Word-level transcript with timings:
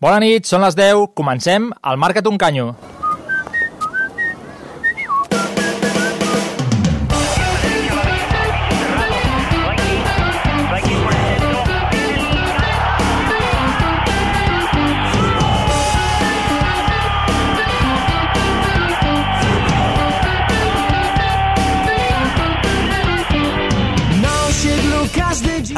Bona 0.00 0.16
nit, 0.22 0.46
són 0.48 0.62
les 0.64 0.76
10, 0.78 1.10
comencem 1.12 1.66
el 1.90 1.98
Marca't 2.00 2.30
un 2.32 2.40
canyo. 2.40 2.70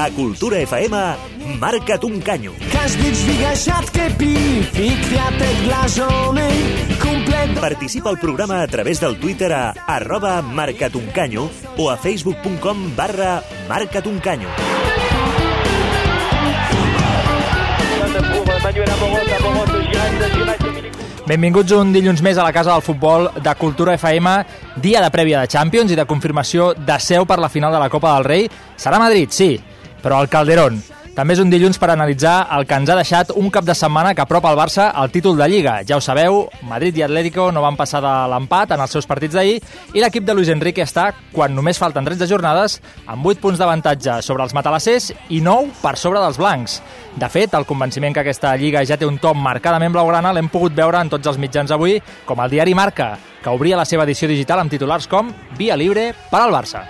A 0.02 0.10
Cultura 0.10 0.58
FM, 0.62 0.98
marca't 1.62 2.04
un 2.04 2.20
canyo. 2.20 2.52
Każdy 2.72 3.12
dźwiga 3.12 3.52
piw 4.18 4.82
i 4.84 4.90
kwiatek 4.90 5.56
dla 5.64 5.88
żony. 5.88 6.48
Komplet... 6.98 7.60
Participa 7.60 8.08
al 8.10 8.18
programa 8.18 8.62
a 8.62 8.66
través 8.66 9.00
del 9.00 9.16
Twitter 9.16 9.52
a 9.52 9.74
arroba 9.86 10.42
marcatuncanyo 10.42 11.48
o 11.78 11.90
a 11.90 11.96
facebook.com 11.96 12.96
barra 12.96 13.42
marcatuncanyo. 13.68 14.48
Benvinguts 21.26 21.72
un 21.72 21.92
dilluns 21.92 22.22
més 22.22 22.38
a 22.38 22.42
la 22.42 22.52
Casa 22.52 22.72
del 22.72 22.82
Futbol 22.82 23.30
de 23.38 23.54
Cultura 23.54 23.94
FM, 23.94 24.32
dia 24.82 25.00
de 25.00 25.10
prèvia 25.14 25.40
de 25.40 25.46
Champions 25.46 25.92
i 25.92 25.96
de 25.96 26.08
confirmació 26.10 26.72
de 26.74 26.98
seu 26.98 27.24
per 27.24 27.38
la 27.38 27.48
final 27.48 27.70
de 27.72 27.78
la 27.78 27.88
Copa 27.88 28.16
del 28.16 28.26
Rei. 28.26 28.50
Serà 28.76 28.98
Madrid, 28.98 29.30
sí, 29.30 29.54
però 30.02 30.18
al 30.18 30.28
Calderón. 30.28 30.82
També 31.12 31.34
és 31.36 31.42
un 31.42 31.50
dilluns 31.52 31.76
per 31.76 31.90
analitzar 31.92 32.46
el 32.56 32.64
que 32.64 32.76
ens 32.80 32.88
ha 32.88 32.94
deixat 32.96 33.34
un 33.36 33.50
cap 33.52 33.66
de 33.68 33.74
setmana 33.76 34.14
que 34.16 34.22
apropa 34.24 34.48
el 34.48 34.56
Barça 34.56 34.86
al 34.96 35.10
títol 35.12 35.36
de 35.36 35.44
Lliga. 35.50 35.74
Ja 35.84 35.98
ho 35.98 36.00
sabeu, 36.00 36.46
Madrid 36.64 36.96
i 36.96 37.04
Atlético 37.04 37.50
no 37.52 37.60
van 37.60 37.76
passar 37.76 38.00
de 38.00 38.12
l'empat 38.32 38.72
en 38.72 38.80
els 38.80 38.94
seus 38.96 39.04
partits 39.10 39.36
d'ahir 39.36 39.58
i 39.92 40.00
l'equip 40.00 40.24
de 40.24 40.32
Luis 40.32 40.48
Enrique 40.48 40.80
està, 40.80 41.10
quan 41.34 41.52
només 41.52 41.76
falten 41.76 42.08
13 42.08 42.30
jornades, 42.30 42.78
amb 43.04 43.28
8 43.28 43.44
punts 43.44 43.60
d'avantatge 43.60 44.22
sobre 44.24 44.46
els 44.46 44.56
matalassers 44.56 45.10
i 45.28 45.42
9 45.44 45.82
per 45.82 45.98
sobre 46.00 46.22
dels 46.24 46.40
blancs. 46.40 46.78
De 47.20 47.28
fet, 47.28 47.52
el 47.52 47.68
convenciment 47.68 48.16
que 48.16 48.24
aquesta 48.24 48.56
Lliga 48.56 48.80
ja 48.88 48.96
té 48.96 49.04
un 49.04 49.20
top 49.20 49.36
marcadament 49.36 49.92
blaugrana 49.92 50.32
l'hem 50.32 50.48
pogut 50.48 50.72
veure 50.72 51.04
en 51.04 51.12
tots 51.12 51.28
els 51.28 51.36
mitjans 51.36 51.76
avui, 51.76 51.98
com 52.24 52.40
el 52.40 52.56
diari 52.56 52.72
Marca, 52.72 53.18
que 53.44 53.52
obria 53.52 53.76
la 53.76 53.84
seva 53.84 54.08
edició 54.08 54.32
digital 54.32 54.64
amb 54.64 54.72
titulars 54.72 55.10
com 55.12 55.28
Via 55.60 55.76
Libre 55.76 56.14
per 56.32 56.40
al 56.40 56.56
Barça. 56.56 56.86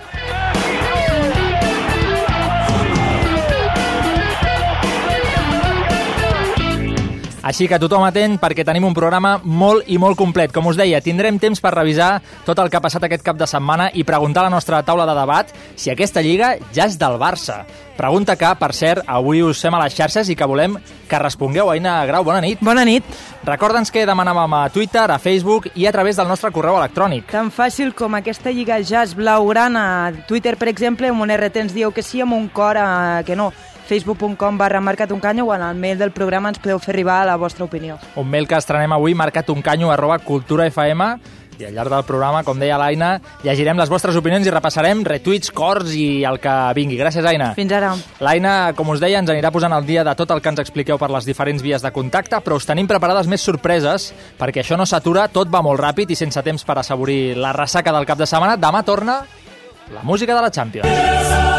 Així 7.43 7.65
que 7.67 7.75
tothom 7.75 8.05
atent 8.07 8.37
perquè 8.39 8.63
tenim 8.63 8.85
un 8.87 8.93
programa 8.95 9.33
molt 9.43 9.89
i 9.91 9.97
molt 9.99 10.15
complet. 10.15 10.53
Com 10.55 10.69
us 10.71 10.77
deia, 10.79 11.01
tindrem 11.03 11.35
temps 11.43 11.59
per 11.59 11.73
revisar 11.75 12.21
tot 12.47 12.59
el 12.63 12.69
que 12.71 12.79
ha 12.79 12.83
passat 12.83 13.03
aquest 13.03 13.25
cap 13.25 13.35
de 13.35 13.47
setmana 13.51 13.89
i 13.91 14.05
preguntar 14.07 14.45
a 14.45 14.47
la 14.47 14.53
nostra 14.53 14.79
taula 14.87 15.03
de 15.09 15.15
debat 15.17 15.51
si 15.75 15.91
aquesta 15.91 16.23
lliga 16.23 16.53
ja 16.71 16.87
és 16.87 16.95
del 16.97 17.19
Barça. 17.19 17.65
Pregunta 17.97 18.37
que, 18.39 18.47
per 18.57 18.71
cert, 18.73 19.03
avui 19.11 19.43
us 19.43 19.59
fem 19.61 19.75
a 19.75 19.81
les 19.83 19.93
xarxes 19.93 20.31
i 20.31 20.37
que 20.39 20.47
volem 20.49 20.79
que 21.09 21.19
respongueu. 21.19 21.69
Aina 21.69 21.97
Grau, 22.07 22.23
bona 22.23 22.39
nit. 22.41 22.63
Bona 22.63 22.87
nit. 22.87 23.03
Recorda'ns 23.43 23.91
que 23.91 24.07
demanàvem 24.07 24.55
a 24.57 24.63
Twitter, 24.73 25.03
a 25.11 25.19
Facebook 25.19 25.67
i 25.75 25.85
a 25.85 25.91
través 25.91 26.15
del 26.17 26.31
nostre 26.31 26.49
correu 26.55 26.79
electrònic. 26.79 27.27
Tan 27.35 27.51
fàcil 27.51 27.91
com 27.93 28.15
aquesta 28.15 28.55
lliga 28.55 28.79
ja 28.87 29.03
és 29.03 29.13
blaugrana. 29.19 29.83
A 30.07 30.25
Twitter, 30.31 30.55
per 30.57 30.71
exemple, 30.71 31.11
amb 31.11 31.27
un 31.27 31.35
RT 31.35 31.67
ens 31.67 31.75
dieu 31.75 31.91
que 31.91 32.07
sí, 32.07 32.23
amb 32.23 32.39
un 32.39 32.47
cor 32.55 32.79
eh, 32.79 33.21
que 33.27 33.35
no 33.35 33.51
facebook.com 33.87 34.57
barra 34.57 34.81
marcatuncanyo 34.81 35.45
o 35.45 35.55
en 35.55 35.61
el 35.61 35.75
mail 35.75 35.97
del 35.97 36.11
programa 36.11 36.49
ens 36.49 36.59
podeu 36.59 36.79
fer 36.79 36.93
arribar 36.95 37.21
la 37.25 37.37
vostra 37.37 37.65
opinió. 37.65 37.99
Un 38.15 38.29
mail 38.29 38.47
que 38.47 38.57
estrenem 38.57 38.91
avui, 38.95 39.15
marcatuncanyo 39.15 39.91
arroba 39.91 40.19
culturafm 40.19 41.03
i 41.59 41.65
al 41.67 41.75
llarg 41.75 41.91
del 41.93 42.03
programa, 42.07 42.43
com 42.43 42.59
deia 42.59 42.77
l'Aina, 42.81 43.15
llegirem 43.43 43.77
les 43.79 43.91
vostres 43.91 44.15
opinions 44.19 44.47
i 44.47 44.53
repassarem 44.53 45.03
retuits, 45.05 45.51
cors 45.53 45.93
i 45.97 46.23
el 46.27 46.39
que 46.43 46.53
vingui. 46.77 46.97
Gràcies, 46.99 47.25
Aina. 47.29 47.51
Fins 47.57 47.73
ara. 47.75 47.93
L'Aina, 48.23 48.73
com 48.77 48.89
us 48.93 49.01
deia, 49.03 49.21
ens 49.21 49.31
anirà 49.31 49.51
posant 49.53 49.75
al 49.75 49.85
dia 49.87 50.03
de 50.05 50.15
tot 50.19 50.31
el 50.33 50.41
que 50.41 50.53
ens 50.53 50.63
expliqueu 50.63 50.99
per 51.01 51.11
les 51.13 51.29
diferents 51.29 51.63
vies 51.63 51.85
de 51.85 51.93
contacte, 51.95 52.41
però 52.43 52.57
us 52.59 52.67
tenim 52.69 52.89
preparades 52.89 53.29
més 53.31 53.45
sorpreses, 53.45 54.11
perquè 54.39 54.63
això 54.63 54.79
no 54.79 54.89
s'atura, 54.89 55.29
tot 55.33 55.51
va 55.53 55.63
molt 55.65 55.81
ràpid 55.81 56.13
i 56.13 56.19
sense 56.19 56.43
temps 56.43 56.65
per 56.65 56.79
assaborir 56.81 57.37
la 57.37 57.53
ressaca 57.55 57.93
del 57.95 58.09
cap 58.09 58.21
de 58.21 58.29
setmana. 58.29 58.57
Demà 58.57 58.83
torna 58.83 59.21
la 59.93 60.03
música 60.03 60.35
de 60.35 60.41
la 60.41 60.51
Champions. 60.51 61.52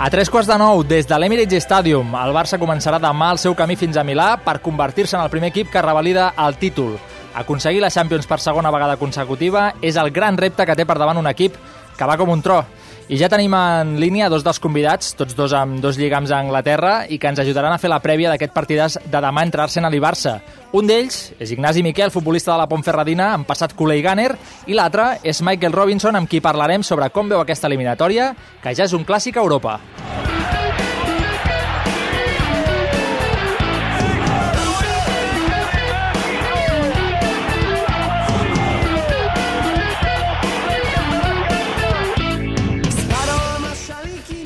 A 0.00 0.10
tres 0.10 0.30
quarts 0.30 0.46
de 0.46 0.54
nou, 0.54 0.84
des 0.86 1.08
de 1.10 1.16
l'Emirates 1.18 1.64
Stadium, 1.64 2.12
el 2.14 2.30
Barça 2.30 2.54
començarà 2.62 3.00
demà 3.02 3.32
el 3.34 3.40
seu 3.42 3.56
camí 3.58 3.74
fins 3.74 3.96
a 3.98 4.04
Milà 4.06 4.28
per 4.44 4.60
convertir-se 4.62 5.16
en 5.16 5.24
el 5.24 5.30
primer 5.32 5.50
equip 5.50 5.72
que 5.72 5.82
revalida 5.82 6.28
el 6.38 6.54
títol. 6.54 6.92
Aconseguir 7.34 7.80
la 7.82 7.90
Champions 7.90 8.30
per 8.30 8.38
segona 8.38 8.70
vegada 8.70 8.94
consecutiva 8.96 9.72
és 9.82 9.98
el 9.98 10.12
gran 10.14 10.38
repte 10.38 10.62
que 10.70 10.76
té 10.78 10.86
per 10.86 11.00
davant 11.02 11.18
un 11.18 11.26
equip 11.26 11.58
que 11.98 12.06
va 12.06 12.14
com 12.16 12.30
un 12.30 12.44
tro. 12.46 12.60
I 13.08 13.16
ja 13.16 13.30
tenim 13.32 13.54
en 13.56 13.94
línia 13.96 14.26
dos 14.28 14.42
dels 14.44 14.58
convidats, 14.60 15.14
tots 15.16 15.32
dos 15.32 15.54
amb 15.56 15.78
dos 15.80 15.96
lligams 15.96 16.28
a 16.28 16.42
Anglaterra, 16.42 17.06
i 17.08 17.16
que 17.16 17.30
ens 17.30 17.40
ajudaran 17.40 17.72
a 17.72 17.78
fer 17.80 17.88
la 17.88 18.02
prèvia 18.04 18.28
d'aquest 18.28 18.52
partidàs 18.52 18.98
de 19.00 19.22
demà 19.24 19.46
entre 19.46 19.64
Arsenal 19.64 19.96
i 19.96 20.02
Barça. 20.04 20.34
Un 20.76 20.84
d'ells 20.90 21.32
és 21.40 21.54
Ignasi 21.56 21.80
Miquel, 21.86 22.12
futbolista 22.12 22.52
de 22.52 22.60
la 22.60 22.68
Pontferradina, 22.68 23.32
amb 23.32 23.48
passat 23.48 23.72
culer 23.72 23.96
i 24.02 24.04
gàner, 24.04 24.28
i 24.68 24.76
l'altre 24.76 25.14
és 25.24 25.40
Michael 25.40 25.72
Robinson, 25.72 26.20
amb 26.20 26.28
qui 26.28 26.44
parlarem 26.44 26.84
sobre 26.84 27.08
com 27.08 27.32
veu 27.32 27.40
aquesta 27.40 27.72
eliminatòria, 27.72 28.34
que 28.60 28.76
ja 28.76 28.84
és 28.84 28.92
un 28.92 29.08
clàssic 29.08 29.40
a 29.40 29.46
Europa. 29.46 29.78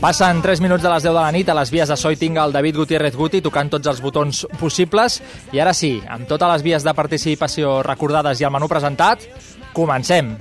Passen 0.03 0.41
3 0.43 0.59
minuts 0.59 0.83
de 0.83 0.91
les 0.91 1.05
10 1.05 1.13
de 1.15 1.21
la 1.21 1.31
nit 1.31 1.47
a 1.47 1.55
les 1.55 1.71
vies 1.71 1.87
de 1.87 1.95
Soi 1.95 2.17
tinc 2.19 2.35
el 2.43 2.51
David 2.51 2.75
Gutiérrez 2.81 3.15
Guti 3.15 3.39
tocant 3.39 3.69
tots 3.71 3.87
els 3.87 4.01
botons 4.03 4.41
possibles 4.59 5.21
i 5.55 5.61
ara 5.63 5.71
sí, 5.79 5.93
amb 6.11 6.27
totes 6.27 6.51
les 6.51 6.65
vies 6.67 6.83
de 6.83 6.95
participació 6.99 7.77
recordades 7.87 8.43
i 8.43 8.49
el 8.49 8.51
menú 8.51 8.67
presentat, 8.67 9.23
comencem! 9.71 10.35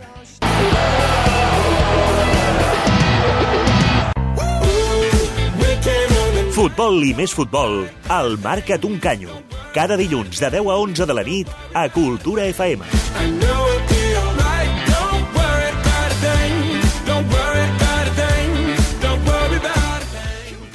Futbol 6.58 6.98
i 7.06 7.14
més 7.14 7.30
futbol, 7.30 7.84
al 8.10 8.40
Marca't 8.42 8.90
un 8.90 8.98
canyo. 8.98 9.44
Cada 9.78 9.94
dilluns 9.94 10.42
de 10.42 10.50
10 10.58 10.74
a 10.74 10.80
11 10.90 11.06
de 11.06 11.20
la 11.20 11.28
nit 11.30 11.54
a 11.78 11.86
Cultura 11.94 12.50
FM. 12.50 12.90
I 13.22 13.30
know 13.38 13.71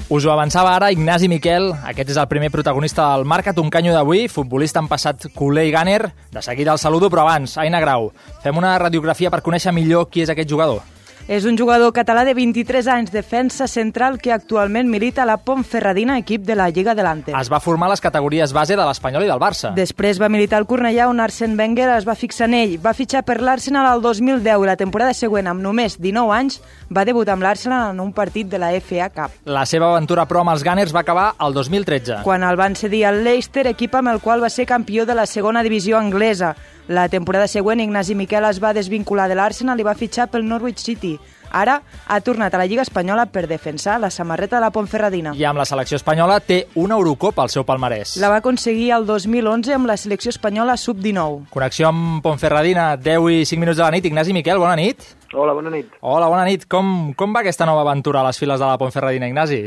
Us 0.09 0.23
ho 0.23 0.31
avançava 0.31 0.71
ara 0.71 0.93
Ignasi 0.95 1.27
Miquel, 1.27 1.73
aquest 1.83 2.13
és 2.13 2.19
el 2.23 2.29
primer 2.31 2.53
protagonista 2.55 3.09
del 3.11 3.25
Marca't 3.27 3.59
un 3.59 3.73
canyo 3.75 3.91
d'avui, 3.91 4.29
futbolista 4.31 4.79
en 4.79 4.87
passat 4.87 5.27
culer 5.35 5.65
i 5.67 5.73
gàner. 5.75 6.13
De 6.31 6.43
seguida 6.47 6.71
el 6.71 6.79
saludo, 6.79 7.11
però 7.11 7.25
abans, 7.25 7.59
Aina 7.59 7.83
Grau, 7.83 8.13
fem 8.45 8.55
una 8.55 8.77
radiografia 8.79 9.35
per 9.35 9.43
conèixer 9.43 9.75
millor 9.75 10.07
qui 10.07 10.23
és 10.23 10.31
aquest 10.31 10.47
jugador. 10.47 10.85
És 11.27 11.43
un 11.43 11.57
jugador 11.59 11.91
català 11.91 12.23
de 12.23 12.37
23 12.39 12.87
anys, 12.87 13.11
defensa 13.11 13.67
central, 13.67 14.21
que 14.23 14.31
actualment 14.31 14.87
milita 14.87 15.25
a 15.25 15.27
la 15.27 15.41
Pontferradina, 15.43 16.21
equip 16.21 16.45
de 16.47 16.55
la 16.55 16.69
Lliga 16.71 16.95
Delante. 16.95 17.33
Es 17.35 17.51
va 17.51 17.59
formar 17.59 17.89
a 17.89 17.97
les 17.97 18.03
categories 18.05 18.53
base 18.55 18.77
de 18.79 18.85
l'Espanyol 18.87 19.27
i 19.27 19.31
del 19.33 19.41
Barça. 19.43 19.73
Després 19.75 20.21
va 20.23 20.29
militar 20.31 20.61
al 20.61 20.69
Cornellà, 20.71 21.09
on 21.11 21.19
Arsène 21.19 21.59
Wenger 21.59 21.89
es 21.97 22.07
va 22.07 22.15
fixar 22.15 22.47
en 22.47 22.55
ell. 22.61 22.77
Va 22.79 22.95
fitxar 22.95 23.25
per 23.27 23.41
l'Arsenal 23.43 23.89
al 23.91 24.05
2010 24.05 24.63
i 24.63 24.71
la 24.71 24.79
temporada 24.79 25.17
següent, 25.19 25.51
amb 25.51 25.67
només 25.67 25.99
19 25.99 26.31
anys, 26.37 26.61
va 26.95 27.05
debutar 27.05 27.35
amb 27.35 27.43
l'Arsenal 27.43 27.91
en 27.91 28.07
un 28.07 28.15
partit 28.15 28.47
de 28.47 28.63
la 28.63 28.71
FA 28.79 29.11
Cup. 29.11 29.43
La 29.51 29.67
seva 29.67 29.91
aventura 29.91 30.29
pro 30.31 30.45
amb 30.45 30.55
els 30.55 30.63
Gunners 30.63 30.95
va 30.95 31.03
acabar 31.03 31.33
el 31.43 31.59
2013. 31.59 32.23
Quan 32.23 32.47
el 32.47 32.55
van 32.55 32.79
cedir 32.79 33.03
al 33.11 33.25
Leicester, 33.27 33.67
equip 33.75 33.99
amb 33.99 34.15
el 34.15 34.23
qual 34.23 34.47
va 34.47 34.55
ser 34.55 34.71
campió 34.71 35.03
de 35.05 35.19
la 35.19 35.27
segona 35.27 35.67
divisió 35.67 35.99
anglesa. 35.99 36.55
La 36.89 37.09
temporada 37.09 37.49
següent, 37.49 37.81
Ignasi 37.83 38.15
Miquel 38.15 38.45
es 38.47 38.61
va 38.63 38.71
desvincular 38.73 39.27
de 39.29 39.35
l'Arsenal 39.35 39.81
i 39.81 39.87
va 39.87 39.97
fitxar 39.99 40.29
pel 40.31 40.47
Norwich 40.47 40.85
City. 40.85 41.17
Ara 41.51 41.81
ha 42.07 42.19
tornat 42.21 42.55
a 42.55 42.59
la 42.61 42.67
Lliga 42.67 42.83
Espanyola 42.83 43.25
per 43.27 43.47
defensar 43.51 43.97
la 43.99 44.11
samarreta 44.11 44.57
de 44.57 44.63
la 44.63 44.71
Pontferradina. 44.71 45.33
I 45.35 45.45
amb 45.49 45.59
la 45.59 45.65
selecció 45.67 45.99
espanyola 45.99 46.39
té 46.39 46.67
una 46.79 46.95
Eurocopa 46.95 47.43
al 47.43 47.51
seu 47.51 47.65
palmarès. 47.67 48.17
La 48.23 48.31
va 48.31 48.39
aconseguir 48.43 48.93
el 48.95 49.07
2011 49.07 49.75
amb 49.75 49.91
la 49.91 49.97
selecció 49.97 50.31
espanyola 50.31 50.77
sub-19. 50.77 51.49
Connexió 51.51 51.89
amb 51.89 52.23
Pontferradina, 52.23 52.93
10 52.97 53.31
i 53.33 53.47
5 53.47 53.61
minuts 53.63 53.81
de 53.81 53.83
la 53.83 53.91
nit. 53.91 54.07
Ignasi 54.07 54.37
Miquel, 54.37 54.63
bona 54.63 54.77
nit. 54.79 55.03
Hola, 55.35 55.55
bona 55.59 55.73
nit. 55.75 55.91
Hola, 56.01 56.29
bona 56.31 56.45
nit. 56.47 56.69
Com, 56.71 57.15
com 57.19 57.35
va 57.35 57.43
aquesta 57.43 57.67
nova 57.67 57.83
aventura 57.83 58.23
a 58.23 58.29
les 58.29 58.39
files 58.39 58.61
de 58.61 58.67
la 58.67 58.79
Pontferradina, 58.79 59.27
Ignasi? 59.27 59.65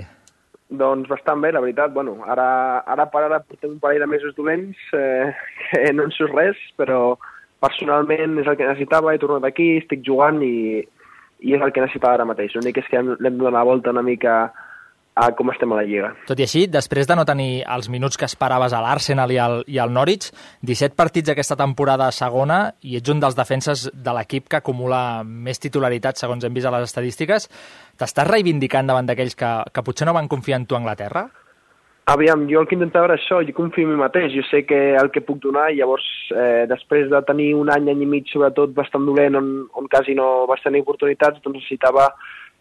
Doncs 0.69 1.09
bastant 1.09 1.41
bé, 1.41 1.51
la 1.51 1.63
veritat. 1.63 1.93
Bueno, 1.93 2.19
ara, 2.29 2.83
ara 2.85 3.07
per 3.09 3.23
ara 3.25 3.39
portem 3.41 3.71
un 3.73 3.79
parell 3.81 4.03
de 4.05 4.07
mesos 4.07 4.35
dolents, 4.37 4.77
eh, 4.93 5.33
que 5.71 5.93
no 5.93 6.05
en 6.05 6.13
surt 6.13 6.35
res, 6.37 6.59
però 6.77 7.17
personalment 7.59 8.37
és 8.39 8.47
el 8.47 8.55
que 8.55 8.67
necessitava, 8.67 9.13
he 9.13 9.21
tornat 9.21 9.47
aquí, 9.49 9.71
estic 9.81 10.05
jugant 10.05 10.43
i, 10.45 10.83
i 11.41 11.55
és 11.57 11.65
el 11.65 11.73
que 11.73 11.81
necessitava 11.81 12.19
ara 12.19 12.27
mateix. 12.29 12.53
L'únic 12.55 12.77
és 12.83 12.91
que 12.91 13.01
l'hem 13.01 13.17
de 13.17 13.37
donar 13.41 13.57
la 13.57 13.67
volta 13.71 13.95
una 13.95 14.05
mica 14.05 14.35
a 15.15 15.31
com 15.35 15.51
estem 15.51 15.71
a 15.73 15.79
la 15.79 15.85
Lliga. 15.87 16.11
Tot 16.29 16.39
i 16.39 16.45
així, 16.45 16.65
després 16.71 17.07
de 17.09 17.17
no 17.17 17.25
tenir 17.27 17.63
els 17.75 17.89
minuts 17.91 18.17
que 18.17 18.27
esperaves 18.29 18.73
a 18.73 18.81
l'Arsenal 18.83 19.31
i, 19.33 19.39
al, 19.41 19.57
i 19.67 19.79
al 19.81 19.91
Norwich, 19.93 20.29
17 20.65 20.95
partits 20.99 21.33
aquesta 21.33 21.57
temporada 21.59 22.07
a 22.07 22.15
segona 22.15 22.61
i 22.81 22.95
ets 22.99 23.11
un 23.11 23.19
dels 23.23 23.35
defenses 23.35 23.89
de 23.93 24.15
l'equip 24.15 24.47
que 24.47 24.61
acumula 24.61 25.21
més 25.23 25.59
titularitat, 25.59 26.21
segons 26.21 26.45
hem 26.45 26.55
vist 26.55 26.69
a 26.69 26.73
les 26.77 26.87
estadístiques. 26.87 27.49
T'estàs 27.99 28.29
reivindicant 28.29 28.87
davant 28.87 29.09
d'aquells 29.09 29.35
que, 29.35 29.51
que 29.73 29.85
potser 29.85 30.07
no 30.07 30.15
van 30.15 30.31
confiar 30.31 30.61
en 30.61 30.69
tu 30.69 30.77
a 30.77 30.83
Anglaterra? 30.83 31.27
Aviam, 32.09 32.47
jo 32.49 32.63
el 32.63 32.65
que 32.65 32.73
intentava 32.73 33.05
era 33.05 33.15
això, 33.19 33.37
jo 33.45 33.53
confio 33.53 33.85
en 33.85 33.91
mi 33.91 33.99
mateix, 33.99 34.31
jo 34.33 34.41
sé 34.47 34.63
que 34.65 34.77
el 34.97 35.11
que 35.13 35.21
puc 35.21 35.37
donar, 35.43 35.67
i 35.69 35.77
llavors, 35.77 36.05
eh, 36.33 36.65
després 36.71 37.05
de 37.11 37.19
tenir 37.27 37.51
un 37.53 37.69
any, 37.69 37.91
any 37.91 38.01
i 38.01 38.07
mig, 38.09 38.31
sobretot 38.33 38.73
bastant 38.73 39.05
dolent, 39.05 39.37
on, 39.37 39.51
on 39.77 39.89
quasi 39.93 40.15
no 40.17 40.47
vas 40.49 40.63
tenir 40.63 40.81
oportunitats, 40.81 41.37
doncs 41.43 41.59
necessitava 41.59 42.07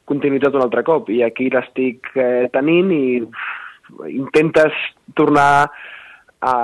continuïtat 0.09 0.57
un 0.57 0.65
altre 0.65 0.85
cop, 0.87 1.13
i 1.13 1.23
aquí 1.27 1.49
l'estic 1.53 2.11
eh, 2.17 2.49
tenint 2.55 2.91
i 2.95 3.05
uf, 3.23 3.47
intentes 4.11 4.75
tornar 5.17 5.69
a, 6.41 6.55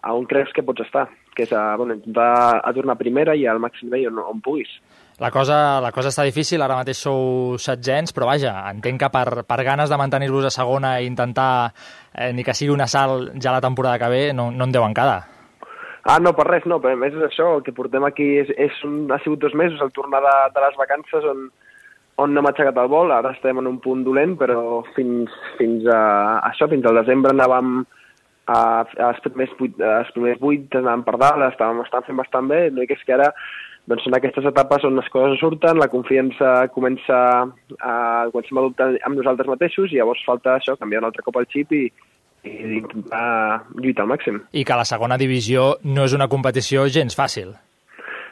a 0.00 0.14
on 0.14 0.26
creus 0.30 0.52
que 0.54 0.64
pots 0.66 0.86
estar, 0.86 1.06
que 1.36 1.44
és 1.46 1.52
a, 1.52 1.74
bueno, 1.76 1.96
intentar 1.98 2.60
a 2.62 2.72
tornar 2.74 2.96
a 2.96 3.00
primera 3.00 3.36
i 3.36 3.46
al 3.46 3.60
màxim 3.62 3.90
nivell 3.90 4.14
on, 4.14 4.22
on 4.36 4.40
puguis. 4.44 4.70
La 5.16 5.30
cosa, 5.32 5.80
la 5.80 5.92
cosa 5.96 6.10
està 6.12 6.26
difícil, 6.28 6.60
ara 6.60 6.76
mateix 6.76 6.98
sou 7.00 7.56
setzents, 7.62 8.12
però 8.12 8.28
vaja, 8.28 8.52
entenc 8.68 9.00
que 9.00 9.08
per, 9.12 9.46
per 9.48 9.62
ganes 9.64 9.88
de 9.88 9.96
mantenir-vos 9.96 10.50
a 10.50 10.52
segona 10.52 10.98
i 11.00 11.08
intentar 11.08 11.72
eh, 12.12 12.34
ni 12.36 12.44
que 12.44 12.52
sigui 12.52 12.74
una 12.74 12.88
salt 12.90 13.32
ja 13.40 13.54
la 13.54 13.64
temporada 13.64 13.96
que 14.02 14.10
ve, 14.12 14.20
no, 14.36 14.50
no 14.52 14.68
en 14.68 14.76
deuen 14.76 14.96
quedar. 14.96 15.22
Ah, 16.06 16.20
no, 16.22 16.36
per 16.36 16.44
res, 16.46 16.66
no, 16.70 16.76
però 16.78 16.92
a 16.94 17.00
més 17.00 17.16
és 17.16 17.24
això, 17.26 17.48
el 17.56 17.64
que 17.66 17.74
portem 17.74 18.04
aquí 18.06 18.28
és, 18.42 18.52
és 18.60 18.76
un, 18.86 19.08
ha 19.10 19.18
sigut 19.24 19.40
dos 19.42 19.56
mesos, 19.58 19.80
el 19.82 19.90
tornar 19.96 20.20
de, 20.22 20.34
de 20.54 20.62
les 20.62 20.76
vacances 20.78 21.24
on, 21.32 21.48
on 22.22 22.32
no 22.32 22.40
hem 22.40 22.48
aixecat 22.48 22.78
el 22.80 22.88
vol, 22.92 23.12
ara 23.12 23.34
estem 23.36 23.60
en 23.60 23.68
un 23.68 23.78
punt 23.84 24.02
dolent, 24.06 24.36
però 24.40 24.80
fins, 24.96 25.32
fins 25.58 25.84
a 25.92 26.00
això, 26.48 26.68
fins 26.72 26.86
al 26.88 27.00
desembre 27.02 27.34
anàvem 27.34 27.78
a, 28.46 28.56
a 28.56 29.10
els, 29.10 29.20
primers 29.26 29.52
vuit, 29.58 29.76
els 29.76 30.12
primers 30.16 30.40
vuit 30.40 30.78
anàvem 30.80 31.04
per 31.06 31.16
dalt, 31.20 31.46
estàvem, 31.50 31.82
estàvem 31.84 32.08
fent 32.08 32.20
bastant 32.22 32.50
bé, 32.52 32.60
l'únic 32.70 32.96
és 32.96 33.04
que 33.04 33.16
ara 33.18 33.30
doncs 33.86 34.02
són 34.06 34.16
aquestes 34.18 34.48
etapes 34.50 34.84
on 34.88 34.96
les 34.98 35.08
coses 35.14 35.38
surten, 35.38 35.78
la 35.78 35.90
confiança 35.92 36.54
comença 36.74 37.18
a, 37.46 37.92
comencem 38.32 38.58
a 38.58 38.64
dubtar 38.64 38.88
amb 39.06 39.20
nosaltres 39.20 39.50
mateixos 39.52 39.92
i 39.92 40.00
llavors 40.00 40.24
falta 40.26 40.56
això, 40.56 40.74
canviar 40.80 41.04
un 41.04 41.10
altre 41.10 41.22
cop 41.26 41.38
el 41.38 41.46
xip 41.52 41.76
i, 41.76 41.84
i 42.46 42.56
intentar 42.80 43.66
lluitar 43.76 44.06
al 44.06 44.10
màxim. 44.14 44.40
I 44.50 44.64
que 44.66 44.80
la 44.80 44.88
segona 44.88 45.20
divisió 45.20 45.76
no 45.84 46.08
és 46.08 46.16
una 46.18 46.30
competició 46.32 46.88
gens 46.90 47.14
fàcil. 47.18 47.54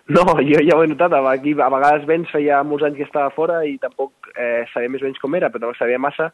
No, 0.07 0.21
jo 0.45 0.61
ja 0.61 0.77
ho 0.77 0.83
he 0.85 0.87
notat, 0.91 1.15
aquí 1.17 1.55
a 1.57 1.71
vegades 1.73 2.05
vens 2.05 2.29
feia 2.29 2.59
molts 2.63 2.85
anys 2.85 2.99
que 2.99 3.07
estava 3.07 3.31
fora 3.33 3.63
i 3.65 3.79
tampoc 3.81 4.29
eh, 4.37 4.67
sabia 4.73 4.91
més 4.93 5.01
o 5.01 5.07
menys 5.09 5.21
com 5.23 5.35
era, 5.39 5.49
però 5.49 5.63
tampoc 5.65 5.79
sabia 5.79 5.99
massa, 5.99 6.29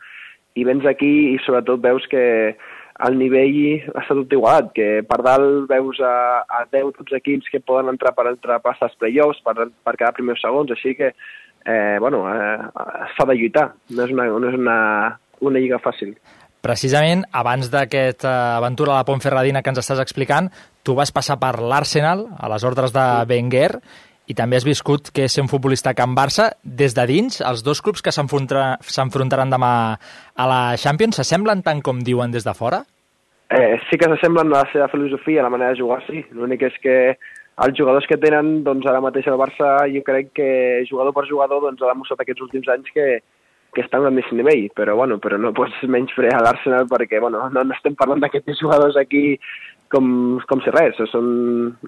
i 0.59 0.65
vens 0.67 0.87
aquí 0.91 1.11
i 1.31 1.39
sobretot 1.45 1.79
veus 1.85 2.09
que 2.11 2.25
el 3.07 3.17
nivell 3.17 3.61
està 3.95 4.17
tot 4.19 4.35
igualat, 4.35 4.73
que 4.75 4.89
per 5.07 5.21
dalt 5.23 5.71
veus 5.71 6.03
a, 6.03 6.43
a 6.51 6.65
10 6.75 6.91
tots 6.99 7.15
equips 7.21 7.47
que 7.53 7.63
poden 7.63 7.93
entrar 7.95 8.11
per 8.17 8.27
entrar 8.33 8.59
per 8.65 8.75
als 8.75 8.99
playoffs, 8.99 9.39
per, 9.47 9.71
per 9.71 9.95
quedar 9.95 10.17
primers 10.19 10.43
segons, 10.43 10.75
així 10.75 10.97
que, 10.99 11.15
eh, 11.63 11.97
bueno, 12.03 12.27
eh, 12.27 12.59
s'ha 13.15 13.29
de 13.31 13.39
lluitar, 13.39 13.69
no 13.95 14.03
és 14.03 14.19
una, 14.19 14.27
no 14.35 14.51
és 14.51 14.59
una, 14.59 14.79
una 15.47 15.63
lliga 15.63 15.79
fàcil. 15.79 16.17
Precisament, 16.61 17.25
abans 17.33 17.71
d'aquesta 17.73 18.59
aventura 18.59 18.93
a 18.93 19.01
la 19.01 19.09
Pontferradina 19.09 19.63
que 19.65 19.73
ens 19.73 19.81
estàs 19.81 20.01
explicant, 20.03 20.51
tu 20.85 20.95
vas 20.99 21.13
passar 21.13 21.39
per 21.41 21.57
l'Arsenal, 21.61 22.27
a 22.37 22.51
les 22.53 22.65
ordres 22.69 22.93
de 22.93 23.07
Wenger, 23.31 23.71
i 24.31 24.37
també 24.37 24.61
has 24.61 24.67
viscut 24.69 25.09
que 25.15 25.25
és 25.27 25.39
un 25.43 25.49
futbolista 25.51 25.95
Can 25.99 26.13
Barça 26.15 26.51
des 26.63 26.95
de 26.95 27.07
dins. 27.09 27.41
Els 27.41 27.65
dos 27.67 27.81
clubs 27.83 28.05
que 28.05 28.13
s'enfrontaran 28.15 29.51
demà 29.51 29.73
a 30.37 30.47
la 30.47 30.61
Champions 30.79 31.19
s'assemblen 31.19 31.65
tant 31.67 31.81
com 31.83 32.05
diuen 32.07 32.31
des 32.31 32.47
de 32.47 32.55
fora? 32.55 32.85
Eh, 33.51 33.81
sí 33.89 33.99
que 33.99 34.07
s'assemblen 34.07 34.53
a 34.53 34.61
la 34.61 34.69
seva 34.71 34.87
filosofia, 34.93 35.41
a 35.41 35.49
la 35.49 35.51
manera 35.57 35.73
de 35.75 35.81
jugar, 35.81 35.99
sí. 36.07 36.23
L'únic 36.37 36.63
és 36.69 36.77
que 36.85 36.97
els 37.65 37.77
jugadors 37.77 38.07
que 38.07 38.21
tenen, 38.21 38.61
doncs 38.65 38.87
ara 38.87 39.03
mateix 39.03 39.27
el 39.27 39.41
Barça, 39.41 39.73
jo 39.91 40.05
crec 40.07 40.31
que 40.37 40.51
jugador 40.89 41.17
per 41.17 41.27
jugador 41.29 41.65
doncs, 41.65 41.83
ha 41.83 41.91
demostrat 41.91 42.23
aquests 42.23 42.47
últims 42.47 42.71
anys 42.71 42.93
que, 42.95 43.09
que 43.75 43.85
està 43.85 44.01
un 44.01 44.15
més 44.15 44.29
nivell, 44.35 44.69
però, 44.77 44.97
bueno, 44.99 45.19
però 45.23 45.39
no 45.39 45.55
pots 45.57 45.79
menys 45.95 46.15
fer 46.17 46.33
a 46.35 46.43
l'Arsenal 46.45 46.89
perquè 46.91 47.21
bueno, 47.23 47.47
no, 47.55 47.65
no 47.65 47.77
estem 47.77 47.97
parlant 47.99 48.23
d'aquests 48.23 48.61
jugadors 48.63 48.99
aquí 49.01 49.39
com, 49.91 50.39
com 50.47 50.63
si 50.63 50.73
res, 50.75 50.99
són 51.11 51.27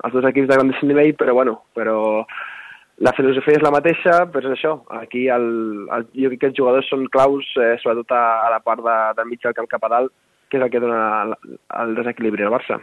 els 0.03 0.15
dos 0.17 0.27
equips 0.33 0.51
de 0.51 0.59
grandíssim 0.59 0.91
nivell, 0.91 1.15
però 1.19 1.37
bueno, 1.39 1.61
però 1.77 2.01
la 3.03 3.13
filosofia 3.17 3.59
és 3.59 3.65
la 3.65 3.73
mateixa, 3.75 4.19
però 4.31 4.51
és 4.51 4.57
això, 4.57 4.75
aquí 4.99 5.29
el, 5.33 5.47
el, 5.95 6.09
jo 6.19 6.33
crec 6.33 6.41
que 6.43 6.51
els 6.51 6.59
jugadors 6.59 6.91
són 6.91 7.07
claus, 7.15 7.47
eh, 7.59 7.77
sobretot 7.83 8.15
a, 8.15 8.25
a 8.47 8.51
la 8.53 8.61
part 8.63 8.83
de, 8.85 8.97
del 9.19 9.31
mig 9.31 9.43
del 9.43 9.55
camp 9.57 9.71
cap 9.71 9.87
a 9.87 9.93
dalt, 9.95 10.13
que 10.51 10.59
és 10.61 10.67
el 10.67 10.71
que 10.71 10.83
dona 10.83 10.99
el, 11.23 11.37
el 11.83 11.95
desequilibri 11.99 12.47
al 12.47 12.53
Barça. 12.55 12.83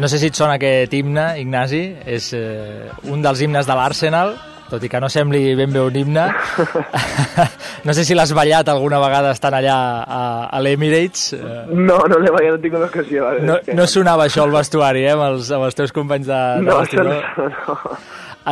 No 0.00 0.08
sé 0.08 0.18
si 0.18 0.30
et 0.32 0.38
sona 0.38 0.56
aquest 0.56 0.94
himne, 0.96 1.26
Ignasi, 1.42 1.82
és 2.08 2.30
eh, 2.38 2.88
un 3.12 3.20
dels 3.22 3.42
himnes 3.44 3.68
de 3.68 3.76
l'Arsenal, 3.76 4.32
tot 4.72 4.84
i 4.86 4.88
que 4.88 5.00
no 5.02 5.10
sembli 5.12 5.52
ben 5.58 5.72
bé 5.72 5.82
un 5.84 5.96
himne. 6.00 6.24
no 7.86 7.94
sé 7.94 8.06
si 8.08 8.16
l'has 8.16 8.32
ballat 8.36 8.70
alguna 8.72 9.00
vegada 9.02 9.34
estant 9.36 9.56
allà 9.58 9.76
a, 10.02 10.22
a 10.48 10.60
l'Emirates. 10.64 11.32
No, 11.68 11.98
no 12.08 12.20
l'he 12.22 12.32
ballat, 12.32 12.56
no 12.56 12.62
tinc 12.62 12.78
una 12.80 12.88
ocasió. 12.88 13.28
No, 13.44 13.58
no 13.76 13.88
sonava 13.90 14.28
això 14.28 14.46
al 14.46 14.54
vestuari, 14.54 15.04
eh, 15.04 15.16
amb 15.16 15.28
els, 15.28 15.50
amb 15.52 15.68
els 15.68 15.76
teus 15.78 15.92
companys 15.92 16.30
de, 16.30 16.40
de 16.62 16.70
no, 16.70 16.78
vestidor? 16.80 17.12
No, 17.36 17.50
no. 17.58 17.98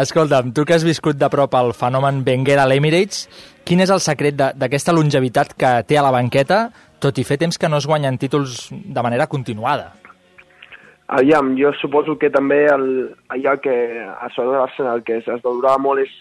Escolta'm, 0.00 0.52
tu 0.55 0.62
que 0.62 0.76
has 0.76 0.84
viscut 0.87 1.19
de 1.19 1.31
prop 1.32 1.56
el 1.58 1.72
fenomen 1.75 2.20
Wenger 2.26 2.61
a 2.62 2.69
l'Emirates, 2.70 3.25
quin 3.66 3.82
és 3.82 3.90
el 3.90 4.02
secret 4.05 4.37
d'aquesta 4.37 4.94
longevitat 4.94 5.56
que 5.58 5.73
té 5.88 5.99
a 5.99 6.05
la 6.06 6.12
banqueta, 6.14 6.66
tot 7.02 7.16
i 7.19 7.25
fer 7.26 7.40
temps 7.40 7.58
que 7.58 7.69
no 7.73 7.81
es 7.81 7.88
guanyen 7.88 8.20
títols 8.20 8.69
de 8.70 9.02
manera 9.02 9.26
continuada? 9.26 10.00
Aviam, 11.10 11.56
jo 11.58 11.72
suposo 11.74 12.14
que 12.18 12.30
també 12.30 12.64
el, 12.70 12.84
allò 13.34 13.56
que 13.58 13.72
a 14.06 14.28
sobre 14.30 14.52
de 14.52 14.60
l'Arsenal 14.60 15.00
que 15.02 15.16
es, 15.18 15.26
es 15.26 15.40
valorava 15.42 15.80
molt 15.82 16.04
és 16.04 16.12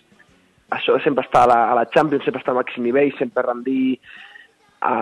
això 0.74 0.96
de 0.96 1.04
sempre 1.04 1.26
estar 1.26 1.44
a 1.44 1.50
la, 1.52 1.60
a 1.70 1.76
la 1.78 1.86
Champions, 1.94 2.26
sempre 2.26 2.42
estar 2.42 2.56
al 2.56 2.62
màxim 2.62 2.88
nivell, 2.88 3.12
sempre 3.20 3.46
rendir 3.46 4.00
a, 4.82 4.94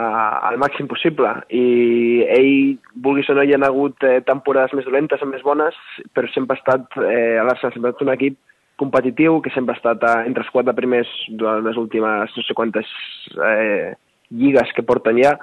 al 0.49 0.59
màxim 0.59 0.89
possible. 0.91 1.31
I 1.55 2.25
ell, 2.35 2.75
vulguis 3.03 3.29
o 3.31 3.37
no, 3.37 3.45
hi 3.47 3.55
ha 3.55 3.61
hagut 3.67 4.03
eh, 4.03 4.19
temporades 4.27 4.75
més 4.75 4.87
dolentes 4.87 5.23
o 5.23 5.29
més 5.29 5.45
bones, 5.45 5.79
però 6.11 6.27
sempre 6.33 6.57
ha 6.57 6.61
estat, 6.61 6.99
eh, 7.03 7.39
l'Arsenal 7.39 7.75
sempre 7.75 7.91
ha 7.91 7.95
estat 7.95 8.07
un 8.07 8.13
equip 8.17 8.37
competitiu, 8.77 9.39
que 9.41 9.55
sempre 9.55 9.75
ha 9.75 9.79
estat 9.79 10.03
a, 10.03 10.13
entre 10.27 10.43
els 10.45 10.51
quatre 10.53 10.75
primers 10.77 11.11
de 11.39 11.57
les 11.65 11.79
últimes 11.79 12.35
no 12.35 12.45
sé 12.45 12.59
quantes 12.59 12.91
eh, 13.39 13.95
lligues 14.35 14.75
que 14.75 14.85
porten 14.85 15.23
ja, 15.23 15.37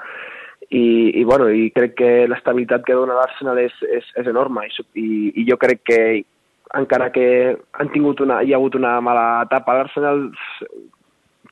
i, 0.71 1.21
i, 1.21 1.25
bueno, 1.25 1.49
i 1.51 1.71
crec 1.75 1.97
que 1.99 2.13
l'estabilitat 2.31 2.85
que 2.87 2.97
dona 2.97 3.17
l'Arsenal 3.19 3.61
és, 3.63 3.75
és, 3.89 4.09
és 4.21 4.31
enorme. 4.31 4.67
I, 4.69 4.87
i, 5.01 5.09
i 5.43 5.47
jo 5.51 5.59
crec 5.61 5.85
que 5.91 6.01
encara 6.75 7.11
que 7.15 7.27
han 7.79 7.93
tingut 7.95 8.21
una, 8.25 8.41
hi 8.43 8.55
ha 8.55 8.59
hagut 8.59 8.79
una 8.79 8.97
mala 9.05 9.45
etapa 9.45 9.73
a 9.73 9.83
l'Arsenal 9.83 10.27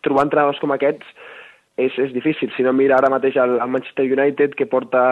trobar 0.02 0.26
entrenadors 0.26 0.58
com 0.62 0.74
aquests 0.74 1.06
és, 1.76 1.94
és 1.96 2.12
difícil, 2.12 2.50
si 2.56 2.64
no 2.66 2.74
mira 2.76 2.98
ara 2.98 3.10
mateix 3.12 3.36
el, 3.40 3.56
el 3.62 3.70
Manchester 3.72 4.04
United 4.04 4.56
que 4.58 4.68
porta 4.68 5.02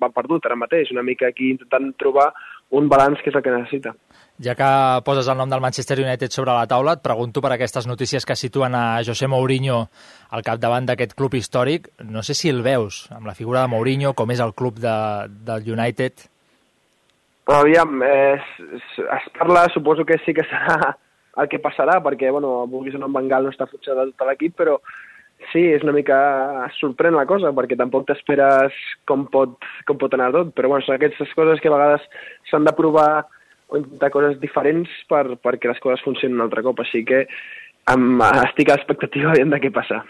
va 0.00 0.12
perdut 0.14 0.46
ara 0.46 0.56
mateix, 0.56 0.92
una 0.94 1.04
mica 1.04 1.28
aquí 1.28 1.50
intentant 1.52 1.90
trobar 2.00 2.30
un 2.70 2.88
balanç 2.88 3.22
que 3.22 3.30
és 3.30 3.36
el 3.36 3.42
que 3.42 3.52
necessita. 3.54 3.94
Ja 4.40 4.54
que 4.56 4.70
poses 5.04 5.28
el 5.28 5.36
nom 5.36 5.50
del 5.50 5.60
Manchester 5.60 5.98
United 6.00 6.32
sobre 6.32 6.54
la 6.56 6.68
taula, 6.70 6.94
et 6.96 7.02
pregunto 7.04 7.42
per 7.44 7.52
aquestes 7.52 7.86
notícies 7.90 8.24
que 8.24 8.38
situen 8.38 8.74
a 8.74 9.02
José 9.04 9.28
Mourinho 9.28 9.82
al 10.30 10.46
capdavant 10.46 10.86
d'aquest 10.88 11.12
club 11.18 11.36
històric. 11.36 11.90
No 12.08 12.22
sé 12.22 12.34
si 12.38 12.48
el 12.48 12.62
veus, 12.64 13.02
amb 13.12 13.28
la 13.28 13.36
figura 13.36 13.66
de 13.66 13.72
Mourinho, 13.74 14.14
com 14.14 14.32
és 14.32 14.40
el 14.40 14.54
club 14.54 14.80
de, 14.80 14.96
del 15.44 15.68
United. 15.76 16.24
Aviam, 17.50 18.00
eh, 18.06 18.38
es, 18.78 18.98
es 19.02 19.30
parla, 19.36 19.66
suposo 19.74 20.06
que 20.06 20.20
sí 20.24 20.32
que 20.32 20.46
serà 20.46 20.94
el 21.40 21.48
que 21.48 21.60
passarà, 21.62 21.98
perquè, 22.02 22.30
bueno, 22.30 22.66
vulguis 22.70 22.96
o 22.96 23.00
no, 23.00 23.08
en 23.10 23.16
Bengal 23.16 23.46
no 23.46 23.52
està 23.52 23.66
futxat 23.70 23.98
de 23.98 24.10
tot 24.12 24.28
l'equip, 24.28 24.54
però 24.58 24.78
sí, 25.50 25.64
és 25.74 25.84
una 25.86 25.94
mica 25.96 26.18
sorprèn 26.78 27.16
la 27.16 27.26
cosa, 27.28 27.52
perquè 27.56 27.78
tampoc 27.78 28.06
t'esperes 28.08 28.76
com, 29.08 29.26
pot, 29.32 29.56
com 29.88 29.98
pot 30.00 30.14
anar 30.16 30.30
tot, 30.36 30.54
però 30.56 30.72
bueno, 30.72 30.84
són 30.86 30.96
aquestes 30.96 31.32
coses 31.38 31.62
que 31.62 31.70
a 31.70 31.74
vegades 31.74 32.06
s'han 32.50 32.68
de 32.68 32.76
provar 32.76 33.10
o 33.70 33.78
intentar 33.78 34.10
coses 34.14 34.40
diferents 34.42 34.90
per, 35.10 35.24
perquè 35.42 35.70
les 35.70 35.82
coses 35.82 36.02
funcionin 36.04 36.38
un 36.38 36.46
altre 36.48 36.64
cop, 36.66 36.82
així 36.82 37.04
que 37.06 37.24
amb, 37.90 38.22
estic 38.46 38.70
a 38.70 38.76
l'expectativa 38.78 39.36
de 39.38 39.62
què 39.62 39.72
passa. 39.74 40.02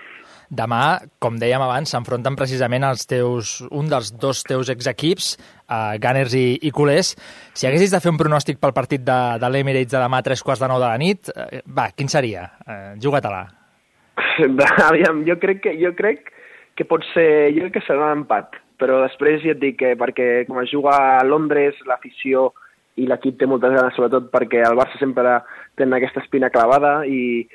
Demà, 0.50 0.98
com 1.22 1.36
dèiem 1.38 1.62
abans, 1.62 1.92
s'enfronten 1.92 2.34
precisament 2.34 2.82
els 2.88 3.06
teus, 3.06 3.60
un 3.70 3.86
dels 3.90 4.10
dos 4.18 4.40
teus 4.42 4.72
exequips, 4.72 5.36
uh, 5.70 5.94
Gunners 6.02 6.34
i, 6.34 6.58
i 6.66 6.72
Culers. 6.74 7.12
Si 7.54 7.68
haguessis 7.68 7.94
de 7.94 8.02
fer 8.02 8.10
un 8.10 8.18
pronòstic 8.18 8.58
pel 8.58 8.74
partit 8.74 9.06
de, 9.06 9.20
de 9.38 9.52
l'Emirates 9.52 9.94
de 9.94 10.02
demà 10.02 10.18
a 10.18 10.26
tres 10.26 10.42
quarts 10.42 10.64
de 10.64 10.72
nou 10.72 10.82
de 10.82 10.88
la 10.88 10.98
nit, 10.98 11.30
uh, 11.30 11.62
va, 11.70 11.92
quin 11.94 12.10
seria? 12.10 12.48
Uh, 12.66 12.98
Juga-te-la. 12.98 13.59
Aviam, 14.88 15.24
jo 15.28 15.36
crec 15.42 15.62
que, 15.66 15.76
jo 15.80 15.92
crec 15.98 16.32
que 16.76 16.86
pot 16.88 17.04
ser, 17.14 17.52
jo 17.54 17.66
crec 17.66 17.78
que 17.78 17.86
serà 17.86 18.10
un 18.10 18.22
empat, 18.22 18.56
però 18.80 19.00
després 19.04 19.42
ja 19.44 19.54
et 19.54 19.60
dic 19.62 19.78
que 19.82 19.94
perquè 20.00 20.30
com 20.48 20.60
es 20.62 20.70
juga 20.72 20.94
a 21.18 21.24
Londres, 21.26 21.78
l'afició 21.88 22.50
i 23.00 23.06
l'equip 23.08 23.38
té 23.38 23.48
moltes 23.48 23.74
ganes, 23.74 23.94
sobretot 23.96 24.30
perquè 24.32 24.62
el 24.66 24.78
Barça 24.78 24.98
sempre 25.00 25.38
té 25.78 25.86
aquesta 25.86 26.22
espina 26.24 26.50
clavada 26.52 27.00
i 27.06 27.46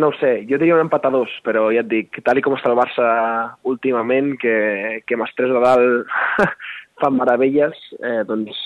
no 0.00 0.08
ho 0.08 0.16
sé, 0.16 0.46
jo 0.48 0.56
diria 0.56 0.76
un 0.76 0.86
empat 0.86 1.06
a 1.06 1.12
dos, 1.12 1.32
però 1.44 1.68
ja 1.74 1.84
et 1.84 1.90
dic, 1.90 2.20
tal 2.24 2.40
i 2.40 2.44
com 2.44 2.56
està 2.56 2.70
el 2.72 2.78
Barça 2.78 3.08
últimament, 3.68 4.34
que, 4.40 4.54
que 5.04 5.16
amb 5.16 5.26
els 5.26 5.34
tres 5.36 5.52
de 5.52 5.62
dalt 5.64 6.12
fan 7.02 7.16
meravelles, 7.16 7.76
eh, 8.00 8.22
doncs 8.28 8.56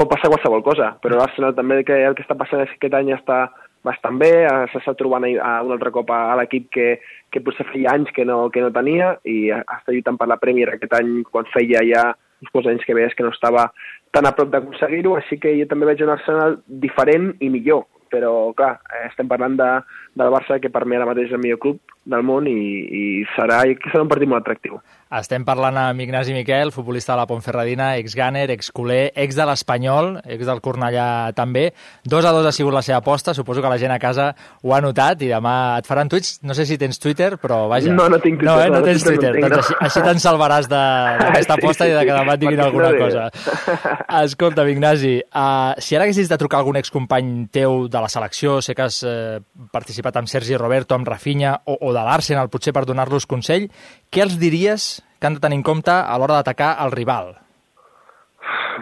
pot 0.00 0.08
passar 0.08 0.30
qualsevol 0.32 0.64
cosa, 0.64 0.94
però 1.04 1.18
l'Arsenal 1.18 1.52
també 1.56 1.82
que 1.84 1.98
el 2.08 2.16
que 2.16 2.24
està 2.24 2.36
passant 2.38 2.64
és 2.64 2.72
que 2.72 2.80
aquest 2.80 2.96
any 2.96 3.12
està 3.12 3.42
bastant 3.84 4.18
bé, 4.20 4.30
eh, 4.44 4.66
s'està 4.72 4.94
trobant 4.98 5.24
a 5.24 5.52
un 5.64 5.74
altre 5.76 5.92
cop 5.94 6.10
a, 6.12 6.34
l'equip 6.40 6.68
que, 6.74 6.88
que 7.32 7.42
potser 7.44 7.66
feia 7.70 7.94
anys 7.96 8.10
que 8.16 8.26
no, 8.28 8.48
que 8.52 8.62
no 8.64 8.72
tenia 8.74 9.14
i 9.24 9.52
està 9.52 9.94
lluitant 9.94 10.18
per 10.20 10.28
la 10.28 10.40
Premier 10.42 10.68
aquest 10.72 10.98
any 10.98 11.20
quan 11.30 11.48
feia 11.54 11.84
ja 11.88 12.10
uns 12.40 12.52
quants 12.52 12.70
anys 12.72 12.84
que 12.88 12.96
veies 12.96 13.14
que 13.16 13.24
no 13.24 13.32
estava 13.34 13.68
tan 14.14 14.26
a 14.26 14.32
prop 14.36 14.50
d'aconseguir-ho, 14.52 15.14
així 15.16 15.38
que 15.38 15.52
jo 15.58 15.66
també 15.70 15.88
veig 15.90 16.02
un 16.04 16.12
Arsenal 16.14 16.56
diferent 16.82 17.34
i 17.40 17.50
millor, 17.52 17.84
però 18.10 18.50
clar, 18.56 18.74
eh, 18.90 19.06
estem 19.10 19.28
parlant 19.30 19.56
de, 19.60 19.68
del 20.14 20.32
Barça 20.32 20.58
que 20.60 20.70
per 20.72 20.86
mi 20.86 20.98
ara 20.98 21.08
mateix 21.08 21.30
és 21.30 21.36
el 21.36 21.42
millor 21.42 21.60
club 21.62 21.96
del 22.10 22.24
món 22.26 22.48
i, 22.48 22.56
i 22.56 23.04
serà, 23.36 23.62
i 23.68 23.76
serà 23.90 24.02
un 24.04 24.10
partit 24.10 24.30
molt 24.30 24.42
atractiu. 24.42 24.80
Estem 25.10 25.42
parlant 25.42 25.74
amb 25.74 26.00
Ignasi 26.04 26.30
Miquel, 26.30 26.70
futbolista 26.70 27.16
de 27.16 27.18
la 27.18 27.26
Pontferradina, 27.26 27.88
ex-Gàner, 27.98 28.44
ex-culer, 28.54 29.10
ex 29.18 29.34
de 29.34 29.46
l'Espanyol, 29.48 30.12
ex 30.22 30.46
del 30.46 30.60
Cornellà 30.62 31.06
també. 31.34 31.64
Dos 32.06 32.28
a 32.28 32.30
dos 32.30 32.46
ha 32.46 32.52
sigut 32.54 32.76
la 32.76 32.82
seva 32.86 33.00
aposta, 33.02 33.34
suposo 33.34 33.58
que 33.58 33.72
la 33.72 33.78
gent 33.82 33.90
a 33.90 33.98
casa 33.98 34.28
ho 34.62 34.74
ha 34.76 34.78
notat 34.84 35.24
i 35.26 35.30
demà 35.32 35.54
et 35.80 35.90
faran 35.90 36.06
tuits. 36.12 36.36
No 36.46 36.54
sé 36.54 36.66
si 36.68 36.78
tens 36.78 37.02
Twitter, 37.02 37.32
però 37.42 37.64
vaja. 37.72 37.90
No, 37.90 38.06
no 38.06 38.20
tinc 38.22 38.38
Twitter. 38.38 38.52
No, 38.52 38.62
eh? 38.62 38.70
no, 38.70 38.78
no 38.78 38.86
tens 38.86 39.02
Twitter. 39.08 39.32
No 39.34 39.40
tinc, 39.40 39.48
doncs 39.48 39.64
així, 39.64 39.78
així 39.88 40.04
te'n 40.06 40.22
salvaràs 40.22 40.70
d'aquesta 40.70 41.56
aposta 41.58 41.88
sí, 41.88 41.90
i 41.90 41.98
de 41.98 42.06
que 42.06 42.20
demà 42.20 42.38
et 42.38 42.44
diguin 42.44 42.64
alguna 42.68 42.92
cosa. 42.94 43.26
Escolta, 44.22 44.68
Ignasi, 44.70 45.16
uh, 45.26 45.74
si 45.82 45.98
ara 45.98 46.06
haguessis 46.06 46.30
de 46.30 46.38
trucar 46.38 46.62
algun 46.62 46.78
excompany 46.78 47.34
teu 47.50 47.88
de 47.90 48.06
la 48.06 48.12
selecció, 48.14 48.60
sé 48.62 48.78
que 48.78 48.86
has 48.86 49.02
uh, 49.02 49.42
participat 49.74 50.09
amb 50.16 50.30
Sergi 50.30 50.56
Roberto, 50.58 50.96
amb 50.96 51.08
Rafinha 51.08 51.54
o, 51.64 51.76
o 51.80 51.92
de 51.94 52.02
l'Arsenal, 52.06 52.50
potser 52.50 52.74
per 52.76 52.86
donar-los 52.88 53.28
consell, 53.30 53.68
què 54.10 54.24
els 54.24 54.38
diries 54.40 54.90
que 55.20 55.28
han 55.28 55.36
de 55.36 55.44
tenir 55.44 55.60
en 55.60 55.66
compte 55.66 55.92
a 55.92 56.18
l'hora 56.18 56.40
d'atacar 56.40 56.74
el 56.84 56.92
rival? 56.94 57.34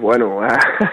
Bueno, 0.00 0.40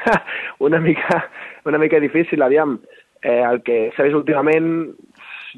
una 0.67 0.79
mica, 0.79 1.29
una 1.65 1.77
mica 1.77 1.99
difícil, 1.99 2.41
aviam. 2.41 2.79
Eh, 3.21 3.41
el 3.41 3.61
que 3.65 3.89
vist 3.89 4.17
últimament, 4.17 4.93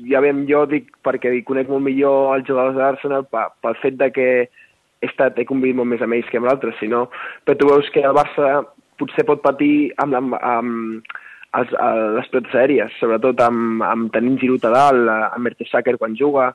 ja 0.07 0.21
veiem, 0.23 0.45
jo 0.47 0.65
dic 0.69 0.91
perquè 1.03 1.33
conec 1.47 1.69
molt 1.71 1.83
millor 1.83 2.35
els 2.35 2.47
jugadors 2.47 2.75
de 2.77 2.83
l'Arsenal 2.83 3.27
pel 3.27 3.79
fet 3.81 3.97
de 3.99 4.11
que 4.13 4.27
he, 4.45 5.07
estat, 5.07 5.39
he 5.39 5.47
convivit 5.47 5.77
molt 5.79 5.91
més 5.91 6.03
amb 6.03 6.17
ells 6.17 6.29
que 6.31 6.39
amb 6.39 6.49
l'altre, 6.49 6.75
sinó, 6.79 7.07
però 7.45 7.57
tu 7.57 7.69
veus 7.69 7.89
que 7.93 8.03
el 8.05 8.15
Barça 8.17 8.61
potser 8.97 9.25
pot 9.27 9.41
patir 9.43 9.91
amb, 10.03 10.15
amb, 10.17 10.37
amb 10.41 11.17
els, 11.59 11.73
les 12.17 12.29
pilotes 12.31 12.55
aèries, 12.55 12.95
sobretot 13.01 13.41
amb, 13.45 13.83
amb 13.85 14.11
tenint 14.13 14.37
Giroud 14.41 14.65
a 14.67 14.73
dalt, 14.73 15.11
amb 15.27 15.43
Mertesacker 15.47 15.97
quan 15.97 16.17
juga, 16.19 16.51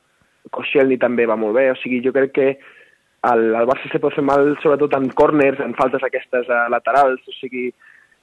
Koscielny 0.50 0.99
també 0.99 1.26
va 1.30 1.38
molt 1.38 1.56
bé, 1.59 1.68
o 1.71 1.78
sigui, 1.78 2.02
jo 2.04 2.12
crec 2.14 2.32
que 2.37 2.49
el, 3.30 3.42
el 3.54 3.68
Barça 3.71 3.90
se 3.90 4.00
pot 4.02 4.14
fer 4.16 4.25
mal 4.26 4.52
sobretot 4.62 4.97
en 4.99 5.09
corners, 5.18 5.61
en 5.62 5.76
faltes 5.78 6.02
aquestes 6.06 6.49
uh, 6.50 6.66
laterals, 6.73 7.23
o 7.28 7.35
sigui, 7.38 7.68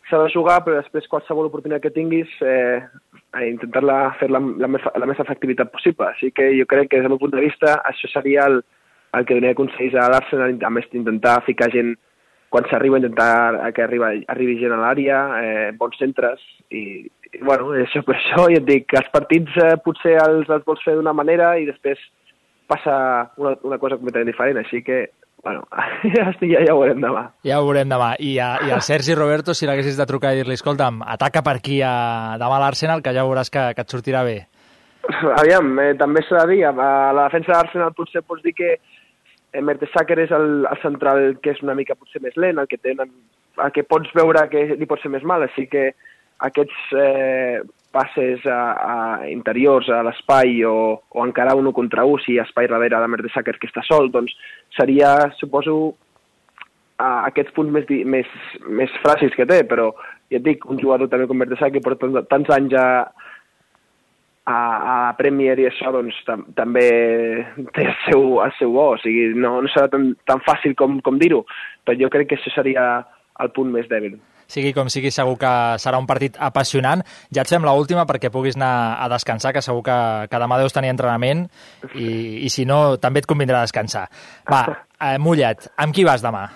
s'ha 0.10 0.20
de 0.24 0.32
jugar, 0.34 0.60
però 0.66 0.80
després 0.80 1.08
qualsevol 1.08 1.48
oportunitat 1.48 1.86
que 1.86 1.94
tinguis, 1.96 2.32
eh, 2.42 2.82
intentar-la 3.46 4.00
fer 4.20 4.32
la, 4.32 4.42
la, 4.42 4.70
més, 4.72 4.86
la 4.98 5.08
més 5.08 5.22
efectivitat 5.22 5.70
possible. 5.72 6.08
Així 6.10 6.32
que 6.34 6.50
jo 6.58 6.66
crec 6.70 6.90
que 6.90 6.98
des 6.98 7.06
del 7.06 7.14
meu 7.14 7.22
punt 7.22 7.36
de 7.36 7.44
vista 7.46 7.76
això 7.86 8.10
seria 8.10 8.48
el, 8.50 8.60
el 9.14 9.28
que 9.28 9.38
donaria 9.38 9.60
consells 9.60 9.96
a 9.96 10.08
l'Arsenal, 10.10 10.58
a 10.66 10.72
més 10.74 10.90
d'intentar 10.92 11.36
ficar 11.46 11.70
gent 11.76 11.94
quan 12.50 12.66
s'arriba, 12.70 12.98
intentar 12.98 13.72
que 13.76 13.84
arriba, 13.86 14.12
arribi 14.28 14.58
gent 14.62 14.74
a 14.74 14.82
l'àrea, 14.82 15.20
eh, 15.40 15.70
bons 15.78 15.98
centres, 16.02 16.42
i, 16.70 17.06
i 17.06 17.44
bueno, 17.46 17.72
això 17.78 18.02
per 18.06 18.18
això 18.18 18.48
ja 18.50 18.60
et 18.62 18.68
dic, 18.68 18.88
que 18.90 19.00
els 19.02 19.12
partits 19.14 19.58
eh, 19.62 19.76
potser 19.86 20.18
els, 20.24 20.50
els 20.50 20.66
vols 20.66 20.84
fer 20.86 20.98
d'una 20.98 21.14
manera 21.14 21.56
i 21.62 21.68
després 21.70 22.02
passa 22.70 22.96
una, 23.42 23.56
una 23.66 23.80
cosa 23.82 23.98
completament 23.98 24.30
diferent, 24.30 24.62
així 24.62 24.84
que 24.86 25.08
bueno, 25.44 25.64
ja, 26.16 26.34
ja, 26.42 26.74
ho 26.74 26.82
veurem 26.82 27.00
demà. 27.02 27.24
Ja 27.48 27.62
ho 27.62 27.68
veurem 27.68 27.90
demà. 27.90 28.12
I, 28.20 28.34
a, 28.44 28.50
i 28.68 28.74
al 28.76 28.84
Sergi 28.84 29.16
Roberto, 29.16 29.56
si 29.56 29.70
l'haguessis 29.70 29.98
de 29.98 30.08
trucar 30.10 30.34
i 30.34 30.42
dir-li, 30.42 30.58
escolta'm, 30.60 31.02
ataca 31.16 31.44
per 31.46 31.60
aquí 31.62 31.80
a, 31.86 32.36
demà 32.42 32.58
a 32.60 32.64
l'Arsenal, 32.66 33.04
que 33.06 33.14
ja 33.16 33.26
veuràs 33.28 33.52
que, 33.54 33.70
que 33.78 33.86
et 33.86 33.94
sortirà 33.96 34.26
bé. 34.28 34.40
Aviam, 35.40 35.72
eh, 35.82 35.94
també 35.98 36.22
s'ha 36.28 36.44
de 36.44 36.58
dir, 36.58 36.64
a 36.68 36.74
la 36.76 37.30
defensa 37.30 37.56
d'Arsenal 37.56 37.96
potser 37.98 38.22
pots 38.22 38.44
dir 38.44 38.54
que 38.58 38.76
Mertesacker 39.54 40.20
és 40.26 40.32
el, 40.36 40.66
el 40.70 40.80
central 40.84 41.38
que 41.44 41.54
és 41.56 41.62
una 41.66 41.76
mica 41.78 41.98
potser 41.98 42.22
més 42.22 42.38
lent, 42.38 42.60
el 42.62 42.70
que, 42.70 42.78
tenen, 42.78 43.12
el 43.58 43.74
que 43.74 43.86
pots 43.88 44.12
veure 44.18 44.46
que 44.52 44.66
li 44.78 44.88
pot 44.90 45.02
ser 45.02 45.12
més 45.14 45.26
mal, 45.26 45.44
així 45.46 45.66
que 45.72 45.90
aquests 46.46 46.94
eh, 46.96 47.62
passes 47.92 48.46
a, 48.46 48.60
a 48.78 48.98
interiors 49.32 49.90
a 49.90 50.04
l'espai 50.06 50.62
o, 50.70 51.02
o 51.10 51.26
encarar 51.26 51.58
un 51.58 51.72
contra 51.74 52.06
un 52.06 52.22
si 52.22 52.38
espai 52.38 52.70
darrere 52.70 53.02
de 53.02 53.10
Mertesacker 53.10 53.58
que 53.58 53.68
està 53.72 53.84
sol, 53.88 54.12
doncs 54.14 54.36
seria, 54.78 55.16
suposo, 55.40 55.96
a 57.00 57.26
aquests 57.32 57.56
punts 57.56 57.74
més, 57.74 57.90
més, 58.06 58.30
més 58.68 58.94
fràcils 59.04 59.36
que 59.36 59.48
té, 59.50 59.64
però 59.66 59.90
ja 60.30 60.38
et 60.38 60.46
dic, 60.46 60.66
un 60.70 60.80
jugador 60.80 61.10
també 61.10 61.26
com 61.28 61.42
Mertesacker 61.42 61.82
porta 61.82 62.26
tants 62.30 62.54
anys 62.54 62.78
a, 62.78 62.88
a, 64.46 64.60
a 64.94 64.96
Premier 65.20 65.58
i 65.60 65.68
això 65.70 65.92
doncs 65.94 66.18
tam, 66.28 66.48
també 66.58 66.88
té 67.76 67.86
el 67.86 67.96
seu, 68.08 68.40
el 68.46 68.56
seu 68.60 68.74
bo, 68.74 68.94
o 68.96 69.00
sigui, 69.04 69.34
no, 69.36 69.58
no 69.62 69.72
serà 69.74 69.92
tan, 69.92 70.12
tan 70.30 70.44
fàcil 70.46 70.76
com, 70.80 71.00
com 71.06 71.20
dir-ho, 71.22 71.44
però 71.86 71.98
jo 72.00 72.12
crec 72.14 72.32
que 72.32 72.40
això 72.40 72.54
seria 72.56 72.90
el 73.40 73.54
punt 73.56 73.72
més 73.74 73.90
dèbil 73.92 74.20
sigui 74.50 74.72
com 74.74 74.90
sigui, 74.90 75.12
segur 75.14 75.36
que 75.38 75.52
serà 75.82 76.00
un 76.02 76.08
partit 76.10 76.38
apassionant. 76.42 77.04
Ja 77.30 77.44
et 77.46 77.52
fem 77.52 77.66
l'última 77.66 78.08
perquè 78.10 78.32
puguis 78.34 78.58
anar 78.58 78.98
a 78.98 79.10
descansar, 79.12 79.54
que 79.54 79.62
segur 79.62 79.84
que, 79.86 79.98
que 80.32 80.40
demà 80.42 80.58
deus 80.58 80.74
tenir 80.74 80.90
entrenament 80.94 81.46
i, 81.94 82.10
i 82.46 82.50
si 82.50 82.66
no, 82.66 82.98
també 82.98 83.22
et 83.22 83.30
convindrà 83.30 83.62
descansar. 83.62 84.08
Va, 84.50 84.64
eh, 85.06 85.20
mulla't, 85.22 85.70
amb 85.78 85.94
qui 85.94 86.08
vas 86.08 86.26
demà? 86.26 86.48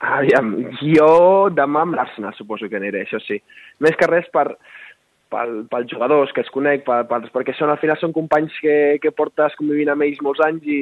Aviam, 0.00 0.54
jo 0.80 1.10
demà 1.52 1.84
amb 1.84 1.98
l'Arsenal 1.98 2.34
suposo 2.38 2.70
que 2.70 2.78
aniré, 2.78 3.04
això 3.04 3.20
sí. 3.24 3.40
Més 3.84 3.98
que 3.98 4.08
res 4.08 4.30
per, 4.32 4.46
pel, 5.32 5.54
pels 5.70 5.90
jugadors 5.92 6.32
que 6.36 6.44
es 6.44 6.52
conec, 6.54 6.84
per, 6.86 7.02
per, 7.10 7.22
perquè 7.34 7.54
són, 7.56 7.72
al 7.72 7.80
final 7.82 7.98
són 8.00 8.14
companys 8.16 8.56
que, 8.62 8.76
que 9.02 9.14
portes 9.16 9.56
convivint 9.58 9.92
amb 9.92 10.06
ells 10.06 10.20
molts 10.26 10.42
anys 10.46 10.66
i, 10.66 10.80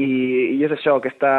i, 0.00 0.08
i 0.56 0.64
és 0.64 0.74
això, 0.74 0.98
aquesta 0.98 1.32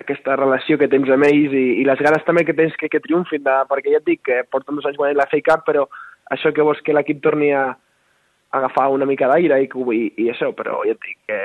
aquesta 0.00 0.34
relació 0.36 0.76
que 0.76 0.88
tens 0.90 1.08
amb 1.12 1.24
ells 1.28 1.54
i, 1.54 1.64
i 1.80 1.84
les 1.86 2.02
ganes 2.02 2.24
també 2.26 2.42
que 2.44 2.54
tens 2.56 2.74
que, 2.76 2.90
que 2.92 3.00
triomfin, 3.00 3.44
de, 3.46 3.56
perquè 3.70 3.94
ja 3.94 4.02
et 4.02 4.08
dic 4.08 4.24
que 4.26 4.42
porten 4.50 4.76
dos 4.76 4.88
anys 4.88 4.98
guanyant 4.98 5.20
la 5.20 5.28
FA 5.30 5.40
Cup, 5.46 5.64
però 5.68 5.86
això 6.34 6.52
que 6.52 6.66
vols 6.66 6.82
que 6.84 6.94
l'equip 6.96 7.22
torni 7.24 7.52
a, 7.54 7.68
agafar 8.54 8.88
una 8.94 9.06
mica 9.06 9.28
d'aire 9.28 9.58
i, 9.62 9.68
i, 9.68 10.02
i 10.22 10.28
això, 10.32 10.52
però 10.56 10.78
ja 10.86 10.94
et 10.94 11.02
dic 11.02 11.18
que 11.28 11.40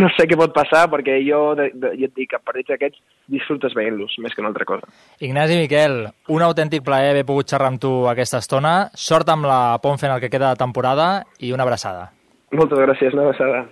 no 0.00 0.10
sé 0.16 0.26
què 0.28 0.38
pot 0.38 0.52
passar 0.54 0.86
perquè 0.92 1.18
jo, 1.26 1.54
de, 1.58 1.70
de, 1.74 1.92
ja 2.00 2.08
et 2.10 2.14
dic, 2.18 2.34
a 2.34 2.42
partits 2.42 2.74
aquests 2.74 3.00
disfrutes 3.30 3.74
veient-los, 3.78 4.18
més 4.22 4.34
que 4.34 4.44
una 4.44 4.52
altra 4.52 4.66
cosa. 4.68 4.90
Ignasi 5.24 5.58
Miquel, 5.60 6.04
un 6.34 6.44
autèntic 6.46 6.84
plaer 6.86 7.14
haver 7.14 7.26
pogut 7.28 7.50
xerrar 7.50 7.72
amb 7.72 7.82
tu 7.82 7.92
aquesta 8.10 8.42
estona. 8.42 8.76
Sort 8.94 9.30
amb 9.32 9.48
la 9.48 9.78
Ponfe 9.82 10.08
en 10.08 10.16
el 10.16 10.22
que 10.22 10.32
queda 10.32 10.52
de 10.52 10.60
temporada 10.60 11.10
i 11.40 11.52
una 11.56 11.66
abraçada. 11.66 12.10
Moltes 12.52 12.80
gràcies, 12.80 13.14
una 13.16 13.28
abraçada. 13.28 13.66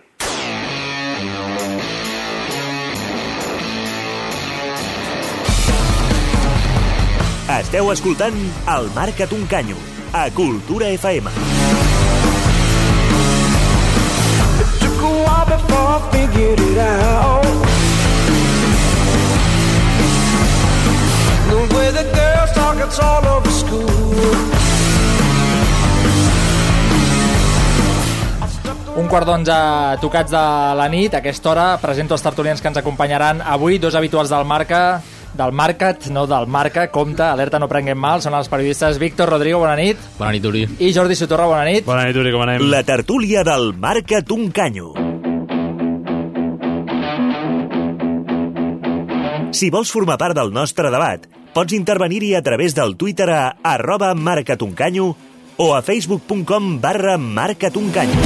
Esteu 7.56 7.92
escoltant 7.92 8.34
el 8.75 8.90
Marca't 8.96 9.32
un 9.36 9.46
canyo, 9.46 9.78
a 10.12 10.26
Cultura 10.34 10.90
FM. 10.98 11.75
Figured 16.12 16.61
it 16.61 16.78
out 16.78 17.42
The 21.50 21.58
way 21.75 21.88
the 21.90 22.04
girls 22.14 22.52
talk, 22.54 22.76
it's 22.87 22.99
all 22.99 23.26
over 23.26 23.50
school 23.50 23.87
Un 28.96 29.08
quart 29.12 29.26
d'onze 29.28 29.54
tocats 30.00 30.32
de 30.32 30.40
la 30.78 30.87
nit. 30.88 31.12
A 31.12 31.20
aquesta 31.20 31.50
hora 31.52 31.66
presento 31.82 32.16
els 32.16 32.25
tertulians 32.25 32.62
que 32.62 32.70
ens 32.73 32.80
acompanyaran 32.80 33.42
avui, 33.44 33.76
dos 33.78 33.94
habituals 33.94 34.32
del 34.32 34.46
Marca, 34.49 35.02
del 35.37 35.52
Marcat, 35.52 36.08
no 36.08 36.26
del 36.26 36.46
Marca, 36.46 36.88
compte, 36.90 37.23
alerta 37.23 37.61
no 37.61 37.68
prenguem 37.68 37.99
mal, 38.00 38.25
són 38.25 38.35
els 38.38 38.49
periodistes 38.49 38.99
Víctor 38.99 39.28
Rodrigo, 39.28 39.61
bona 39.61 39.76
nit. 39.76 40.00
Bona 40.18 40.32
nit, 40.32 40.49
Uri. 40.49 40.64
I 40.80 40.94
Jordi 40.96 41.18
Sotorra, 41.18 41.46
bona 41.50 41.68
nit. 41.68 41.85
Bona 41.87 42.08
nit, 42.08 42.16
Uri, 42.16 42.32
com 42.32 42.46
anem? 42.46 42.64
La 42.73 42.82
tertúlia 42.88 43.44
del 43.44 43.75
Marcat 43.76 44.32
un 44.32 44.49
Si 49.54 49.70
vols 49.70 49.90
formar 49.94 50.16
part 50.18 50.34
del 50.36 50.50
nostre 50.52 50.90
debat, 50.90 51.22
pots 51.54 51.74
intervenir-hi 51.76 52.34
a 52.34 52.42
través 52.42 52.74
del 52.74 52.96
Twitter 52.98 53.28
a 53.30 53.56
arroba 53.62 54.12
marcatuncanyo 54.14 55.06
o 55.56 55.74
a 55.74 55.82
facebook.com 55.82 56.80
barra 56.80 57.16
marcatuncanyo. 57.16 58.20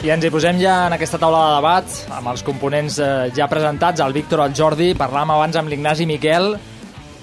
I 0.00 0.08
ens 0.08 0.24
hi 0.24 0.30
posem 0.32 0.56
ja 0.56 0.86
en 0.88 0.94
aquesta 0.96 1.18
taula 1.20 1.40
de 1.44 1.56
debat, 1.58 1.96
amb 2.16 2.30
els 2.32 2.42
components 2.42 2.96
eh, 3.04 3.28
ja 3.36 3.46
presentats, 3.52 4.00
el 4.00 4.16
Víctor, 4.16 4.40
el 4.46 4.56
Jordi, 4.56 4.94
parlàvem 4.96 5.36
abans 5.36 5.60
amb 5.60 5.68
l'Ignasi 5.68 6.08
Miquel, 6.08 6.54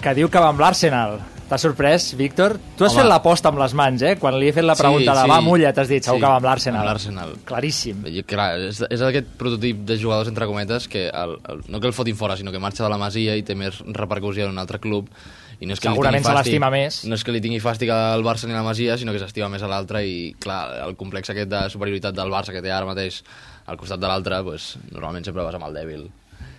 que 0.01 0.13
diu 0.17 0.29
que 0.29 0.39
va 0.39 0.49
amb 0.53 0.59
l'Arsenal. 0.61 1.19
T'ha 1.47 1.55
sorprès, 1.55 2.09
Víctor? 2.19 2.57
Tu 2.75 2.83
has 2.83 2.91
Home. 2.91 3.03
fet 3.03 3.07
l'aposta 3.07 3.47
amb 3.47 3.59
les 3.61 3.71
mans, 3.73 4.01
eh? 4.03 4.17
Quan 4.19 4.35
li 4.35 4.49
he 4.49 4.53
fet 4.53 4.65
la 4.67 4.75
pregunta 4.75 5.13
Sí, 5.13 5.17
de 5.17 5.23
sí. 5.23 5.29
va, 5.31 5.37
mulla, 5.41 5.69
t'has 5.71 5.87
dit, 5.87 6.03
segur 6.03 6.17
Sí, 6.17 6.21
que 6.25 6.27
va 6.27 6.35
amb 6.41 6.45
l'Arsenal. 6.49 6.81
amb 6.81 6.89
l'Arsenal. 6.89 7.31
Claríssim. 7.47 8.01
Jo, 8.11 8.23
clar, 8.27 8.49
és, 8.67 8.81
és 8.89 9.01
aquest 9.07 9.29
prototip 9.39 9.85
de 9.87 9.95
jugadors, 9.97 10.27
entre 10.27 10.45
cometes, 10.45 10.89
que 10.91 11.05
el, 11.07 11.37
el, 11.47 11.61
no 11.71 11.79
que 11.79 11.87
el 11.87 11.93
fotin 11.95 12.17
fora, 12.19 12.35
sinó 12.35 12.51
que 12.51 12.59
marxa 12.59 12.83
de 12.83 12.89
la 12.91 12.97
Masia 12.99 13.37
i 13.39 13.43
té 13.47 13.55
més 13.55 13.79
repercussió 13.79 14.43
en 14.43 14.51
un 14.51 14.59
altre 14.59 14.79
club. 14.83 15.07
I 15.61 15.65
no 15.65 15.73
és 15.73 15.79
que 15.79 15.87
Segurament 15.87 16.21
se 16.27 16.33
l'estima 16.35 16.69
més. 16.69 16.99
No 17.07 17.15
és 17.15 17.23
que 17.23 17.31
li 17.31 17.39
tingui 17.41 17.61
fàstic 17.63 17.89
al 17.95 18.21
Barça 18.27 18.45
ni 18.45 18.51
a 18.53 18.57
la 18.59 18.67
Masia, 18.67 18.97
sinó 18.99 19.15
que 19.15 19.23
s'estima 19.23 19.47
més 19.49 19.63
a 19.63 19.71
l'altre 19.71 20.03
i, 20.05 20.35
clar, 20.37 20.83
el 20.85 20.97
complex 20.99 21.31
aquest 21.31 21.47
de 21.49 21.63
superioritat 21.71 22.13
del 22.13 22.29
Barça 22.29 22.51
que 22.51 22.61
té 22.61 22.69
ara 22.75 22.85
mateix 22.85 23.23
al 23.65 23.77
costat 23.79 23.99
de 24.03 24.07
l'altre, 24.11 24.43
pues, 24.43 24.75
normalment 24.91 25.23
sempre 25.25 25.47
vas 25.47 25.55
amb 25.55 25.71
el 25.71 25.79
dèbil. 25.79 26.09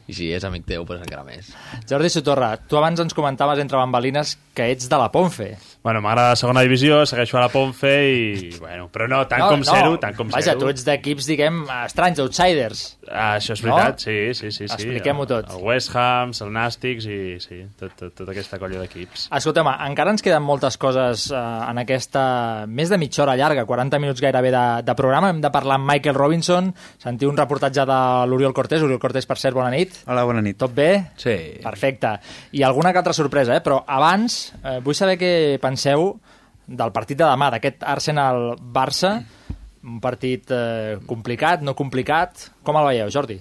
I 0.09 0.15
si 0.17 0.31
és 0.33 0.45
amic 0.49 0.65
teu, 0.65 0.87
pues, 0.88 1.03
encara 1.05 1.21
més. 1.27 1.50
Jordi 1.88 2.09
Sotorra, 2.09 2.55
tu 2.65 2.79
abans 2.81 3.00
ens 3.03 3.12
comentaves 3.12 3.59
entre 3.61 3.77
bambalines 3.77 4.38
que 4.57 4.71
ets 4.73 4.88
de 4.88 4.97
la 4.99 5.11
Ponfe. 5.12 5.50
Bueno, 5.85 6.00
m'agrada 6.03 6.31
la 6.33 6.37
segona 6.41 6.62
divisió, 6.65 7.03
segueixo 7.07 7.37
a 7.38 7.43
la 7.45 7.50
Ponfe 7.53 7.93
i... 8.09 8.49
Bueno, 8.59 8.88
però 8.93 9.07
no, 9.09 9.21
tant 9.29 9.45
no, 9.45 9.50
com 9.53 9.61
no. 9.61 9.69
zero, 9.69 9.99
tant 10.00 10.17
com 10.17 10.31
Vaja, 10.33 10.55
zero. 10.55 10.62
tu 10.65 10.71
ets 10.73 10.87
d'equips, 10.87 11.29
diguem, 11.29 11.61
estranys, 11.85 12.19
outsiders. 12.25 12.87
Ah, 13.07 13.37
això 13.37 13.53
és 13.55 13.62
No? 13.62 13.75
veritat, 13.77 14.00
sí, 14.00 14.17
sí, 14.35 14.50
sí. 14.50 14.65
sí. 14.67 14.73
Expliquem-ho 14.75 15.27
tot. 15.29 15.53
El 15.53 15.62
West 15.69 15.93
Ham, 15.95 16.33
el 16.41 16.53
Nàstics 16.57 17.07
i 17.09 17.21
sí, 17.45 17.61
tot, 17.79 17.93
tot, 18.00 18.15
tota 18.17 18.33
aquesta 18.33 18.59
colla 18.59 18.81
d'equips. 18.81 19.29
Escolta'm, 19.38 19.69
encara 19.91 20.17
ens 20.17 20.25
queden 20.25 20.43
moltes 20.43 20.77
coses 20.81 21.29
eh, 21.31 21.37
en 21.69 21.83
aquesta 21.85 22.65
més 22.67 22.88
de 22.88 22.99
mitja 22.99 23.23
hora 23.27 23.37
llarga, 23.37 23.67
40 23.69 24.00
minuts 24.00 24.25
gairebé 24.25 24.50
de, 24.57 24.65
de 24.88 24.97
programa. 24.99 25.31
Hem 25.37 25.45
de 25.45 25.53
parlar 25.53 25.77
amb 25.79 25.88
Michael 25.93 26.17
Robinson, 26.17 26.73
sentir 26.99 27.29
un 27.29 27.37
reportatge 27.37 27.85
de 27.88 28.00
l'Oriol 28.33 28.57
Cortés. 28.57 28.83
Oriol 28.83 29.00
Cortés, 29.03 29.29
per 29.29 29.37
cert, 29.38 29.55
bona 29.57 29.71
nit. 29.77 29.98
Hola, 30.07 30.25
bona 30.28 30.43
nit. 30.45 30.59
Tot 30.61 30.75
bé? 30.75 30.90
Sí. 31.19 31.35
Perfecte. 31.64 32.14
I 32.52 32.62
alguna 32.67 32.93
que 32.93 33.02
altra 33.02 33.17
sorpresa, 33.17 33.57
eh? 33.57 33.64
però 33.64 33.83
abans 33.87 34.38
eh, 34.62 34.78
vull 34.85 34.97
saber 34.97 35.19
què 35.21 35.33
penseu 35.62 36.12
del 36.69 36.93
partit 36.93 37.19
de 37.19 37.25
demà, 37.25 37.50
d'aquest 37.55 37.85
Arsenal-Barça, 37.88 39.12
un 39.88 40.00
partit 40.05 40.50
eh, 40.52 40.99
complicat, 41.09 41.64
no 41.64 41.76
complicat. 41.78 42.50
Com 42.67 42.78
el 42.81 42.90
veieu, 42.90 43.12
Jordi? 43.14 43.38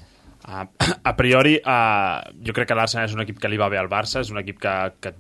Uh, 0.47 0.63
a 1.11 1.13
priori, 1.19 1.57
uh, 1.59 2.23
jo 2.45 2.55
crec 2.55 2.69
que 2.69 2.77
l'Arsenal 2.77 3.09
és 3.09 3.15
un 3.17 3.23
equip 3.25 3.41
que 3.41 3.51
li 3.51 3.59
va 3.59 3.67
bé 3.71 3.79
al 3.81 3.91
Barça, 3.91 4.23
és 4.23 4.31
un 4.31 4.39
equip 4.39 4.61
que, 4.63 4.75
que 5.03 5.13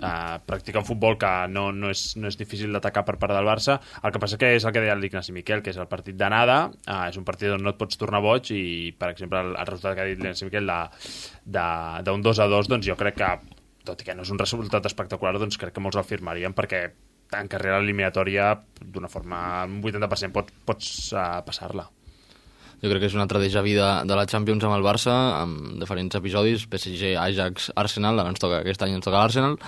uh, 0.00 0.38
practica 0.46 0.80
un 0.80 0.86
futbol 0.88 1.16
que 1.20 1.30
no, 1.52 1.68
no, 1.72 1.90
és, 1.92 2.16
no 2.20 2.30
és 2.30 2.38
difícil 2.40 2.72
d'atacar 2.74 3.04
per 3.06 3.16
part 3.20 3.34
del 3.36 3.48
Barça. 3.48 3.78
El 4.02 4.14
que 4.14 4.22
passa 4.22 4.38
que 4.40 4.54
és 4.56 4.66
el 4.66 4.74
que 4.74 4.82
deia 4.84 4.96
l'Ignasi 4.98 5.34
Miquel, 5.36 5.62
que 5.64 5.74
és 5.74 5.80
el 5.80 5.88
partit 5.90 6.18
d'anada, 6.18 6.58
uh, 6.70 7.04
és 7.10 7.20
un 7.20 7.26
partit 7.28 7.52
on 7.54 7.64
no 7.64 7.74
et 7.74 7.80
pots 7.80 8.00
tornar 8.00 8.22
boig 8.24 8.52
i, 8.54 8.90
per 8.98 9.12
exemple, 9.14 9.42
el, 9.44 9.54
el 9.54 9.70
resultat 9.70 9.98
que 9.98 10.06
ha 10.06 10.10
dit 10.10 10.20
l'Ignasi 10.20 10.48
Miquel 10.48 10.72
d'un 11.46 12.26
2 12.26 12.42
a 12.42 12.50
2, 12.50 12.72
doncs 12.72 12.90
jo 12.90 12.98
crec 13.00 13.20
que, 13.20 13.30
tot 13.86 14.02
i 14.02 14.08
que 14.08 14.16
no 14.16 14.26
és 14.26 14.34
un 14.34 14.40
resultat 14.40 14.90
espectacular, 14.90 15.38
doncs 15.38 15.60
crec 15.60 15.76
que 15.76 15.84
molts 15.84 16.00
el 16.00 16.08
firmarien 16.08 16.56
perquè 16.56 16.84
en 17.38 17.48
carrera 17.48 17.78
eliminatòria 17.78 18.52
d'una 18.82 19.08
forma, 19.08 19.62
un 19.68 19.78
80% 19.84 20.34
pots, 20.34 20.60
pots 20.66 20.92
uh, 21.14 21.38
passar-la. 21.46 21.86
Jo 22.80 22.88
crec 22.88 23.02
que 23.04 23.08
és 23.10 23.16
un 23.16 23.20
altre 23.24 23.40
déjà 23.42 23.60
vu 23.64 23.74
de, 23.76 24.16
la 24.16 24.26
Champions 24.28 24.64
amb 24.64 24.78
el 24.78 24.84
Barça, 24.84 25.14
amb 25.42 25.80
diferents 25.80 26.16
episodis, 26.16 26.66
PSG, 26.70 27.16
Ajax, 27.20 27.72
Arsenal, 27.76 28.20
ara 28.22 28.32
ens 28.32 28.40
toca, 28.40 28.62
aquest 28.64 28.86
any 28.86 28.96
ens 28.96 29.04
toca 29.04 29.20
l'Arsenal, 29.20 29.58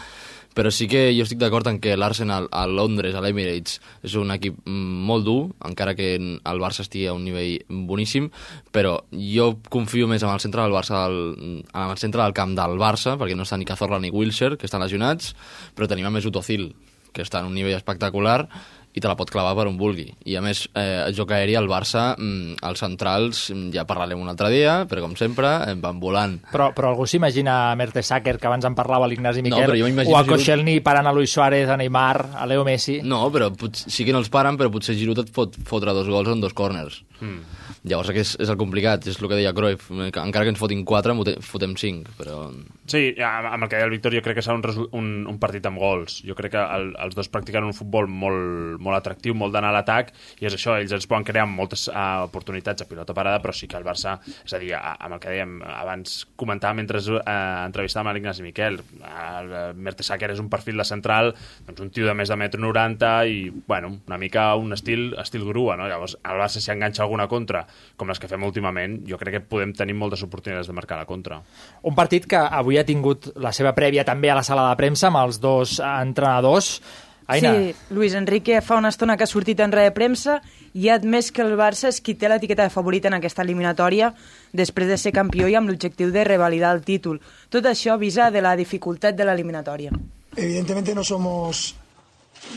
però 0.52 0.71
sí 0.73 0.87
que 0.88 1.07
jo 1.16 1.25
estic 1.25 1.40
d'acord 1.40 1.69
en 1.69 1.78
que 1.81 1.97
l'Arsenal 1.97 2.49
a 2.52 2.66
Londres, 2.69 3.14
a 3.16 3.23
l'Emirates, 3.25 3.78
és 4.04 4.16
un 4.21 4.33
equip 4.35 4.59
molt 4.66 5.25
dur, 5.25 5.40
encara 5.64 5.95
que 5.97 6.14
el 6.16 6.62
Barça 6.62 6.85
estigui 6.85 7.07
a 7.09 7.16
un 7.16 7.25
nivell 7.25 7.64
boníssim, 7.88 8.28
però 8.73 8.99
jo 9.12 9.52
confio 9.73 10.09
més 10.09 10.25
en 10.25 10.33
el 10.33 10.45
centre 10.45 10.64
del 10.64 10.76
Barça, 10.76 11.04
del, 11.06 11.63
en 11.65 11.89
el 11.89 12.00
centre 12.00 12.23
del 12.23 12.37
camp 12.37 12.56
del 12.58 12.76
Barça, 12.80 13.17
perquè 13.21 13.37
no 13.37 13.49
està 13.49 13.60
ni 13.60 13.69
Cazorla 13.69 14.00
ni 14.00 14.13
Wilshere, 14.13 14.60
que 14.60 14.69
estan 14.69 14.84
lesionats, 14.84 15.32
però 15.76 15.89
tenim 15.89 16.08
a 16.08 16.13
més 16.13 16.28
Utozil, 16.28 16.71
que 17.13 17.25
està 17.25 17.41
en 17.41 17.49
un 17.50 17.56
nivell 17.56 17.76
espectacular, 17.76 18.47
i 18.95 19.00
te 19.00 19.09
la 19.09 19.17
pot 19.17 19.31
clavar 19.33 19.55
per 19.57 19.67
on 19.71 19.78
vulgui. 19.81 20.09
I 20.28 20.37
a 20.37 20.43
més, 20.45 20.67
eh, 20.75 21.05
el 21.07 21.15
joc 21.17 21.31
aeri 21.33 21.55
al 21.57 21.69
Barça, 21.71 22.15
mm, 22.19 22.59
els 22.69 22.78
centrals, 22.83 23.50
mm, 23.50 23.71
ja 23.73 23.87
parlarem 23.89 24.21
un 24.21 24.28
altre 24.28 24.50
dia, 24.52 24.87
però 24.89 25.00
com 25.00 25.15
sempre, 25.17 25.49
eh, 25.71 25.75
van 25.81 25.99
volant. 26.00 26.39
Però, 26.52 26.73
però 26.75 26.91
algú 26.93 27.07
s'imagina 27.07 27.71
a 27.73 27.76
Mertesacker, 27.76 28.39
que 28.39 28.47
abans 28.47 28.65
en 28.69 28.75
parlava 28.75 29.09
l'Ignasi 29.09 29.41
No, 29.43 29.49
Miquel, 29.57 29.71
però 29.71 29.78
jo 29.78 29.87
o 29.87 30.17
a 30.17 30.23
Giroud- 30.25 30.28
Koscielny 30.28 30.81
parant 30.83 31.07
a 31.07 31.13
Luis 31.13 31.33
Suárez, 31.33 31.69
a 31.69 31.76
Neymar, 31.76 32.31
a 32.37 32.45
Leo 32.47 32.65
Messi... 32.65 33.00
No, 33.02 33.31
però 33.33 33.50
pot, 33.57 33.75
sí 33.76 34.05
que 34.05 34.13
no 34.13 34.19
els 34.21 34.28
paren, 34.28 34.59
però 34.61 34.71
potser 34.71 34.95
Giroud 34.95 35.25
et 35.25 35.33
pot 35.33 35.57
fotre 35.65 35.93
dos 35.97 36.09
gols 36.09 36.28
en 36.28 36.41
dos 36.41 36.52
corners. 36.52 37.02
Mm. 37.21 37.41
Llavors 37.85 38.11
és, 38.15 38.37
és 38.39 38.49
el 38.52 38.57
complicat, 38.61 39.09
és 39.11 39.17
el 39.19 39.26
que 39.26 39.35
deia 39.41 39.50
Cruyff, 39.52 39.89
que 39.91 40.21
encara 40.23 40.45
que 40.45 40.52
ens 40.52 40.59
fotin 40.61 40.85
quatre, 40.87 41.15
mote- 41.19 41.41
fotem 41.43 41.73
cinc, 41.75 42.07
però... 42.19 42.45
Sí, 42.87 43.15
amb 43.19 43.65
el 43.65 43.69
que 43.69 43.75
deia 43.75 43.87
el 43.89 43.91
Víctor, 43.91 44.15
jo 44.15 44.23
crec 44.23 44.37
que 44.39 44.45
serà 44.45 44.55
un, 44.55 44.87
un, 44.93 45.09
un 45.33 45.39
partit 45.43 45.67
amb 45.67 45.81
gols. 45.83 46.21
Jo 46.26 46.37
crec 46.39 46.52
que 46.55 46.63
el, 46.63 46.93
els 47.02 47.17
dos 47.19 47.26
practiquen 47.33 47.65
un 47.67 47.75
futbol 47.75 48.07
molt, 48.07 48.78
molt 48.82 48.99
atractiu, 48.99 49.34
molt 49.38 49.54
d'anar 49.54 49.71
a 49.71 49.76
l'atac, 49.78 50.10
i 50.42 50.49
és 50.50 50.56
això, 50.58 50.75
ells 50.80 50.92
ens 50.97 51.06
poden 51.10 51.25
crear 51.28 51.47
moltes 51.49 51.86
uh, 51.88 52.25
oportunitats 52.26 52.82
a 52.84 52.88
pilota 52.90 53.14
parada, 53.16 53.38
però 53.42 53.54
sí 53.54 53.68
que 53.71 53.78
el 53.78 53.86
Barça, 53.86 54.16
és 54.45 54.52
a 54.52 54.60
dir, 54.62 54.73
a- 54.76 54.97
amb 54.99 55.16
el 55.16 55.23
que 55.23 55.30
dèiem 55.32 55.56
abans, 55.62 56.18
comentàvem 56.40 56.82
mentre 56.82 57.00
uh, 57.06 57.23
entrevistàvem 57.68 58.12
l'Ignasi 58.16 58.45
Miquel, 58.45 58.80
el 59.02 59.52
uh, 59.54 59.62
Mertesacker 59.78 60.32
és 60.34 60.42
un 60.42 60.50
perfil 60.52 60.82
de 60.82 60.86
central, 60.88 61.32
doncs 61.68 61.80
un 61.86 61.90
tio 61.95 62.06
de 62.10 62.14
més 62.18 62.28
de 62.32 62.36
metro 62.40 62.60
90 62.62 63.12
i, 63.30 63.38
bueno, 63.68 63.95
una 64.08 64.18
mica 64.18 64.49
un 64.58 64.73
estil, 64.75 65.12
estil 65.23 65.45
grua, 65.49 65.76
no? 65.78 65.86
Llavors, 65.88 66.16
el 66.25 66.40
Barça 66.42 66.60
si 66.62 66.71
enganxa 66.75 67.04
alguna 67.06 67.28
contra, 67.30 67.64
com 67.97 68.10
les 68.10 68.18
que 68.21 68.28
fem 68.30 68.42
últimament, 68.47 69.00
jo 69.08 69.18
crec 69.21 69.38
que 69.38 69.45
podem 69.52 69.73
tenir 69.76 69.95
moltes 69.99 70.23
oportunitats 70.26 70.66
de 70.71 70.75
marcar 70.76 70.99
la 70.99 71.06
contra. 71.08 71.38
Un 71.86 71.95
partit 71.95 72.26
que 72.26 72.40
avui 72.42 72.78
ha 72.80 72.84
tingut 72.88 73.30
la 73.36 73.52
seva 73.54 73.73
prèvia 73.76 74.04
també 74.08 74.30
a 74.32 74.36
la 74.38 74.42
sala 74.47 74.68
de 74.71 74.76
premsa 74.80 75.08
amb 75.10 75.21
els 75.23 75.38
dos 75.42 75.78
eh, 75.78 75.86
entrenadors. 76.02 76.80
Aina, 77.26 77.54
Sí, 77.54 77.75
Luis 77.91 78.15
Enrique 78.15 78.61
fa 78.61 78.76
una 78.76 78.91
estona 78.91 79.17
que 79.17 79.25
ha 79.25 79.30
sortit 79.30 79.61
en 79.61 79.73
red 79.73 79.85
de 79.89 79.95
premsa 79.95 80.41
i 80.75 80.89
ha 80.89 80.97
admès 80.99 81.30
que 81.32 81.43
el 81.43 81.54
Barça 81.58 81.89
és 81.89 82.00
qui 82.00 82.15
té 82.15 82.28
l'etiqueta 82.28 82.65
de 82.67 82.75
favorit 82.75 83.04
en 83.06 83.15
aquesta 83.19 83.43
eliminatòria 83.43 84.13
després 84.52 84.89
de 84.89 84.99
ser 84.99 85.13
campió 85.13 85.49
i 85.49 85.54
amb 85.54 85.71
l'objectiu 85.71 86.11
de 86.11 86.25
revalidar 86.25 86.75
el 86.75 86.82
títol. 86.82 87.21
Tot 87.50 87.67
això 87.67 87.95
avisa 87.95 88.30
de 88.30 88.43
la 88.43 88.56
dificultat 88.56 89.17
de 89.17 89.25
l'eliminatòria. 89.25 89.93
Evidentemente 90.37 90.95
no 90.95 91.04
somos 91.04 91.75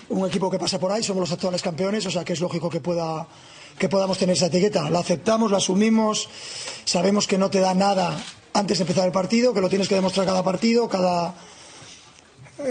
un 0.09 0.25
equipo 0.25 0.49
que 0.49 0.59
pasa 0.59 0.79
por 0.79 0.91
ahí, 0.91 1.03
somos 1.03 1.21
los 1.21 1.31
actuales 1.31 1.61
campeones, 1.61 2.05
o 2.05 2.11
sea 2.11 2.23
que 2.23 2.33
es 2.33 2.41
lógico 2.41 2.69
que 2.69 2.79
pueda 2.79 3.27
que 3.77 3.89
podamos 3.89 4.17
tener 4.17 4.35
esa 4.35 4.45
etiqueta. 4.47 4.89
La 4.89 4.99
aceptamos, 4.99 5.51
la 5.51 5.57
asumimos, 5.57 6.29
sabemos 6.85 7.27
que 7.27 7.37
no 7.37 7.49
te 7.49 7.59
da 7.59 7.73
nada 7.73 8.17
antes 8.53 8.77
de 8.77 8.83
empezar 8.83 9.05
el 9.05 9.11
partido, 9.11 9.53
que 9.53 9.59
lo 9.59 9.69
tienes 9.69 9.89
que 9.89 9.95
demostrar 9.95 10.25
cada 10.25 10.43
partido, 10.43 10.87
cada 10.87 11.35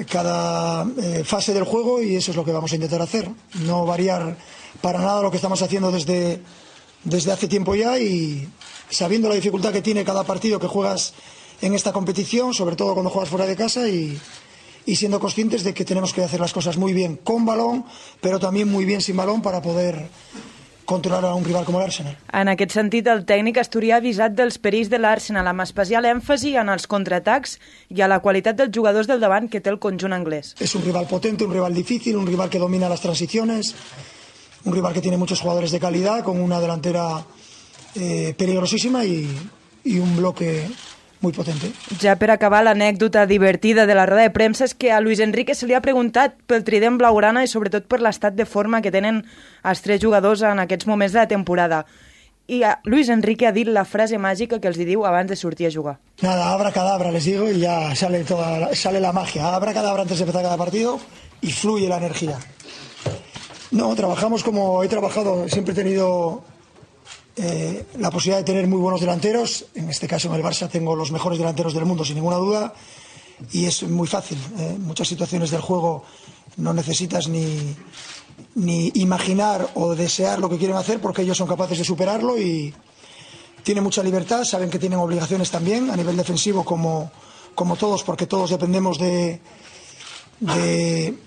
cada 0.08 0.86
eh, 1.02 1.22
fase 1.24 1.52
del 1.52 1.64
juego 1.64 2.02
y 2.02 2.16
eso 2.16 2.30
es 2.30 2.36
lo 2.36 2.44
que 2.44 2.52
vamos 2.52 2.72
a 2.72 2.74
intentar 2.76 3.02
hacer. 3.02 3.30
No 3.60 3.84
variar 3.84 4.36
para 4.80 4.98
nada 5.00 5.22
lo 5.22 5.30
que 5.30 5.36
estamos 5.36 5.60
haciendo 5.62 5.90
desde, 5.90 6.40
desde 7.04 7.32
hace 7.32 7.48
tiempo 7.48 7.74
ya 7.74 7.98
y 7.98 8.48
sabiendo 8.90 9.28
la 9.28 9.34
dificultad 9.34 9.72
que 9.72 9.82
tiene 9.82 10.04
cada 10.04 10.24
partido 10.24 10.58
que 10.58 10.66
juegas 10.66 11.14
en 11.60 11.74
esta 11.74 11.92
competición, 11.92 12.54
sobre 12.54 12.76
todo 12.76 12.94
cuando 12.94 13.10
juegas 13.10 13.30
fuera 13.30 13.46
de 13.46 13.56
casa 13.56 13.88
y, 13.88 14.18
y 14.86 14.96
siendo 14.96 15.20
conscientes 15.20 15.64
de 15.64 15.72
que 15.72 15.84
tenemos 15.84 16.12
que 16.12 16.22
hacer 16.22 16.40
las 16.40 16.52
cosas 16.52 16.76
muy 16.76 16.92
bien 16.92 17.16
con 17.16 17.46
balón, 17.46 17.84
pero 18.20 18.38
también 18.38 18.70
muy 18.70 18.84
bien 18.84 19.00
sin 19.00 19.16
balón 19.16 19.42
para 19.42 19.62
poder 19.62 20.08
controlar 20.84 21.24
a 21.24 21.34
un 21.34 21.44
rival 21.44 21.64
como 21.64 21.78
el 21.80 21.86
Arsenal. 21.86 22.16
En 22.32 22.48
aquest 22.52 22.74
sentit, 22.76 23.06
el 23.08 23.24
tècnic 23.28 23.58
asturià 23.62 23.96
ha 23.96 24.02
avisat 24.02 24.34
dels 24.36 24.58
perills 24.58 24.90
de 24.92 25.00
l'Arsenal 25.00 25.48
amb 25.50 25.64
especial 25.64 26.06
èmfasi 26.08 26.54
en 26.60 26.72
els 26.72 26.86
contraatacs 26.90 27.58
i 27.90 28.02
a 28.02 28.08
la 28.10 28.20
qualitat 28.24 28.58
dels 28.58 28.74
jugadors 28.74 29.08
del 29.10 29.22
davant 29.22 29.48
que 29.48 29.60
té 29.60 29.72
el 29.72 29.80
conjunt 29.82 30.12
anglès. 30.16 30.54
Es 30.60 30.74
un 30.74 30.84
rival 30.84 31.06
potente, 31.10 31.44
un 31.44 31.52
rival 31.52 31.74
difícil, 31.74 32.16
un 32.16 32.26
rival 32.26 32.50
que 32.50 32.58
domina 32.58 32.88
las 32.88 33.00
transiciones, 33.00 33.74
un 34.64 34.72
rival 34.72 34.92
que 34.92 35.00
tiene 35.00 35.16
muchos 35.16 35.40
jugadores 35.40 35.70
de 35.70 35.80
calidad, 35.80 36.22
con 36.24 36.40
una 36.40 36.60
delantera 36.60 37.24
eh, 37.94 38.34
peligrosísima 38.36 39.04
y, 39.04 39.28
y 39.84 39.98
un 39.98 40.16
bloque 40.16 40.66
muy 41.24 41.32
potente. 41.32 41.72
Ja 42.02 42.14
per 42.20 42.28
acabar, 42.34 42.60
l'anècdota 42.66 43.24
divertida 43.26 43.86
de 43.88 43.94
la 43.96 44.04
roda 44.06 44.22
de 44.28 44.30
premsa 44.36 44.68
és 44.68 44.74
que 44.76 44.92
a 44.92 45.00
Luis 45.00 45.18
Enrique 45.24 45.54
se 45.56 45.66
li 45.66 45.74
ha 45.74 45.80
preguntat 45.82 46.36
pel 46.46 46.62
trident 46.68 46.98
blaugrana 47.00 47.42
i 47.42 47.48
sobretot 47.50 47.88
per 47.88 48.02
l'estat 48.04 48.36
de 48.36 48.44
forma 48.46 48.82
que 48.84 48.92
tenen 48.92 49.22
els 49.64 49.80
tres 49.82 50.02
jugadors 50.04 50.42
en 50.44 50.60
aquests 50.62 50.86
moments 50.86 51.16
de 51.16 51.22
la 51.24 51.30
temporada. 51.32 51.86
I 52.46 52.58
a 52.68 52.74
Luis 52.84 53.08
Enrique 53.08 53.46
ha 53.48 53.54
dit 53.56 53.64
la 53.72 53.86
frase 53.88 54.18
màgica 54.20 54.58
que 54.60 54.68
els 54.68 54.76
hi 54.76 54.84
diu 54.84 55.06
abans 55.08 55.30
de 55.32 55.36
sortir 55.40 55.66
a 55.66 55.72
jugar. 55.72 55.94
Nada, 56.20 56.50
abra 56.52 56.70
cadabra, 56.76 57.10
les 57.10 57.24
digo, 57.24 57.48
y 57.48 57.60
ya 57.64 57.94
sale, 57.96 58.20
toda, 58.24 58.58
la- 58.60 58.74
sale 58.76 59.00
la 59.00 59.12
magia. 59.16 59.54
Abra 59.56 59.72
cadabra 59.72 60.02
antes 60.02 60.18
de 60.18 60.24
empezar 60.28 60.42
cada 60.44 60.58
partido 60.60 61.00
y 61.40 61.50
fluye 61.52 61.88
la 61.88 61.96
energía. 61.96 62.36
No, 63.70 63.94
trabajamos 63.96 64.44
como 64.44 64.82
he 64.84 64.88
trabajado, 64.88 65.48
siempre 65.48 65.72
he 65.72 65.76
tenido 65.76 66.44
eh, 67.36 67.86
la 67.98 68.10
posibilidad 68.10 68.38
de 68.38 68.44
tener 68.44 68.66
muy 68.66 68.78
buenos 68.78 69.00
delanteros. 69.00 69.66
En 69.74 69.88
este 69.90 70.06
caso, 70.06 70.28
en 70.28 70.34
el 70.34 70.42
Barça, 70.42 70.68
tengo 70.68 70.94
los 70.96 71.10
mejores 71.12 71.38
delanteros 71.38 71.74
del 71.74 71.84
mundo, 71.84 72.04
sin 72.04 72.14
ninguna 72.16 72.36
duda. 72.36 72.74
Y 73.52 73.66
es 73.66 73.82
muy 73.82 74.06
fácil. 74.06 74.38
eh, 74.58 74.76
muchas 74.78 75.08
situaciones 75.08 75.50
del 75.50 75.60
juego 75.60 76.04
no 76.56 76.72
necesitas 76.72 77.26
ni, 77.28 77.74
ni 78.54 78.92
imaginar 78.94 79.68
o 79.74 79.94
desear 79.96 80.38
lo 80.38 80.48
que 80.48 80.56
quieren 80.58 80.76
hacer 80.76 81.00
porque 81.00 81.22
ellos 81.22 81.36
son 81.36 81.48
capaces 81.48 81.78
de 81.78 81.84
superarlo 81.84 82.38
y 82.38 82.72
tienen 83.64 83.82
mucha 83.82 84.02
libertad, 84.04 84.44
saben 84.44 84.70
que 84.70 84.78
tienen 84.78 84.98
obligaciones 85.00 85.50
también 85.50 85.90
a 85.90 85.96
nivel 85.96 86.16
defensivo 86.16 86.64
como, 86.64 87.10
como 87.56 87.74
todos, 87.76 88.04
porque 88.04 88.26
todos 88.26 88.50
dependemos 88.50 88.98
de, 88.98 89.40
de- 90.40 91.18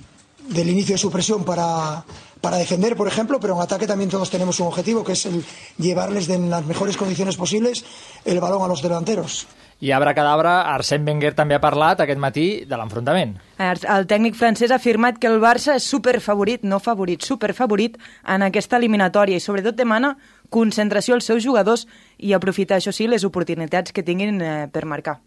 del 0.47 0.69
inicio 0.69 0.93
de 0.95 0.99
su 0.99 1.11
presión 1.11 1.43
para, 1.43 2.05
para 2.47 2.59
defender, 2.59 2.95
por 2.95 3.09
ejemplo, 3.09 3.41
pero 3.41 3.55
en 3.55 3.61
ataque 3.61 3.85
también 3.85 4.09
todos 4.09 4.29
tenemos 4.29 4.57
un 4.61 4.67
objetivo, 4.67 5.03
que 5.03 5.11
es 5.11 5.25
el 5.25 5.43
llevarles 5.77 6.27
de 6.27 6.35
en 6.35 6.49
las 6.49 6.65
mejores 6.65 6.95
condiciones 6.95 7.35
posibles 7.35 7.83
el 8.23 8.39
balón 8.39 8.63
a 8.63 8.69
los 8.69 8.81
delanteros. 8.81 9.45
I 9.81 9.91
abracadabra, 9.91 10.61
Arsène 10.73 11.03
Wenger 11.03 11.33
també 11.35 11.57
ha 11.57 11.59
parlat 11.59 11.99
aquest 11.99 12.17
matí 12.23 12.63
de 12.63 12.79
l'enfrontament. 12.79 13.35
El 13.59 13.83
el 13.83 14.07
tècnic 14.07 14.39
francès 14.39 14.71
ha 14.71 14.79
afirmat 14.79 15.19
que 15.19 15.27
el 15.27 15.41
Barça 15.43 15.75
és 15.75 15.83
superfavorit, 15.83 16.63
no 16.63 16.79
favorit, 16.79 17.21
superfavorit 17.21 17.99
en 18.23 18.47
aquesta 18.47 18.79
eliminatòria 18.79 19.35
i 19.35 19.43
sobretot 19.43 19.75
demana 19.75 20.15
concentració 20.49 21.19
als 21.19 21.27
seus 21.27 21.43
jugadors 21.43 21.83
i 22.17 22.31
aprofitar, 22.31 22.79
això 22.79 22.95
sí, 22.95 23.11
les 23.11 23.27
oportunitats 23.27 23.91
que 23.91 24.07
tinguin 24.07 24.39
eh, 24.39 24.67
per 24.71 24.85
marcar. 24.85 25.19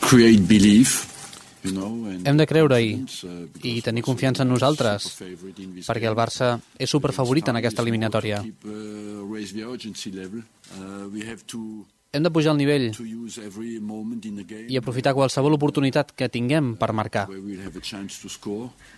create 0.00 0.44
belief. 0.46 1.15
Hem 2.26 2.36
de 2.36 2.46
creure-hi 2.46 2.92
uh, 2.94 3.00
because 3.00 3.72
i 3.72 3.82
tenir 3.82 4.04
confiança 4.06 4.44
en 4.44 4.52
nosaltres, 4.52 5.08
perquè 5.86 6.06
el. 6.06 6.16
Barça 6.16 6.54
és 6.78 6.90
superfavorit 6.90 7.48
en 7.52 7.60
aquesta 7.60 7.82
eliminatòria. 7.84 8.40
Uh, 8.64 9.26
level. 10.12 10.42
Uh, 10.76 11.36
to 11.46 11.60
Hem 12.16 12.22
de 12.22 12.30
pujar 12.32 12.54
el 12.54 12.60
nivell 12.62 12.86
i 14.70 14.78
aprofitar 14.78 15.12
qualsevol 15.12 15.56
oportunitat 15.58 16.14
que 16.16 16.30
tinguem 16.32 16.72
per 16.80 16.94
marcar. 16.96 17.26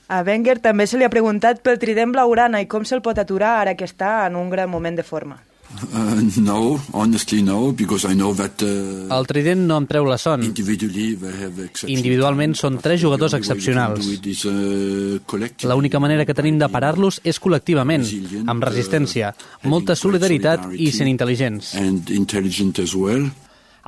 A 0.06 0.20
Wenger 0.22 0.58
també 0.62 0.86
se 0.86 1.00
li 1.00 1.06
ha 1.06 1.10
preguntat 1.10 1.64
pel 1.64 1.80
trident 1.82 2.14
blaugrana 2.14 2.60
i 2.62 2.68
com 2.70 2.86
se'l 2.86 3.02
pot 3.02 3.18
aturar 3.18 3.56
ara 3.64 3.74
que 3.74 3.88
està 3.88 4.12
en 4.28 4.38
un 4.38 4.52
gran 4.54 4.70
moment 4.70 4.94
de 4.94 5.02
forma. 5.02 5.40
Uh, 5.92 6.16
no, 6.40 6.80
honestly, 6.92 7.42
no, 7.42 7.72
because 7.72 8.04
I 8.10 8.14
know 8.14 8.32
that 8.34 8.62
uh, 8.64 9.14
El 9.14 9.26
trident 9.28 9.66
no 9.68 9.76
em 9.76 9.86
treu 9.86 10.06
la 10.08 10.16
son. 10.18 10.42
individually 10.42 11.14
they 11.14 11.28
have 11.44 11.60
exceptional 11.62 11.92
Individualment 11.98 12.54
són 12.56 12.78
tres 12.82 13.00
jugadors 13.02 13.30
The 13.32 13.36
only 13.36 13.48
way 13.48 13.58
we 13.58 13.62
can 13.62 13.82
excepcionals. 13.92 14.46
uh, 14.48 15.18
collectively. 15.26 15.74
L'única 15.74 16.00
manera 16.00 16.24
que 16.24 16.34
tenim 16.34 16.58
de 16.58 16.68
parar-los 16.72 17.20
és 17.22 17.38
col·lectivament, 17.38 18.06
amb 18.48 18.64
resistència, 18.64 19.34
molta 19.64 19.94
solidaritat 19.94 20.70
i 20.72 20.90
sent 20.90 21.08
intel·ligents. 21.12 21.74
and 21.76 22.08
intelligent 22.10 22.78
as 22.80 22.94
well. 22.94 23.28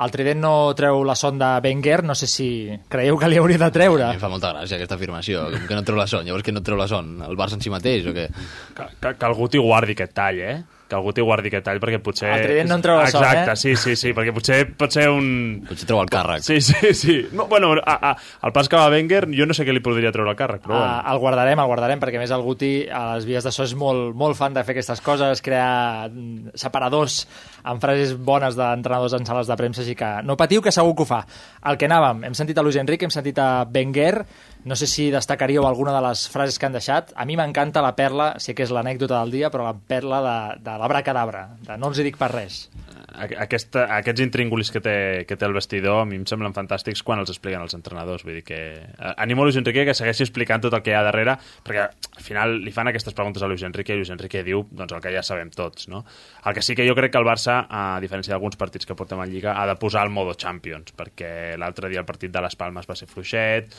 El 0.01 0.11
trident 0.11 0.40
no 0.40 0.73
treu 0.77 1.03
la 1.05 1.14
son 1.16 1.38
de 1.38 1.49
Wenger, 1.64 2.05
no 2.05 2.14
sé 2.14 2.27
si 2.27 2.71
creieu 2.88 3.19
que 3.19 3.29
li 3.29 3.37
hauria 3.37 3.59
de 3.59 3.71
treure. 3.71 4.12
Em 4.14 4.21
fa 4.21 4.29
molta 4.33 4.53
gràcia 4.55 4.77
aquesta 4.79 4.95
afirmació, 4.97 5.49
com 5.51 5.66
que 5.66 5.75
no 5.75 5.83
treu 5.85 5.97
la 5.99 6.07
son. 6.07 6.25
Llavors 6.25 6.45
que 6.45 6.53
no 6.53 6.62
treu 6.62 6.77
la 6.79 6.87
son? 6.88 7.19
El 7.27 7.37
Barça 7.37 7.55
en 7.59 7.61
si 7.64 7.69
mateix 7.73 8.07
o 8.07 8.14
què? 8.16 8.29
Que, 8.77 8.87
que, 9.01 9.14
que 9.19 9.27
algú 9.27 9.49
t'hi 9.49 9.59
guardi 9.61 9.93
aquest 9.97 10.14
tall, 10.16 10.38
eh? 10.40 10.62
Que 10.90 10.96
algú 10.98 11.12
t'hi 11.14 11.22
guardi 11.22 11.46
aquest 11.53 11.62
tall, 11.68 11.79
perquè 11.79 12.00
potser... 12.03 12.33
El 12.35 12.42
trident 12.48 12.68
no 12.72 12.76
en 12.81 12.83
treu 12.83 12.96
son, 13.07 13.22
Exacte, 13.22 13.53
eh? 13.53 13.57
sí, 13.62 13.76
sí, 13.79 13.94
sí, 13.96 14.11
perquè 14.16 14.33
potser 14.35 14.57
pot 14.74 14.90
ser 14.90 15.05
un... 15.14 15.29
Potser 15.68 15.87
treu 15.87 16.00
el 16.03 16.11
càrrec. 16.11 16.42
Sí, 16.42 16.59
sí, 16.66 16.90
sí. 16.98 17.16
No, 17.33 17.46
bueno, 17.46 17.70
a, 17.79 17.94
a, 18.11 18.16
al 18.42 18.53
pas 18.57 18.66
que 18.68 18.74
va 18.81 18.88
Wenger, 18.90 19.29
jo 19.37 19.46
no 19.46 19.55
sé 19.55 19.62
què 19.68 19.72
li 19.76 19.83
podria 19.85 20.11
treure 20.11 20.33
el 20.35 20.38
càrrec, 20.40 20.64
però 20.66 20.74
Ah, 20.81 20.88
bueno. 20.98 21.12
el 21.14 21.22
guardarem, 21.22 21.62
el 21.62 21.70
guardarem, 21.70 22.03
perquè 22.03 22.18
a 22.18 22.24
més 22.24 22.35
el 22.35 22.42
Guti 22.42 22.72
a 22.90 23.05
les 23.14 23.29
vies 23.29 23.46
de 23.46 23.53
so 23.55 23.62
és 23.68 23.76
molt, 23.79 24.11
molt 24.18 24.35
fan 24.37 24.53
de 24.59 24.64
fer 24.66 24.74
aquestes 24.74 25.00
coses, 25.07 25.40
crear 25.46 26.11
mm, 26.11 26.57
separadors 26.59 27.20
amb 27.62 27.83
frases 27.83 28.14
bones 28.16 28.57
d'entrenadors 28.59 29.16
en 29.18 29.27
sales 29.27 29.51
de 29.51 29.57
premsa, 29.59 29.83
així 29.85 29.96
que 29.99 30.11
no 30.27 30.37
patiu 30.40 30.62
que 30.62 30.73
segur 30.75 30.94
que 30.96 31.05
ho 31.05 31.09
fa. 31.09 31.20
El 31.66 31.79
que 31.81 31.88
anàvem, 31.88 32.25
hem 32.29 32.37
sentit 32.38 32.59
a 32.59 32.64
Luis 32.66 32.79
Enrique, 32.81 33.09
hem 33.09 33.14
sentit 33.14 33.38
a 33.42 33.66
Wenger, 33.68 34.25
no 34.64 34.77
sé 34.77 34.87
si 34.90 35.11
destacaríeu 35.11 35.66
alguna 35.66 35.94
de 35.96 36.03
les 36.09 36.27
frases 36.29 36.59
que 36.59 36.68
han 36.68 36.77
deixat. 36.77 37.14
A 37.16 37.25
mi 37.25 37.37
m'encanta 37.40 37.85
la 37.85 37.94
perla, 37.96 38.35
sé 38.38 38.55
que 38.55 38.66
és 38.66 38.75
l'anècdota 38.75 39.20
del 39.23 39.33
dia, 39.38 39.51
però 39.51 39.68
la 39.68 39.75
perla 39.75 40.20
de, 40.27 40.38
de 40.66 40.79
l'abracadabra, 40.83 41.46
de 41.66 41.79
no 41.81 41.92
els 41.92 42.01
hi 42.01 42.11
dic 42.11 42.20
per 42.20 42.33
res. 42.35 42.66
A- 43.11 43.27
Aquesta, 43.42 43.85
aquests 43.96 44.23
intríngulis 44.23 44.70
que 44.70 44.81
té, 44.81 45.25
que 45.27 45.37
té 45.37 45.46
el 45.46 45.53
vestidor 45.57 46.03
a 46.03 46.05
mi 46.07 46.16
em 46.20 46.27
semblen 46.29 46.55
fantàstics 46.55 47.03
quan 47.03 47.18
els 47.23 47.31
expliquen 47.33 47.62
els 47.64 47.75
entrenadors. 47.75 48.23
Vull 48.27 48.37
dir 48.38 48.44
que 48.46 48.59
eh, 48.79 49.12
animo 49.16 49.42
a 49.42 49.49
Luis 49.49 49.59
Enrique 49.59 49.85
que 49.88 49.94
segueixi 49.99 50.23
explicant 50.27 50.62
tot 50.62 50.77
el 50.79 50.83
que 50.87 50.92
hi 50.92 50.96
ha 50.99 51.03
darrere, 51.07 51.35
perquè 51.66 51.87
al 51.88 52.23
final 52.25 52.55
li 52.62 52.73
fan 52.75 52.88
aquestes 52.92 53.16
preguntes 53.18 53.42
a 53.42 53.49
Luis 53.51 53.64
Enrique 53.66 53.96
i 53.96 54.01
Luis 54.03 54.12
Enrique 54.14 54.44
diu 54.46 54.62
doncs, 54.70 54.92
el 54.94 55.03
que 55.03 55.12
ja 55.16 55.25
sabem 55.27 55.51
tots. 55.51 55.88
No? 55.90 56.05
El 56.46 56.55
que 56.55 56.62
sí 56.62 56.77
que 56.79 56.87
jo 56.88 56.94
crec 56.94 57.12
que 57.16 57.18
el 57.23 57.27
Barça, 57.27 57.64
a 57.68 57.99
diferència 58.05 58.35
d'alguns 58.37 58.57
partits 58.61 58.87
que 58.87 58.94
portem 58.94 59.20
en 59.25 59.33
Lliga, 59.33 59.57
ha 59.61 59.66
de 59.66 59.75
posar 59.81 60.07
el 60.07 60.14
modo 60.14 60.35
Champions, 60.38 60.94
perquè 60.96 61.57
l'altre 61.59 61.88
dia 61.90 62.01
el 62.05 62.09
partit 62.09 62.31
de 62.31 62.40
les 62.46 62.55
Palmes 62.57 62.87
va 62.88 62.96
ser 62.96 63.09
fluixet, 63.11 63.75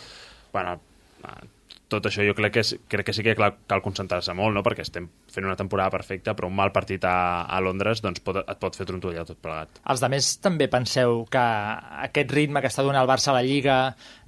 bueno, 0.51 0.77
tot 1.91 2.07
això 2.07 2.23
jo 2.25 2.35
crec 2.37 2.55
que, 2.55 2.63
és, 2.63 2.73
crec 2.91 3.09
que 3.09 3.15
sí 3.15 3.25
que 3.25 3.35
cal, 3.37 3.57
cal 3.69 3.83
concentrar-se 3.83 4.33
molt, 4.37 4.55
no? 4.55 4.63
perquè 4.65 4.85
estem 4.85 5.09
fent 5.31 5.47
una 5.47 5.57
temporada 5.59 5.91
perfecta, 5.93 6.35
però 6.37 6.49
un 6.49 6.57
mal 6.57 6.71
partit 6.75 7.03
a, 7.07 7.43
a 7.43 7.61
Londres 7.63 8.03
doncs 8.03 8.23
pot, 8.23 8.41
et 8.41 8.61
pot 8.61 8.77
fer 8.77 8.87
trontollar 8.89 9.25
tot 9.27 9.39
plegat. 9.43 9.81
Els 9.91 10.03
de 10.03 10.11
més 10.11 10.33
també 10.43 10.69
penseu 10.71 11.25
que 11.31 11.45
aquest 12.07 12.35
ritme 12.35 12.63
que 12.63 12.71
està 12.71 12.85
donant 12.87 13.03
el 13.03 13.11
Barça 13.11 13.33
a 13.33 13.39
la 13.39 13.45
Lliga 13.45 13.79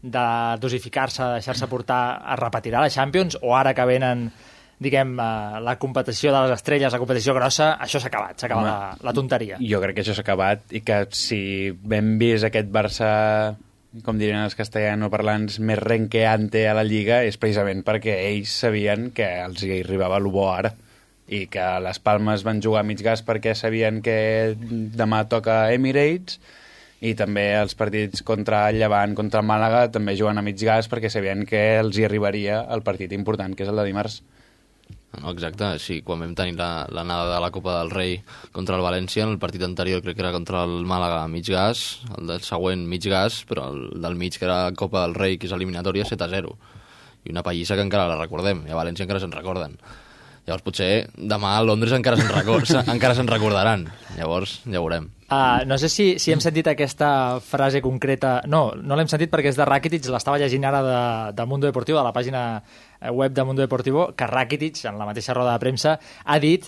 de 0.04 0.26
dosificar-se, 0.62 1.24
de 1.24 1.40
deixar-se 1.40 1.70
portar, 1.72 2.04
es 2.36 2.42
repetirà 2.42 2.82
a 2.82 2.88
la 2.88 2.94
Champions 2.94 3.40
o 3.42 3.56
ara 3.56 3.76
que 3.78 3.88
venen 3.88 4.28
diguem, 4.84 5.14
eh, 5.16 5.60
la 5.64 5.78
competició 5.80 6.34
de 6.34 6.42
les 6.44 6.58
estrelles, 6.58 6.92
la 6.92 7.00
competició 7.00 7.36
grossa, 7.38 7.74
això 7.80 8.02
s'ha 8.02 8.10
acabat, 8.12 8.40
s'ha 8.40 8.50
acabat 8.50 8.68
la, 8.68 8.78
la 9.08 9.14
tonteria. 9.16 9.60
Jo 9.64 9.80
crec 9.84 9.96
que 9.96 10.04
això 10.04 10.16
s'ha 10.18 10.26
acabat 10.26 10.74
i 10.76 10.82
que 10.84 11.06
si 11.16 11.40
hem 11.72 12.18
vist 12.20 12.50
aquest 12.50 12.68
Barça 12.74 13.12
com 14.02 14.18
dirien 14.18 14.42
els 14.42 14.56
castellanoparlants, 14.58 15.60
més 15.62 15.78
renqueante 15.78 16.64
a 16.66 16.74
la 16.74 16.86
Lliga 16.88 17.22
és 17.28 17.38
precisament 17.38 17.84
perquè 17.86 18.16
ells 18.32 18.56
sabien 18.64 19.12
que 19.14 19.28
els 19.44 19.62
hi 19.62 19.84
arribava 19.84 20.18
el 20.18 20.32
bo 20.34 20.48
ara 20.50 20.74
i 21.30 21.46
que 21.52 21.68
les 21.86 22.02
Palmes 22.02 22.42
van 22.48 22.62
jugar 22.66 22.82
a 22.82 22.88
mig 22.88 23.04
gas 23.06 23.22
perquè 23.26 23.54
sabien 23.56 24.02
que 24.02 24.18
demà 24.98 25.24
toca 25.30 25.70
Emirates 25.76 26.40
i 27.04 27.14
també 27.20 27.46
els 27.60 27.76
partits 27.78 28.24
contra 28.26 28.66
el 28.72 28.80
Llevant, 28.82 29.14
contra 29.14 29.44
Màlaga, 29.46 29.86
també 29.92 30.16
juguen 30.18 30.40
a 30.40 30.46
mig 30.46 30.58
gas 30.64 30.90
perquè 30.90 31.12
sabien 31.12 31.46
que 31.46 31.62
els 31.78 32.00
hi 32.00 32.08
arribaria 32.08 32.64
el 32.74 32.82
partit 32.82 33.14
important, 33.14 33.54
que 33.54 33.68
és 33.68 33.70
el 33.70 33.78
de 33.78 33.86
dimarts. 33.92 34.22
No, 35.22 35.30
exacte, 35.30 35.68
sí, 35.80 36.02
quan 36.02 36.20
vam 36.24 36.34
tenir 36.34 36.56
la- 36.58 36.88
l'anada 36.90 37.36
de 37.36 37.40
la 37.42 37.52
Copa 37.52 37.78
del 37.80 37.92
Rei 37.92 38.16
contra 38.52 38.76
el 38.76 38.82
València, 38.82 39.24
en 39.24 39.30
el 39.30 39.38
partit 39.40 39.62
anterior 39.64 40.02
crec 40.02 40.16
que 40.18 40.24
era 40.26 40.32
contra 40.32 40.64
el 40.64 40.86
Màlaga 40.90 41.24
a 41.24 41.28
mig 41.28 41.46
gas, 41.48 42.02
el 42.18 42.28
del 42.28 42.42
següent 42.42 42.88
mig 42.88 43.04
gas, 43.06 43.44
però 43.46 43.68
el 43.72 44.02
del 44.02 44.16
mig 44.16 44.38
que 44.40 44.46
era 44.46 44.72
Copa 44.74 45.02
del 45.06 45.14
Rei, 45.14 45.38
que 45.38 45.46
és 45.46 45.54
eliminatòria, 45.54 46.04
7 46.06 46.24
a 46.24 46.28
0. 46.30 46.58
I 47.26 47.30
una 47.32 47.44
pallissa 47.44 47.76
que 47.76 47.86
encara 47.86 48.08
la 48.10 48.18
recordem, 48.20 48.66
i 48.68 48.72
a 48.72 48.76
València 48.76 49.06
encara 49.06 49.20
se'n 49.22 49.32
recorden. 49.32 49.78
Llavors 50.46 50.64
potser 50.66 51.08
demà 51.16 51.54
a 51.56 51.64
Londres 51.64 51.94
encara 51.96 52.18
se'n 52.20 52.28
recor 52.34 52.66
se- 52.68 52.82
encara 52.92 53.16
se'n 53.16 53.30
recordaran. 53.30 53.86
Llavors 54.18 54.58
ja 54.66 54.82
veurem. 54.82 55.12
Uh, 55.34 55.64
no 55.66 55.78
sé 55.80 55.88
si, 55.90 56.20
si 56.20 56.34
hem 56.34 56.42
sentit 56.44 56.68
aquesta 56.68 57.40
frase 57.42 57.80
concreta... 57.82 58.42
No, 58.46 58.74
no 58.76 58.98
l'hem 59.00 59.08
sentit 59.08 59.32
perquè 59.32 59.50
és 59.50 59.56
de 59.58 59.66
Rakitic, 59.66 60.06
l'estava 60.12 60.38
llegint 60.38 60.66
ara 60.68 60.82
de, 60.86 60.98
de 61.34 61.46
Mundo 61.48 61.66
Deportivo, 61.66 61.98
de 61.98 62.04
la 62.06 62.12
pàgina 62.14 62.42
web 63.12 63.34
de 63.34 63.44
Mundo 63.44 63.62
Deportivo, 63.62 64.16
que 64.16 64.28
Rakitic, 64.28 64.86
en 64.86 64.98
la 65.00 65.06
mateixa 65.06 65.34
roda 65.34 65.54
de 65.54 65.60
premsa, 65.60 66.00
ha 66.26 66.40
dit 66.40 66.66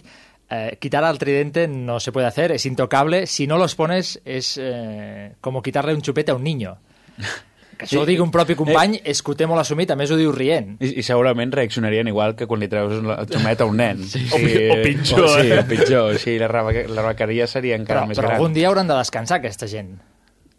eh, 0.49 0.77
quitar 0.79 1.03
al 1.03 1.17
tridente 1.17 1.67
no 1.67 1.99
se 1.99 2.11
puede 2.11 2.27
hacer, 2.27 2.51
es 2.51 2.65
intocable, 2.65 3.25
si 3.27 3.47
no 3.47 3.57
los 3.57 3.75
pones 3.75 4.21
es 4.25 4.59
eh, 4.61 5.33
como 5.41 5.61
quitarle 5.61 5.93
un 5.93 6.01
chupete 6.01 6.31
a 6.31 6.35
un 6.35 6.43
niño. 6.43 6.77
Que 7.75 7.83
això 7.89 7.99
ho 7.99 8.05
digui 8.07 8.21
un 8.23 8.29
propi 8.31 8.55
company, 8.55 9.01
és 9.03 9.19
que 9.19 9.33
ho 9.33 9.35
té 9.35 9.43
molt 9.51 9.59
assumit, 9.59 9.89
a 9.91 9.97
més 9.99 10.07
ho 10.07 10.15
diu 10.15 10.29
rient. 10.31 10.77
I, 10.79 10.93
I 11.01 11.03
segurament 11.03 11.51
reaccionarien 11.51 12.07
igual 12.07 12.31
que 12.39 12.45
quan 12.47 12.61
li 12.63 12.69
treus 12.71 12.93
el 13.03 13.25
xumet 13.27 13.59
a 13.59 13.65
un 13.67 13.75
nen. 13.75 13.99
Sí, 14.07 14.21
O 14.31 14.37
pi- 14.39 14.69
o 14.71 14.77
pitjor, 14.79 15.25
O, 15.25 15.33
sí, 15.33 15.49
eh? 15.51 15.57
o 15.59 15.65
pitjor. 15.67 16.15
Sí, 16.23 16.37
la, 16.39 16.47
rebequeria 16.47 17.49
seria 17.51 17.75
encara 17.75 18.05
Però, 18.05 18.07
més 18.13 18.15
però 18.21 18.29
gran. 18.29 18.37
algun 18.39 18.55
dia 18.55 18.69
hauran 18.69 18.87
de 18.87 18.95
descansar, 18.95 19.41
aquesta 19.41 19.67
gent. 19.67 19.91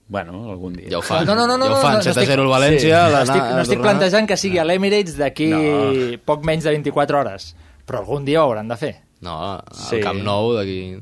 Bueno, 0.09 0.51
algun 0.53 0.73
dia. 0.75 0.89
Ja 0.91 0.99
ho 0.99 1.03
fan, 1.03 1.25
No, 1.27 1.35
no, 1.35 1.47
no, 1.49 1.57
no, 1.59 1.67
ja 1.67 1.73
ho 1.73 1.75
no, 1.75 1.81
fan, 1.83 1.93
no, 1.93 1.99
no 1.99 2.03
7 2.05 2.21
a 2.21 2.23
estic- 2.23 2.29
0 2.31 2.43
el 2.45 2.49
València, 2.49 3.01
no 3.07 3.11
la, 3.11 3.23
estic, 3.23 3.43
no 3.57 3.61
estic 3.65 3.81
plantejant 3.83 4.29
que 4.29 4.37
sigui 4.37 4.59
a 4.59 4.65
l'Emirates 4.65 5.17
d'aquí 5.19 5.49
No. 5.51 6.19
poc 6.25 6.45
menys 6.47 6.63
de 6.65 6.71
24 6.71 7.19
hores, 7.19 7.57
però 7.85 7.99
algun 8.05 8.25
dia 8.25 8.43
ho 8.45 8.47
hauran 8.51 8.69
de 8.69 8.77
fer. 8.77 8.95
No, 9.21 9.35
al 9.55 9.65
Sí. 9.75 9.99
Camp 10.01 10.21
Nou 10.23 10.53
d'aquí 10.55 11.01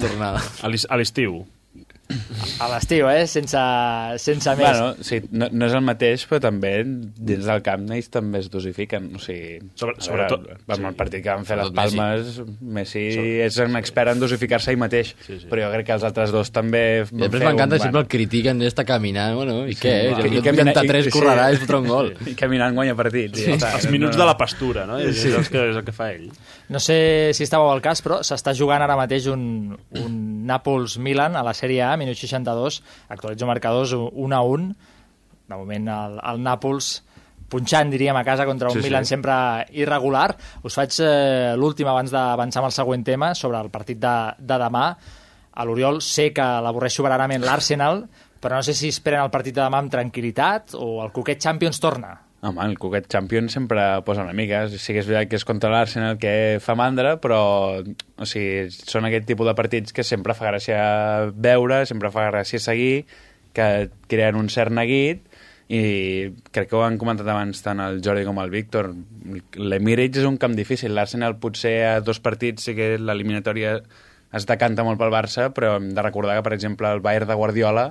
tornada. 0.00 0.40
A 0.62 0.96
l'estiu. 0.96 1.44
A 2.58 2.66
l'estiu, 2.72 3.06
eh? 3.12 3.26
Sense, 3.28 3.60
sense 4.22 4.52
més. 4.56 4.62
Bueno, 4.78 4.94
sí, 5.04 5.18
no, 5.30 5.48
no 5.52 5.66
és 5.68 5.74
el 5.76 5.82
mateix, 5.84 6.22
però 6.30 6.40
també 6.40 6.70
dins 6.86 7.44
del 7.44 7.60
camp 7.66 7.84
ells 7.92 8.08
també 8.14 8.40
es 8.40 8.48
dosifiquen. 8.50 9.10
O 9.14 9.20
sigui, 9.20 9.58
Sobre- 9.76 9.96
sobretot- 10.00 10.46
amb 10.72 10.86
el 10.88 10.94
partit 10.96 11.22
que 11.22 11.28
van 11.30 11.44
fer 11.44 11.58
les 11.60 11.70
Palmes, 11.76 12.40
Messi, 12.60 13.04
és 13.44 13.58
un 13.60 13.76
expert 13.76 14.14
en 14.14 14.22
dosificar-se 14.22 14.72
ell 14.72 14.78
mateix, 14.80 15.14
Sí, 15.26 15.38
sí. 15.40 15.46
però 15.50 15.66
jo 15.66 15.72
crec 15.74 15.86
que 15.86 15.92
els 15.98 16.06
altres 16.08 16.32
dos 16.32 16.50
també 16.50 17.02
I 17.02 17.20
després 17.26 17.44
m'encanta, 17.44 17.76
un- 17.76 17.82
sempre 17.82 18.00
el 18.00 18.08
critiquen, 18.08 18.62
està 18.62 18.84
caminant, 18.88 19.34
bueno, 19.36 19.58
i 19.68 19.74
què? 19.76 19.94
va. 20.14 20.24
I, 20.26 20.32
I 20.34 20.38
I, 20.38 20.42
camina- 20.42 20.72
83 20.72 21.06
i- 21.06 21.10
sí. 21.10 21.18
correrà 21.18 21.52
i 21.52 21.56
fotrà 21.60 21.78
un 21.82 21.88
gol. 21.88 22.14
I 22.26 22.34
caminant 22.34 22.74
guanya 22.74 22.94
partits. 22.96 23.38
Sí. 23.38 23.52
Està, 23.52 23.74
Els 23.76 23.90
minuts 23.92 24.16
de 24.16 24.24
la 24.24 24.36
pastura, 24.36 24.86
no? 24.86 24.98
És, 24.98 25.20
Sí. 25.20 25.28
és, 25.28 25.34
el 25.36 25.48
que, 25.52 25.68
és 25.70 25.76
el 25.76 25.84
que 25.84 25.92
fa 25.92 26.10
ell. 26.12 26.30
No 26.70 26.80
sé 26.80 27.30
si 27.34 27.44
estàveu 27.44 27.70
al 27.70 27.80
cas, 27.84 28.02
però 28.04 28.20
s'està 28.24 28.54
jugant 28.56 28.80
ara 28.82 28.96
mateix 28.96 29.26
un, 29.28 29.76
un 30.00 30.46
Nàpols-Milan 30.48 31.36
a 31.36 31.42
la 31.44 31.52
Sèrie 31.52 31.82
A, 31.84 31.96
minut 31.98 32.18
62, 32.18 32.80
actualitzo 33.08 33.48
marcadors 33.50 33.94
1 33.98 34.36
a 34.36 34.40
1. 34.42 34.72
De 35.48 35.56
moment 35.56 35.92
el, 35.94 36.18
el 36.32 36.42
Nàpols 36.44 36.98
punxant, 37.48 37.88
diríem, 37.90 38.16
a 38.16 38.24
casa 38.24 38.44
contra 38.46 38.68
un 38.68 38.76
Sí, 38.76 38.82
sí. 38.82 38.88
Milan 38.88 39.08
sempre 39.08 39.34
irregular. 39.72 40.36
Us 40.68 40.76
faig 40.76 41.00
eh, 41.00 41.56
l'últim 41.56 41.88
abans 41.88 42.12
d'avançar 42.12 42.62
amb 42.62 42.68
el 42.68 42.76
següent 42.76 43.04
tema 43.06 43.32
sobre 43.34 43.60
el 43.60 43.72
partit 43.72 44.00
de, 44.02 44.16
de 44.38 44.60
demà. 44.60 44.84
A 45.58 45.66
l'Oriol 45.66 46.02
sé 46.04 46.28
que 46.36 46.44
l'avorreix 46.62 47.00
soberanament 47.00 47.42
l'Arsenal, 47.42 48.04
però 48.38 48.60
no 48.60 48.62
sé 48.62 48.76
si 48.76 48.92
esperen 48.92 49.24
el 49.24 49.32
partit 49.34 49.56
de 49.56 49.64
demà 49.64 49.80
amb 49.82 49.92
tranquil·litat 49.92 50.76
o 50.78 50.98
el 51.02 51.12
Coquet 51.16 51.40
Champions 51.42 51.80
torna. 51.82 52.12
Home, 52.40 52.62
el 52.62 52.78
Cuquet 52.78 53.08
Champions 53.10 53.52
sempre 53.52 53.82
posa 54.06 54.22
una 54.22 54.32
mica. 54.32 54.60
Sí 54.70 54.94
que 54.94 55.02
és 55.02 55.08
veritat 55.08 55.32
que 55.32 55.38
és 55.40 55.46
contra 55.46 55.72
l'Arsenal 55.72 56.20
que 56.22 56.32
fa 56.62 56.76
mandra, 56.78 57.16
però 57.18 57.40
o 57.82 58.28
sigui, 58.28 58.68
són 58.70 59.08
aquest 59.08 59.26
tipus 59.26 59.48
de 59.48 59.56
partits 59.58 59.94
que 59.94 60.06
sempre 60.06 60.36
fa 60.38 60.52
gràcia 60.52 60.78
veure, 61.34 61.82
sempre 61.90 62.12
fa 62.14 62.28
gràcia 62.30 62.62
seguir, 62.62 63.08
que 63.56 63.88
creen 64.06 64.38
un 64.38 64.52
cert 64.54 64.70
neguit, 64.70 65.24
i 65.68 65.80
crec 66.54 66.70
que 66.70 66.78
ho 66.78 66.84
han 66.86 66.96
comentat 67.00 67.26
abans 67.28 67.58
tant 67.64 67.82
el 67.82 67.98
Jordi 68.06 68.22
com 68.24 68.38
el 68.40 68.54
Víctor. 68.54 68.92
L'Emirates 69.58 70.22
és 70.22 70.28
un 70.28 70.38
camp 70.40 70.54
difícil. 70.56 70.94
L'Arsenal 70.94 71.36
potser 71.42 71.74
a 71.88 71.98
dos 72.00 72.22
partits 72.22 72.70
sí 72.70 72.76
que 72.78 72.94
l'eliminatòria 73.02 73.80
es 74.38 74.46
decanta 74.46 74.86
molt 74.86 75.00
pel 75.00 75.12
Barça, 75.12 75.50
però 75.56 75.74
hem 75.76 75.90
de 75.96 76.06
recordar 76.06 76.38
que, 76.38 76.46
per 76.46 76.54
exemple, 76.54 76.88
el 76.88 77.02
Bayern 77.04 77.28
de 77.28 77.36
Guardiola 77.36 77.90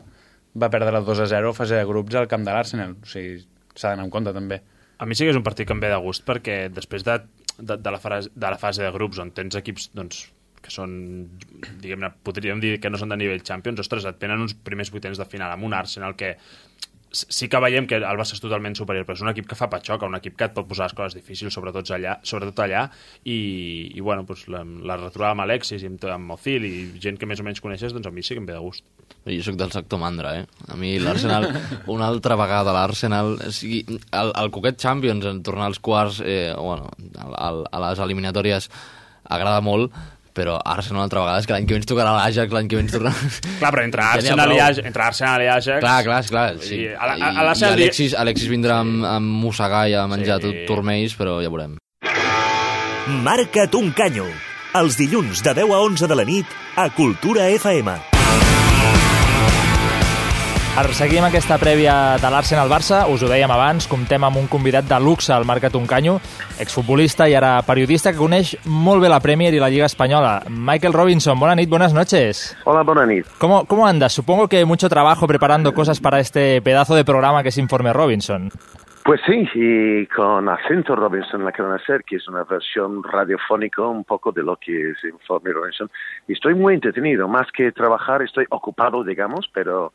va 0.58 0.72
perdre 0.74 0.96
el 0.98 1.06
2 1.06 1.22
a 1.26 1.30
0 1.36 1.52
a 1.52 1.58
fase 1.58 1.78
de 1.78 1.86
grups 1.86 2.16
al 2.16 2.32
camp 2.32 2.48
de 2.48 2.56
l'Arsenal. 2.56 2.96
O 3.04 3.12
sigui, 3.12 3.44
s'ha 3.82 3.94
d'anar 3.94 4.08
en 4.08 4.14
compte 4.14 4.34
també. 4.36 4.62
A 4.98 5.06
mi 5.06 5.16
sí 5.16 5.26
que 5.26 5.34
és 5.34 5.38
un 5.40 5.46
partit 5.46 5.68
que 5.68 5.76
em 5.76 5.84
ve 5.84 5.92
de 5.94 6.00
gust 6.02 6.26
perquè 6.26 6.68
després 6.74 7.06
de, 7.06 7.20
de, 7.60 7.76
de, 7.78 7.92
la, 7.94 8.00
fase, 8.02 8.34
de 8.34 8.50
la 8.50 8.58
fase 8.58 8.84
de 8.86 8.92
grups 8.96 9.22
on 9.22 9.32
tens 9.38 9.58
equips 9.60 9.92
doncs, 9.98 10.24
que 10.64 10.74
són, 10.74 10.92
diguem-ne, 11.82 12.10
podríem 12.26 12.62
dir 12.64 12.78
que 12.82 12.90
no 12.90 13.00
són 13.00 13.14
de 13.14 13.20
nivell 13.20 13.46
Champions, 13.46 13.80
ostres, 13.84 14.08
et 14.10 14.18
venen 14.22 14.42
uns 14.44 14.58
primers 14.68 14.92
vuitens 14.92 15.22
de 15.22 15.28
final 15.30 15.54
amb 15.54 15.68
un 15.68 15.76
Arsenal 15.78 16.18
que 16.18 16.34
sí 17.12 17.48
que 17.50 17.60
veiem 17.64 17.88
que 17.88 17.98
el 17.98 18.20
Barça 18.20 18.36
és 18.36 18.42
totalment 18.44 18.76
superior, 18.78 19.06
però 19.08 19.16
és 19.18 19.24
un 19.24 19.32
equip 19.32 19.48
que 19.50 19.58
fa 19.58 19.70
patxoca, 19.72 20.10
un 20.10 20.18
equip 20.18 20.36
que 20.38 20.48
et 20.50 20.56
pot 20.56 20.68
posar 20.68 20.90
les 20.90 20.96
coses 20.98 21.16
difícils, 21.18 21.54
sobretot 21.56 21.90
allà, 21.96 22.18
sobretot 22.28 22.60
allà 22.66 22.88
i, 23.24 23.38
i 23.96 24.04
bueno, 24.04 24.26
doncs 24.28 24.48
la, 24.52 24.64
la 24.64 25.00
retrobada 25.00 25.36
amb 25.36 25.46
Alexis 25.46 25.86
i 25.86 25.90
amb, 25.92 26.04
amb 26.14 26.34
Mozil 26.34 26.68
i 26.68 26.74
gent 27.04 27.20
que 27.20 27.30
més 27.30 27.42
o 27.42 27.48
menys 27.48 27.64
coneixes, 27.64 27.96
doncs 27.96 28.10
a 28.10 28.14
mi 28.14 28.26
sí 28.26 28.36
que 28.36 28.44
em 28.44 28.50
ve 28.50 28.58
de 28.58 28.64
gust. 28.64 28.86
Jo 29.28 29.40
sóc 29.44 29.58
del 29.60 29.74
sector 29.76 30.00
mandra, 30.00 30.36
eh? 30.40 30.46
A 30.72 30.78
mi 30.80 30.94
l'Arsenal, 31.04 31.50
una 31.96 32.08
altra 32.12 32.38
vegada 32.40 32.76
l'Arsenal... 32.76 33.36
O 33.48 33.56
sigui, 33.56 33.82
el, 33.88 34.32
el 34.32 34.52
Coquet 34.56 34.80
Champions, 34.80 35.26
en 35.28 35.42
tornar 35.48 35.68
als 35.72 35.82
quarts, 35.84 36.22
eh, 36.24 36.54
bueno, 36.56 36.92
al, 37.20 37.36
al, 37.36 37.66
a 37.72 37.84
les 37.88 38.04
eliminatòries, 38.04 38.70
agrada 39.28 39.60
molt, 39.64 39.96
però 40.38 40.60
Arsenal 40.62 41.00
una 41.02 41.06
altra 41.08 41.24
vegada 41.26 41.42
és 41.42 41.48
que 41.50 41.56
l'any 41.58 41.66
que 41.68 41.74
ve 41.76 41.82
ens 41.82 41.90
tocarà 41.90 42.14
l'Ajax, 42.16 42.54
l'any 42.54 42.70
que 42.70 42.78
ve 42.78 42.84
ens 42.86 42.94
tornarà... 42.94 43.32
Clar, 43.60 43.72
però 43.74 43.84
entre 43.88 44.06
Ja 44.06 44.14
Arsenal, 44.20 44.38
i 44.54 44.54
prou. 44.54 44.64
Ajax, 44.68 44.86
entre 44.92 45.08
Arsenal 45.10 45.42
i 45.44 45.50
Ajax... 45.56 45.80
Clar, 45.84 45.98
clar, 46.08 46.22
clar. 46.30 46.48
Sí. 46.64 46.82
I, 46.84 46.90
a, 46.94 47.10
la- 47.10 47.18
a, 47.18 47.32
I, 47.34 47.38
a 47.42 47.48
i. 47.50 47.72
Alexis, 47.74 48.16
Alexis 48.26 48.52
vindrà 48.54 48.80
amb, 48.86 49.02
amb 49.10 49.40
mossegar 49.48 49.88
i 49.90 49.98
a 49.98 50.06
menjar 50.12 50.38
Sí. 50.46 50.54
sí. 50.54 50.66
turmells, 50.70 51.18
però 51.18 51.40
ja 51.42 51.50
veurem. 51.54 51.76
Marca't 53.26 53.76
un 53.80 53.90
canyo. 53.98 54.28
Els 54.78 54.98
dilluns 55.00 55.42
de 55.42 55.54
10 55.58 55.74
a 55.74 55.82
11 55.88 56.08
de 56.12 56.16
la 56.22 56.28
nit 56.28 56.58
a 56.78 56.90
Cultura 56.94 57.48
FM. 57.56 58.17
Amb 60.78 61.26
aquesta 61.26 61.56
prèvia 61.58 61.94
de 62.22 62.30
l'Arsenal-Barça, 62.30 63.00
us 63.10 63.24
ho 63.26 63.30
dèiem 63.32 63.50
abans, 63.50 63.88
comptem 63.90 64.22
amb 64.22 64.38
un 64.38 64.46
convidat 64.46 64.86
de 64.86 65.00
luxe 65.02 65.32
al 65.34 65.42
Marcat 65.50 65.74
Uncanyo, 65.74 66.20
exfutbolista 66.62 67.26
i 67.26 67.34
ara 67.34 67.56
periodista 67.66 68.14
que 68.14 68.22
coneix 68.22 68.54
molt 68.70 69.02
bé 69.02 69.10
la 69.10 69.18
Premier 69.20 69.50
i 69.56 69.60
la 69.60 69.72
Lliga 69.74 69.90
Espanyola. 69.90 70.44
Michael 70.54 70.94
Robinson, 70.94 71.40
bona 71.40 71.56
nit, 71.58 71.68
buenas 71.68 71.98
noches. 71.98 72.56
Hola, 72.66 72.84
buena 72.84 73.08
nit. 73.08 73.26
¿Cómo, 73.40 73.66
¿Cómo 73.66 73.88
andas? 73.88 74.14
Supongo 74.14 74.48
que 74.48 74.64
mucho 74.66 74.88
trabajo 74.88 75.26
preparando 75.26 75.74
cosas 75.74 76.00
para 76.00 76.20
este 76.20 76.62
pedazo 76.62 76.94
de 76.94 77.04
programa 77.04 77.42
que 77.42 77.50
es 77.50 77.58
Informe 77.58 77.92
Robinson. 77.92 78.52
Pues 79.08 79.22
sí, 79.26 79.48
y 79.56 80.06
con 80.08 80.50
acento 80.50 80.94
Robinson 80.94 81.46
la 81.46 81.54
cadena 81.54 81.80
ser, 81.86 82.04
que 82.04 82.18
es 82.18 82.28
una 82.28 82.44
versión 82.44 83.02
radiofónica 83.02 83.82
un 83.82 84.04
poco 84.04 84.34
de 84.34 84.44
lo 84.44 84.58
que 84.58 84.92
es 84.92 85.02
Informe 85.06 85.54
Robinson. 85.54 85.90
Y 86.28 86.34
estoy 86.34 86.56
muy 86.56 86.74
entretenido, 86.74 87.26
más 87.26 87.48
que 87.54 87.72
trabajar, 87.72 88.22
estoy 88.22 88.46
ocupado, 88.50 89.06
digamos, 89.06 89.50
pero 89.54 89.94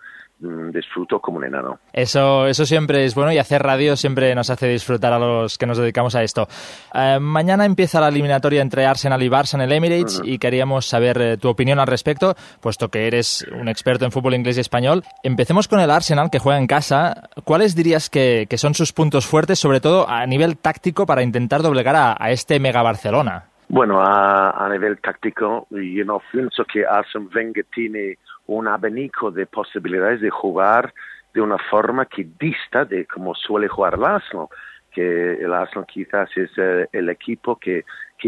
disfruto 0.73 1.21
como 1.21 1.39
un 1.39 1.45
enano. 1.45 1.79
Eso, 1.93 2.47
eso 2.47 2.67
siempre 2.67 3.05
es 3.05 3.15
bueno 3.15 3.33
y 3.33 3.39
hacer 3.39 3.63
radio 3.63 3.97
siempre 3.97 4.35
nos 4.35 4.51
hace 4.51 4.69
disfrutar 4.69 5.13
a 5.13 5.19
los 5.19 5.59
que 5.59 5.67
nos 5.67 5.79
dedicamos 5.79 6.15
a 6.15 6.23
esto. 6.23 6.49
Eh, 6.95 7.19
mañana 7.21 7.65
empieza 7.65 8.01
la 8.01 8.09
eliminatoria 8.09 8.63
entre 8.63 8.87
Arsenal 8.87 9.23
y 9.23 9.29
Barça 9.29 9.55
en 9.55 9.63
el 9.63 9.73
Emirates 9.73 10.21
y 10.25 10.39
queríamos 10.39 10.87
saber 10.87 11.21
eh, 11.21 11.37
tu 11.37 11.49
opinión 11.49 11.79
al 11.79 11.87
respecto, 11.87 12.35
puesto 12.61 12.89
que 12.89 13.07
eres 13.07 13.47
un 13.53 13.69
experto 13.69 14.05
en 14.05 14.13
fútbol 14.13 14.35
inglés 14.35 14.57
y 14.59 14.61
español. 14.61 15.03
Empecemos 15.23 15.69
con 15.69 15.81
el 15.81 15.91
Arsenal 15.91 16.31
que 16.31 16.39
juega 16.39 16.59
en 16.59 16.67
casa. 16.67 17.29
¿Cuáles 17.45 17.75
dirías 17.75 18.11
que, 18.11 18.47
que 18.49 18.59
son 18.59 18.75
sus 18.75 18.93
puntos 18.93 19.27
fuertes, 19.27 19.59
sobre 19.59 19.81
todo 19.81 20.09
a 20.09 20.27
nivel 20.27 20.57
táctico, 20.57 21.07
para 21.07 21.23
intentar 21.23 21.63
doblegar 21.63 21.97
a, 21.97 22.17
a 22.19 22.31
este 22.31 22.59
mega 22.61 22.83
Barcelona? 22.83 23.45
Bueno, 23.69 24.03
a, 24.03 24.51
a 24.51 24.69
nivel 24.69 24.99
táctico, 24.99 25.67
yo 25.71 26.05
no 26.05 26.21
pienso 26.31 26.63
que 26.71 26.85
Arsene 26.85 27.29
Wenger 27.35 27.65
tiene 27.75 28.19
un 28.57 28.69
abanico 28.69 29.31
de 29.31 29.47
posibilidades 29.47 30.21
de 30.21 30.31
jugar 30.31 30.93
de 31.35 31.41
una 31.41 31.59
forma 31.59 32.07
que 32.07 32.27
dista 32.39 32.85
de 32.85 33.07
como 33.07 33.35
suele 33.35 33.69
jugar 33.69 33.95
el 33.95 34.05
Arsenal, 34.05 34.49
que 34.93 35.35
el 35.35 35.53
Arsenal 35.53 35.87
quizás 35.87 36.29
es 36.37 36.51
eh, 36.57 36.89
el 36.93 37.09
equipo 37.09 37.57
que, 37.57 37.85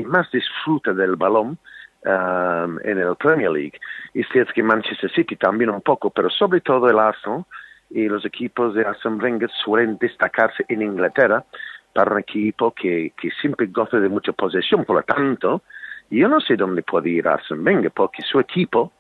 más 0.07 0.29
disfruta 0.33 0.93
del 0.93 1.15
balón 1.15 1.57
um, 2.05 2.79
en 2.83 2.99
el 2.99 3.15
Premier 3.17 3.51
League. 3.51 3.79
Es 4.13 4.27
cierto 4.33 4.53
que 4.53 4.63
Manchester 4.63 5.09
City 5.13 5.37
también 5.37 5.71
un 5.71 5.83
poco, 5.83 6.11
pero 6.11 6.29
sobre 6.31 6.61
todo 6.61 6.91
el 6.91 6.99
Arsenal 6.99 7.45
y 7.91 8.09
los 8.09 8.25
equipos 8.25 8.75
de 8.75 8.85
Arsene 8.85 9.23
Wenger 9.23 9.51
suelen 9.65 9.97
destacarse 9.99 10.65
en 10.69 10.83
Inglaterra 10.83 11.45
para 11.93 12.13
un 12.13 12.19
equipo 12.19 12.73
que, 12.73 13.13
siempre 13.41 13.69
goza 13.69 13.99
de 14.01 14.09
mucha 14.09 14.33
posesión. 14.33 14.85
Por 14.85 14.97
lo 14.97 15.03
tanto, 15.03 15.63
yo 16.11 16.29
no 16.29 16.41
sé 16.41 16.57
dónde 16.57 16.83
puede 16.83 17.11
ir 17.11 17.29
Arsene 17.29 17.63
Wenger, 17.63 17.93
porque 17.93 18.23
su 18.23 18.41
equipo 18.41 18.91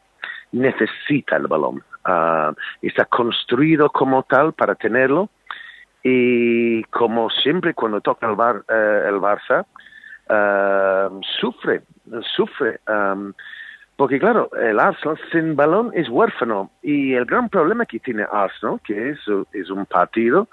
necesita 0.54 1.36
el 1.36 1.46
balón. 1.46 1.82
Ah, 2.04 2.52
está 2.82 3.04
construido 3.06 3.88
como 3.90 4.22
tal 4.24 4.52
para 4.52 4.74
tenerlo 4.74 5.28
y 6.02 6.82
como 6.84 7.30
siempre 7.30 7.72
cuando 7.72 8.00
toca 8.00 8.28
el, 8.28 8.36
Bar- 8.36 8.64
eh, 8.68 9.04
el 9.08 9.14
Barça, 9.16 9.64
ah, 10.28 11.08
sufre, 11.40 11.82
sufre. 12.36 12.80
am, 12.86 13.32
porque 13.96 14.18
claro, 14.18 14.50
el 14.60 14.80
Arsenal 14.80 15.18
sin 15.30 15.54
balón 15.56 15.90
es 15.94 16.08
huérfano 16.08 16.70
y 16.82 17.14
el 17.14 17.24
gran 17.24 17.48
problema 17.48 17.86
que 17.86 18.00
tiene 18.00 18.26
Arsenal, 18.30 18.80
que 18.84 19.10
es, 19.10 19.18
es 19.52 19.70
un 19.70 19.86
partido 19.86 20.48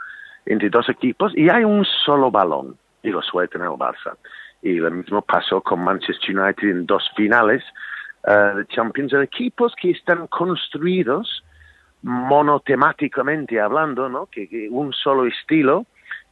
entre 0.45 0.69
dos 0.69 0.87
equipos 0.89 1.33
y 1.35 1.49
hay 1.49 1.63
un 1.63 1.83
solo 2.05 2.31
balón 2.31 2.77
y 3.03 3.09
lo 3.09 3.21
suele 3.21 3.47
tener 3.47 3.67
el 3.67 3.73
Barça. 3.73 4.15
Y 4.61 4.75
lo 4.75 4.91
mismo 4.91 5.21
pasó 5.23 5.59
con 5.61 5.83
Manchester 5.83 6.37
United 6.39 6.69
en 6.69 6.85
dos 6.85 7.09
finales 7.15 7.63
eh, 8.25 8.53
de 8.55 8.65
Champions, 8.67 9.11
de 9.11 9.23
equipos 9.23 9.73
que 9.79 9.91
están 9.91 10.27
construidos 10.27 11.43
monotemáticamente 12.03 13.59
hablando, 13.59 14.09
¿no? 14.09 14.25
que, 14.25 14.47
que 14.47 14.67
un 14.69 14.91
solo 14.93 15.25
estilo, 15.25 15.85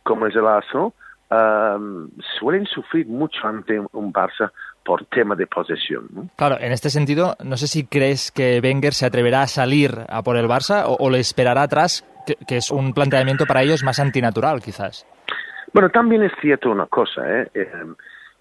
como 0.03 0.27
es 0.27 0.35
el 0.35 0.47
Arsenal, 0.47 0.91
um, 1.29 2.09
suelen 2.39 2.65
sufrir 2.65 3.07
mucho 3.07 3.45
ante 3.47 3.79
un 3.79 4.11
Barça 4.11 4.51
por 4.83 5.05
tema 5.05 5.35
de 5.35 5.45
posesión. 5.45 6.07
¿no? 6.11 6.29
Claro, 6.35 6.57
en 6.59 6.71
este 6.71 6.89
sentido, 6.89 7.35
no 7.43 7.57
sé 7.57 7.67
si 7.67 7.85
crees 7.85 8.31
que 8.31 8.59
Wenger 8.63 8.93
se 8.93 9.05
atreverá 9.05 9.43
a 9.43 9.47
salir 9.47 9.91
a 10.09 10.23
por 10.23 10.37
el 10.37 10.47
Barça 10.47 10.85
o, 10.87 10.95
o 10.99 11.09
le 11.09 11.19
esperará 11.19 11.63
atrás, 11.63 12.05
que, 12.25 12.35
que 12.47 12.57
es 12.57 12.71
un 12.71 12.93
planteamiento 12.93 13.45
para 13.45 13.61
ellos 13.61 13.83
más 13.83 13.99
antinatural, 13.99 14.61
quizás. 14.61 15.05
Bueno, 15.73 15.89
también 15.89 16.23
es 16.23 16.31
cierto 16.41 16.71
una 16.71 16.87
cosa, 16.87 17.21
¿eh? 17.27 17.47
Eh, 17.53 17.71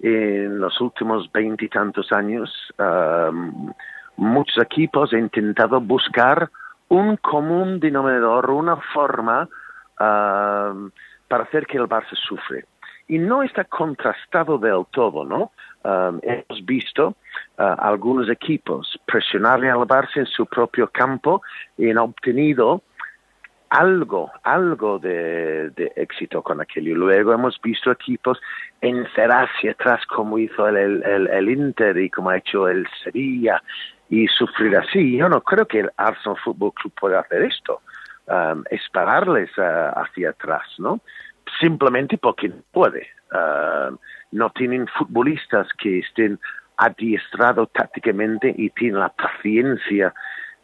en 0.01 0.61
los 0.61 0.81
últimos 0.81 1.31
veintitantos 1.33 2.13
años, 2.13 2.53
um, 2.79 3.73
muchos 4.17 4.63
equipos 4.63 5.13
han 5.13 5.21
intentado 5.21 5.81
buscar 5.81 6.51
un 6.89 7.17
común 7.17 7.81
denominador, 7.81 8.51
una 8.51 8.77
forma 8.77 9.49
um, 10.01 10.91
para 11.29 11.45
hacer 11.45 11.67
que 11.67 11.79
el 11.79 11.89
Barça 11.89 12.15
sufre. 12.15 12.65
Y 13.09 13.19
no 13.19 13.43
está 13.43 13.65
contrastado 13.65 14.59
del 14.59 14.85
todo, 14.91 15.25
¿no? 15.25 15.51
Hemos 15.85 16.67
visto 16.67 17.09
uh, 17.59 17.63
algunos 17.79 18.29
equipos 18.29 18.99
presionarle 19.07 19.71
al 19.71 19.79
Barça 19.79 20.17
en 20.17 20.27
su 20.27 20.45
propio 20.45 20.89
campo 20.89 21.41
y 21.79 21.91
han 21.91 21.99
obtenido 21.99 22.83
algo, 23.71 24.31
algo 24.43 24.99
de, 24.99 25.73
éxito 25.97 26.43
con 26.43 26.61
aquello. 26.61 26.95
Luego 26.95 27.33
hemos 27.33 27.61
visto 27.63 27.91
equipos 27.91 28.41
encerrarse 28.81 29.71
atrás 29.71 30.05
como 30.07 30.39
hizo 30.39 30.69
el, 30.69 31.03
el, 31.03 31.27
el, 31.29 31.51
Inter 31.51 31.97
y 31.99 32.11
como 32.11 32.31
ha 32.31 32.39
hecho 32.39 32.69
el 32.69 32.87
Sevilla 33.03 33.63
y 34.09 34.27
sufrir 34.29 34.77
así. 34.77 35.17
Yo 35.17 35.29
no 35.29 35.43
creo 35.43 35.67
que 35.67 35.81
el 35.81 35.91
Arsenal 35.97 36.39
Football 36.43 36.73
Club 36.75 36.93
pueda 36.99 37.21
hacer 37.21 37.43
esto, 37.43 37.81
um, 38.27 38.65
esperarles 38.71 39.51
uh, 39.59 39.99
hacia 39.99 40.31
atrás, 40.31 40.67
¿no? 40.79 41.01
Simplemente 41.61 42.17
porque 42.19 42.49
no 42.49 42.57
puede. 42.73 43.09
Uh, 43.33 43.97
no 44.33 44.51
tienen 44.51 44.87
futbolistas 44.89 45.69
que 45.79 45.99
estén 45.99 46.39
adiestrados 46.79 47.71
tácticamente 47.73 48.55
y 48.57 48.71
tienen 48.71 49.01
la 49.01 49.11
paciencia 49.11 50.15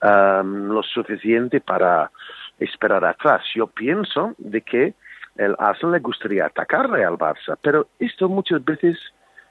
um, 0.03 0.69
lo 0.69 0.83
suficiente 0.83 1.61
para 1.61 2.11
esperar 2.59 3.05
atrás. 3.05 3.43
Yo 3.55 3.67
pienso 3.67 4.35
de 4.39 4.61
que 4.63 4.95
el 5.37 5.57
Arsenal 5.59 5.95
le 5.95 6.01
gustaría 6.01 6.47
atacarle 6.47 7.05
al 7.05 7.19
Barça, 7.19 7.57
pero 7.61 7.89
esto 7.99 8.29
muchas 8.29 8.65
veces 8.65 8.99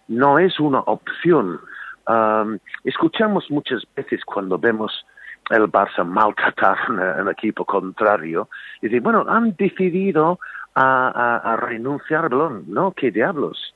no 0.07 0.39
es 0.39 0.59
una 0.59 0.79
opción. 0.79 1.59
Um, 2.07 2.59
escuchamos 2.83 3.49
muchas 3.49 3.83
veces 3.95 4.23
cuando 4.25 4.57
vemos 4.57 5.05
el 5.49 5.63
Barça 5.63 6.05
maltratar 6.05 6.77
a 7.17 7.21
un 7.21 7.29
equipo 7.29 7.65
contrario 7.65 8.49
y 8.81 8.87
decir, 8.87 9.01
bueno, 9.01 9.25
han 9.27 9.55
decidido 9.57 10.39
a, 10.75 11.09
a, 11.09 11.53
a 11.53 11.57
renunciar. 11.57 12.31
No, 12.31 12.91
qué 12.91 13.11
diablos. 13.11 13.73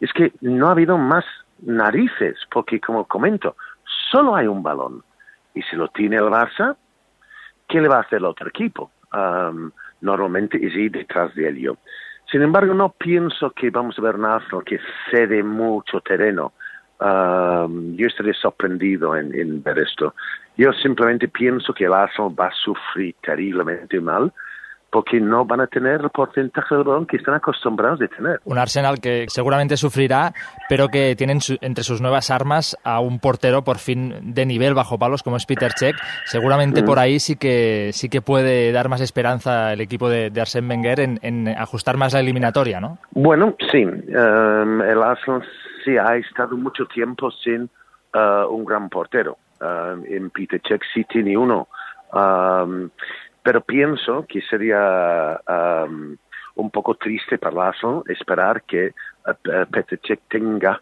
Es 0.00 0.12
que 0.12 0.32
no 0.40 0.68
ha 0.68 0.72
habido 0.72 0.98
más 0.98 1.24
narices, 1.62 2.36
porque 2.50 2.80
como 2.80 3.04
comento, 3.06 3.56
solo 4.10 4.34
hay 4.34 4.46
un 4.46 4.62
balón. 4.62 5.02
Y 5.54 5.62
si 5.62 5.76
lo 5.76 5.88
tiene 5.88 6.16
el 6.16 6.24
Barça, 6.24 6.76
¿qué 7.68 7.80
le 7.80 7.88
va 7.88 7.98
a 7.98 8.00
hacer 8.00 8.18
el 8.18 8.24
otro 8.26 8.48
equipo? 8.48 8.90
Um, 9.12 9.70
normalmente 10.00 10.56
es 10.64 10.74
ir 10.74 10.92
detrás 10.92 11.34
de 11.34 11.48
ello. 11.48 11.76
Sin 12.30 12.42
embargo, 12.42 12.74
no 12.74 12.90
pienso 12.90 13.50
que 13.50 13.70
vamos 13.70 13.98
a 13.98 14.02
ver 14.02 14.16
un 14.16 14.24
Arsenal 14.24 14.64
que 14.64 14.78
cede 15.10 15.42
mucho 15.42 16.00
terreno. 16.00 16.52
Um, 17.00 17.96
yo 17.96 18.06
estaré 18.06 18.32
sorprendido 18.34 19.16
en, 19.16 19.34
en, 19.34 19.62
ver 19.62 19.78
esto. 19.78 20.14
Yo 20.56 20.72
simplemente 20.72 21.28
pienso 21.28 21.74
que 21.74 21.84
el 21.84 21.92
Arsenal 21.92 22.34
va 22.38 22.46
a 22.46 22.54
sufrir 22.54 23.14
terriblemente 23.22 24.00
mal 24.00 24.32
porque 24.94 25.18
no 25.20 25.44
van 25.44 25.60
a 25.60 25.66
tener 25.66 26.02
el 26.02 26.10
porcentaje 26.10 26.72
del 26.72 26.84
balón 26.84 27.04
que 27.04 27.16
están 27.16 27.34
acostumbrados 27.34 27.98
de 27.98 28.06
tener. 28.06 28.38
Un 28.44 28.58
Arsenal 28.58 29.00
que 29.00 29.24
seguramente 29.26 29.76
sufrirá, 29.76 30.32
pero 30.68 30.86
que 30.86 31.16
tienen 31.16 31.40
su, 31.40 31.58
entre 31.62 31.82
sus 31.82 32.00
nuevas 32.00 32.30
armas 32.30 32.78
a 32.84 33.00
un 33.00 33.18
portero 33.18 33.64
por 33.64 33.78
fin 33.78 34.32
de 34.32 34.46
nivel 34.46 34.72
bajo 34.72 34.96
palos 34.96 35.24
como 35.24 35.36
es 35.36 35.46
Peter 35.46 35.72
Cech. 35.76 35.96
Seguramente 36.26 36.82
mm. 36.82 36.84
por 36.84 37.00
ahí 37.00 37.18
sí 37.18 37.34
que 37.34 37.90
sí 37.92 38.08
que 38.08 38.22
puede 38.22 38.70
dar 38.70 38.88
más 38.88 39.00
esperanza 39.00 39.72
el 39.72 39.80
equipo 39.80 40.08
de, 40.08 40.30
de 40.30 40.40
Arsène 40.40 40.70
Wenger 40.70 41.00
en, 41.00 41.18
en, 41.22 41.48
ajustar 41.48 41.96
más 41.96 42.12
la 42.12 42.20
eliminatoria, 42.20 42.80
¿no? 42.80 42.98
Bueno, 43.10 43.56
sí. 43.72 43.84
Um, 43.84 44.80
el 44.80 45.02
Arsenal 45.02 45.42
sí 45.84 45.96
ha 45.96 46.14
estado 46.14 46.56
mucho 46.56 46.86
tiempo 46.86 47.32
sin 47.32 47.68
uh, 48.14 48.46
un 48.48 48.64
gran 48.64 48.88
portero. 48.88 49.38
Uh, 49.60 50.04
en 50.06 50.30
Peter 50.30 50.60
Cech 50.64 50.82
sí 50.94 51.02
tiene 51.02 51.36
uno. 51.36 51.66
Um, 52.12 52.90
pero 53.44 53.60
pienso 53.60 54.24
que 54.26 54.40
sería 54.40 55.38
um, 55.46 56.16
un 56.56 56.70
poco 56.70 56.94
triste 56.94 57.36
para 57.38 57.68
Arsenal 57.68 58.02
esperar 58.08 58.62
que 58.62 58.94
uh, 59.26 59.66
Petr 59.70 60.00
Cech 60.02 60.20
tenga 60.28 60.80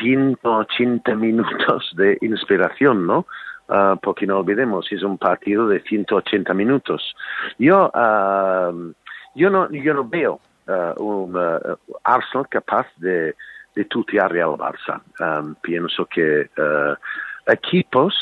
180 0.00 1.14
minutos 1.14 1.92
de 1.96 2.16
inspiración, 2.22 3.06
¿no? 3.06 3.26
Uh, 3.68 3.96
porque 4.02 4.26
no 4.26 4.38
olvidemos, 4.38 4.90
es 4.92 5.02
un 5.02 5.18
partido 5.18 5.68
de 5.68 5.80
180 5.80 6.52
minutos. 6.54 7.14
Yo, 7.58 7.90
uh, 7.94 8.92
yo, 9.34 9.50
no, 9.50 9.70
yo 9.70 9.94
no 9.94 10.08
veo 10.08 10.40
uh, 10.68 11.02
un 11.02 11.36
uh, 11.36 11.76
Arsenal 12.02 12.48
capaz 12.48 12.86
de, 12.96 13.34
de 13.74 13.84
tutear 13.84 14.32
al 14.32 14.56
Barça. 14.56 15.00
Um, 15.20 15.54
pienso 15.62 16.06
que 16.06 16.48
uh, 16.58 16.94
equipos 17.46 18.14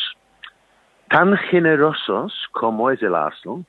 tan 1.13 1.37
generosos 1.37 2.33
como 2.53 2.91
es 2.91 3.03
el 3.03 3.15
Arsenal, 3.15 3.67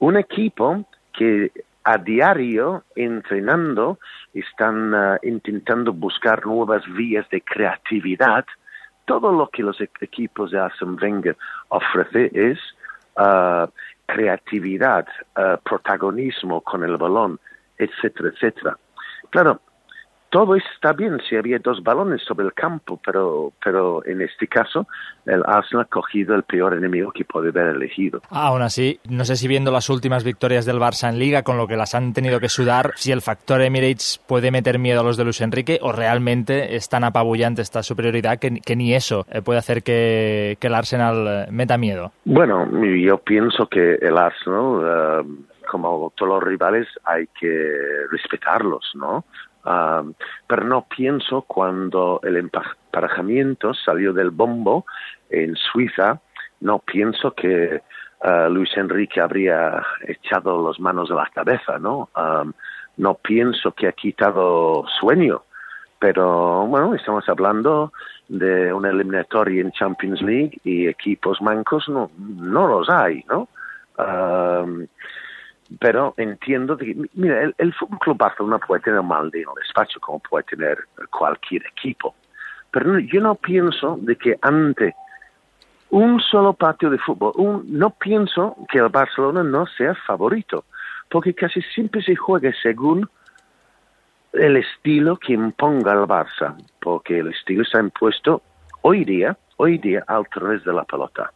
un 0.00 0.16
equipo 0.16 0.84
que 1.12 1.52
a 1.84 1.98
diario 1.98 2.82
entrenando 2.96 4.00
están 4.32 4.92
uh, 4.92 5.16
intentando 5.22 5.92
buscar 5.92 6.44
nuevas 6.44 6.82
vías 6.94 7.28
de 7.30 7.40
creatividad. 7.42 8.44
Todo 9.04 9.30
lo 9.30 9.48
que 9.50 9.62
los 9.62 9.80
e 9.80 9.88
equipos 10.00 10.50
de 10.50 10.58
Arsene 10.58 10.96
Wenger 11.00 11.36
ofrece 11.68 12.30
es 12.34 12.58
uh, 13.18 13.70
creatividad, 14.06 15.06
uh, 15.36 15.56
protagonismo 15.62 16.60
con 16.62 16.82
el 16.82 16.96
balón, 16.96 17.38
etcétera, 17.78 18.30
etcétera. 18.30 18.76
Claro, 19.30 19.60
todo 20.34 20.56
está 20.56 20.92
bien 20.92 21.20
si 21.28 21.36
había 21.36 21.60
dos 21.60 21.80
balones 21.84 22.20
sobre 22.22 22.44
el 22.44 22.52
campo, 22.54 22.98
pero, 23.06 23.52
pero 23.64 24.04
en 24.04 24.20
este 24.20 24.48
caso 24.48 24.88
el 25.26 25.44
Arsenal 25.46 25.84
ha 25.84 25.88
cogido 25.88 26.34
el 26.34 26.42
peor 26.42 26.74
enemigo 26.74 27.12
que 27.12 27.24
puede 27.24 27.50
haber 27.50 27.76
elegido. 27.76 28.20
Aún 28.30 28.60
así, 28.62 28.98
no 29.08 29.24
sé 29.24 29.36
si 29.36 29.46
viendo 29.46 29.70
las 29.70 29.88
últimas 29.90 30.24
victorias 30.24 30.66
del 30.66 30.80
Barça 30.80 31.08
en 31.08 31.20
Liga, 31.20 31.44
con 31.44 31.56
lo 31.56 31.68
que 31.68 31.76
las 31.76 31.94
han 31.94 32.12
tenido 32.12 32.40
que 32.40 32.48
sudar, 32.48 32.90
si 32.96 33.12
el 33.12 33.20
factor 33.20 33.62
Emirates 33.62 34.20
puede 34.26 34.50
meter 34.50 34.80
miedo 34.80 35.02
a 35.02 35.04
los 35.04 35.16
de 35.16 35.22
Luis 35.22 35.40
Enrique 35.40 35.78
o 35.80 35.92
realmente 35.92 36.74
es 36.74 36.88
tan 36.88 37.04
apabullante 37.04 37.62
esta 37.62 37.84
superioridad 37.84 38.40
que, 38.40 38.58
que 38.58 38.74
ni 38.74 38.92
eso 38.92 39.26
eh, 39.30 39.40
puede 39.40 39.60
hacer 39.60 39.84
que, 39.84 40.56
que, 40.58 40.66
el 40.66 40.74
Arsenal 40.74 41.26
eh, 41.28 41.46
meta 41.52 41.78
miedo. 41.78 42.10
Bueno, 42.24 42.68
yo 42.82 43.18
pienso 43.18 43.68
que 43.68 43.98
el 44.02 44.18
Arsenal... 44.18 45.22
Uh, 45.24 45.54
como 45.64 46.12
todos 46.14 46.34
los 46.34 46.42
rivales 46.42 46.86
hay 47.04 47.26
que 47.40 48.06
respetarlos, 48.10 48.92
¿no? 48.94 49.24
Uh, 49.64 50.12
pero 50.46 50.64
no 50.64 50.86
pienso 50.86 51.42
cuando 51.42 52.20
el 52.22 52.36
emparejamiento 52.36 53.72
salió 53.72 54.12
del 54.12 54.30
bombo 54.30 54.84
en 55.30 55.56
Suiza, 55.56 56.20
no 56.60 56.80
pienso 56.80 57.32
que 57.34 57.82
uh, 58.24 58.50
Luis 58.50 58.70
Enrique 58.76 59.20
habría 59.20 59.82
echado 60.06 60.68
las 60.68 60.78
manos 60.78 61.10
a 61.10 61.14
la 61.14 61.30
cabeza, 61.34 61.78
¿no? 61.78 62.10
Um, 62.16 62.52
no 62.96 63.14
pienso 63.14 63.72
que 63.72 63.88
ha 63.88 63.92
quitado 63.92 64.84
sueño, 65.00 65.42
pero 65.98 66.66
bueno, 66.66 66.94
estamos 66.94 67.28
hablando 67.28 67.92
de 68.28 68.72
una 68.72 68.90
eliminatoria 68.90 69.60
en 69.62 69.72
Champions 69.72 70.22
League 70.22 70.58
y 70.64 70.86
equipos 70.86 71.40
mancos 71.42 71.88
no, 71.88 72.10
no 72.18 72.68
los 72.68 72.88
hay, 72.88 73.24
¿no? 73.28 73.48
Um, 73.98 74.86
pero 75.78 76.14
entiendo 76.16 76.76
que, 76.76 76.96
mira, 77.14 77.42
el, 77.42 77.54
el 77.58 77.72
Fútbol 77.74 77.98
Club 77.98 78.18
Barcelona 78.18 78.58
puede 78.58 78.82
tener 78.82 79.02
mal 79.02 79.30
de 79.30 79.44
despacho 79.60 80.00
como 80.00 80.18
puede 80.20 80.44
tener 80.44 80.78
cualquier 81.10 81.66
equipo, 81.66 82.14
pero 82.70 82.98
yo 82.98 83.20
no 83.20 83.34
pienso 83.34 83.98
de 84.00 84.16
que 84.16 84.36
ante 84.42 84.94
un 85.90 86.20
solo 86.20 86.54
partido 86.54 86.90
de 86.90 86.98
fútbol, 86.98 87.32
un, 87.36 87.64
no 87.68 87.90
pienso 87.90 88.56
que 88.68 88.78
el 88.78 88.88
Barcelona 88.88 89.44
no 89.44 89.66
sea 89.66 89.94
favorito, 89.94 90.64
porque 91.08 91.34
casi 91.34 91.62
siempre 91.62 92.02
se 92.02 92.16
juega 92.16 92.52
según 92.62 93.08
el 94.32 94.56
estilo 94.56 95.16
que 95.16 95.34
imponga 95.34 95.92
el 95.92 96.00
Barça, 96.00 96.56
porque 96.80 97.20
el 97.20 97.28
estilo 97.28 97.62
está 97.62 97.78
impuesto 97.78 98.42
hoy 98.82 99.04
día, 99.04 99.36
hoy 99.56 99.78
día 99.78 100.02
al 100.08 100.28
través 100.28 100.64
de 100.64 100.72
la 100.72 100.82
pelota 100.82 101.32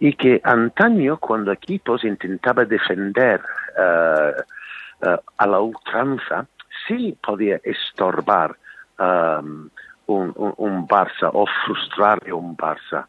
y 0.00 0.12
que 0.14 0.40
antaño 0.44 1.18
cuando 1.18 1.52
equipos 1.52 2.04
intentaban 2.04 2.68
defender 2.68 3.40
uh, 3.76 5.06
uh, 5.06 5.16
a 5.36 5.46
la 5.46 5.60
ultranza, 5.60 6.46
sí 6.86 7.16
podía 7.20 7.60
estorbar 7.64 8.56
um, 8.98 9.68
un, 10.06 10.32
un, 10.36 10.54
un, 10.56 10.88
Barça 10.88 11.30
o 11.32 11.46
frustrar 11.64 12.20
un 12.32 12.56
Barça. 12.56 13.06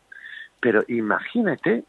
Pero 0.60 0.84
imagínate 0.88 1.84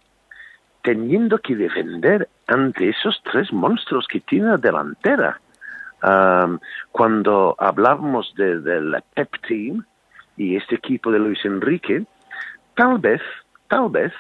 teniendo 0.83 1.39
que 1.39 1.57
defender 1.57 2.29
ante 2.47 2.89
esos 2.89 3.21
tres 3.25 3.53
monstruos 3.53 4.07
que 4.07 4.21
tiene 4.21 4.49
la 4.49 4.57
delantera. 4.57 5.41
Um, 6.03 6.59
cuando 6.93 7.55
hablamos 7.59 8.33
del 8.35 8.65
de 8.65 9.03
Pep 9.15 9.31
Team 9.47 9.85
y 10.37 10.57
este 10.57 10.77
equipo 10.77 11.11
de 11.11 11.19
Luis 11.19 11.45
Enrique, 11.45 12.05
tal 12.75 12.99
vez, 12.99 13.21
tal 13.69 13.91
vez 13.91 14.13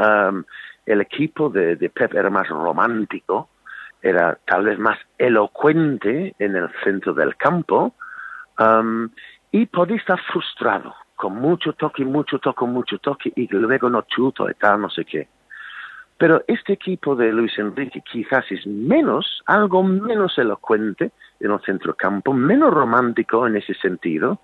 um, 0.00 0.44
el 0.86 1.00
equipo 1.00 1.50
de, 1.50 1.76
de, 1.76 1.90
Pep 1.90 2.14
era 2.14 2.30
más 2.30 2.48
romántico, 2.48 3.50
era 4.02 4.38
tal 4.46 4.64
vez 4.64 4.78
más 4.78 4.98
elocuente 5.18 6.34
en 6.38 6.56
el 6.56 6.68
centro 6.82 7.12
del 7.12 7.36
campo 7.36 7.94
um, 8.58 9.08
y 9.52 9.66
podía 9.66 9.96
estar 9.96 10.20
frustrado 10.32 10.94
con 11.14 11.36
mucho 11.36 11.74
toque, 11.74 12.04
mucho 12.04 12.38
toque, 12.38 12.64
mucho 12.64 12.98
toque 12.98 13.30
y 13.36 13.46
luego 13.48 13.90
no 13.90 14.02
chuto 14.02 14.48
y 14.48 14.54
tal, 14.54 14.80
no 14.80 14.88
sé 14.88 15.04
qué. 15.04 15.28
Pero 16.16 16.42
este 16.46 16.74
equipo 16.74 17.14
de 17.14 17.32
Luis 17.32 17.58
Enrique 17.58 18.02
quizás 18.10 18.44
es 18.50 18.66
menos, 18.66 19.42
algo 19.46 19.82
menos 19.82 20.36
elocuente 20.38 21.12
en 21.40 21.50
el 21.50 21.60
centro 21.60 21.94
campo, 21.94 22.32
menos 22.32 22.72
romántico 22.72 23.46
en 23.46 23.56
ese 23.56 23.74
sentido, 23.74 24.40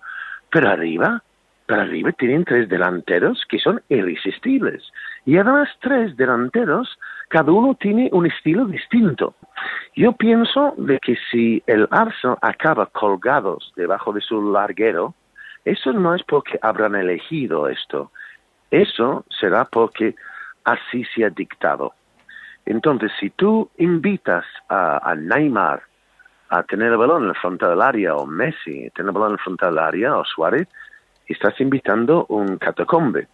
pero 0.51 0.71
arriba 0.71 1.23
pero 1.67 1.83
arriba 1.83 2.13
tienen 2.13 2.45
tres 2.45 2.69
delanteros 2.69 3.45
que 3.49 3.59
son 3.59 3.83
irresistibles. 3.89 4.83
Y 5.25 5.37
además 5.37 5.69
tres 5.81 6.17
delanteros, 6.17 6.99
cada 7.29 7.51
uno 7.51 7.75
tiene 7.75 8.09
un 8.13 8.27
estilo 8.27 8.67
distinto. 8.67 9.35
Yo 9.97 10.13
pienso 10.13 10.75
de 10.77 10.99
que 11.01 11.17
si 11.31 11.63
el 11.67 11.89
Arsenal 11.91 12.39
acaba 12.43 12.87
colgados 12.87 13.73
debajo 13.77 14.13
de 14.13 14.21
su 14.21 14.53
larguero, 14.53 15.15
eso 15.65 15.93
no 15.93 16.15
es 16.15 16.23
porque 16.23 16.59
habrán 16.63 16.95
elegido 16.95 17.69
esto. 17.69 18.13
Eso 18.71 19.25
será 19.41 19.65
porque 19.65 20.15
así 20.65 21.05
se 21.15 21.25
ha 21.25 21.31
dictado. 21.31 21.93
Entonces, 22.65 23.11
si 23.19 23.31
tú 23.31 23.71
invitas 23.79 24.45
a, 24.69 25.15
Neymar 25.17 25.83
a 26.49 26.63
tener 26.65 26.93
el 26.93 26.99
balón 26.99 27.23
en 27.23 27.29
la 27.29 27.35
frontal 27.35 27.71
del 27.71 27.83
área, 27.83 28.15
o 28.15 28.27
Messi 28.27 28.87
a 28.87 28.91
tener 28.91 29.09
el 29.09 29.13
balón 29.13 29.31
en 29.31 29.37
la 29.37 29.43
frontal 29.43 29.75
del 29.75 29.85
área, 29.85 30.17
o 30.17 30.25
Suárez, 30.25 30.69
estás 31.27 31.61
invitando 31.61 32.27
un 32.29 32.57
catacombe. 32.59 33.29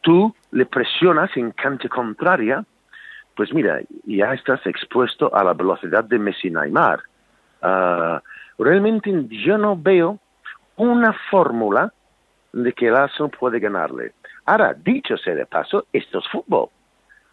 Tú 0.00 0.34
le 0.52 0.66
presionas 0.66 1.36
en 1.36 1.52
cancha 1.52 1.88
contraria, 1.88 2.64
pues 3.34 3.52
mira, 3.52 3.80
ya 4.04 4.32
estás 4.34 4.64
expuesto 4.66 5.34
a 5.34 5.44
la 5.44 5.54
velocidad 5.54 6.04
de 6.04 6.18
Messi 6.18 6.50
Neymar. 6.50 7.00
Ah, 7.62 8.22
realmente 8.58 9.12
yo 9.28 9.58
no 9.58 9.76
veo 9.76 10.18
una 10.76 11.12
fórmula 11.30 11.92
de 12.52 12.72
que 12.72 12.88
el 12.88 12.96
Arsenal 12.96 13.30
puede 13.30 13.60
ganarle. 13.60 14.12
Ahora, 14.46 14.74
dicho 14.74 15.16
sea 15.16 15.34
de 15.34 15.46
paso, 15.46 15.86
esto 15.92 16.20
es 16.20 16.28
fútbol. 16.28 16.68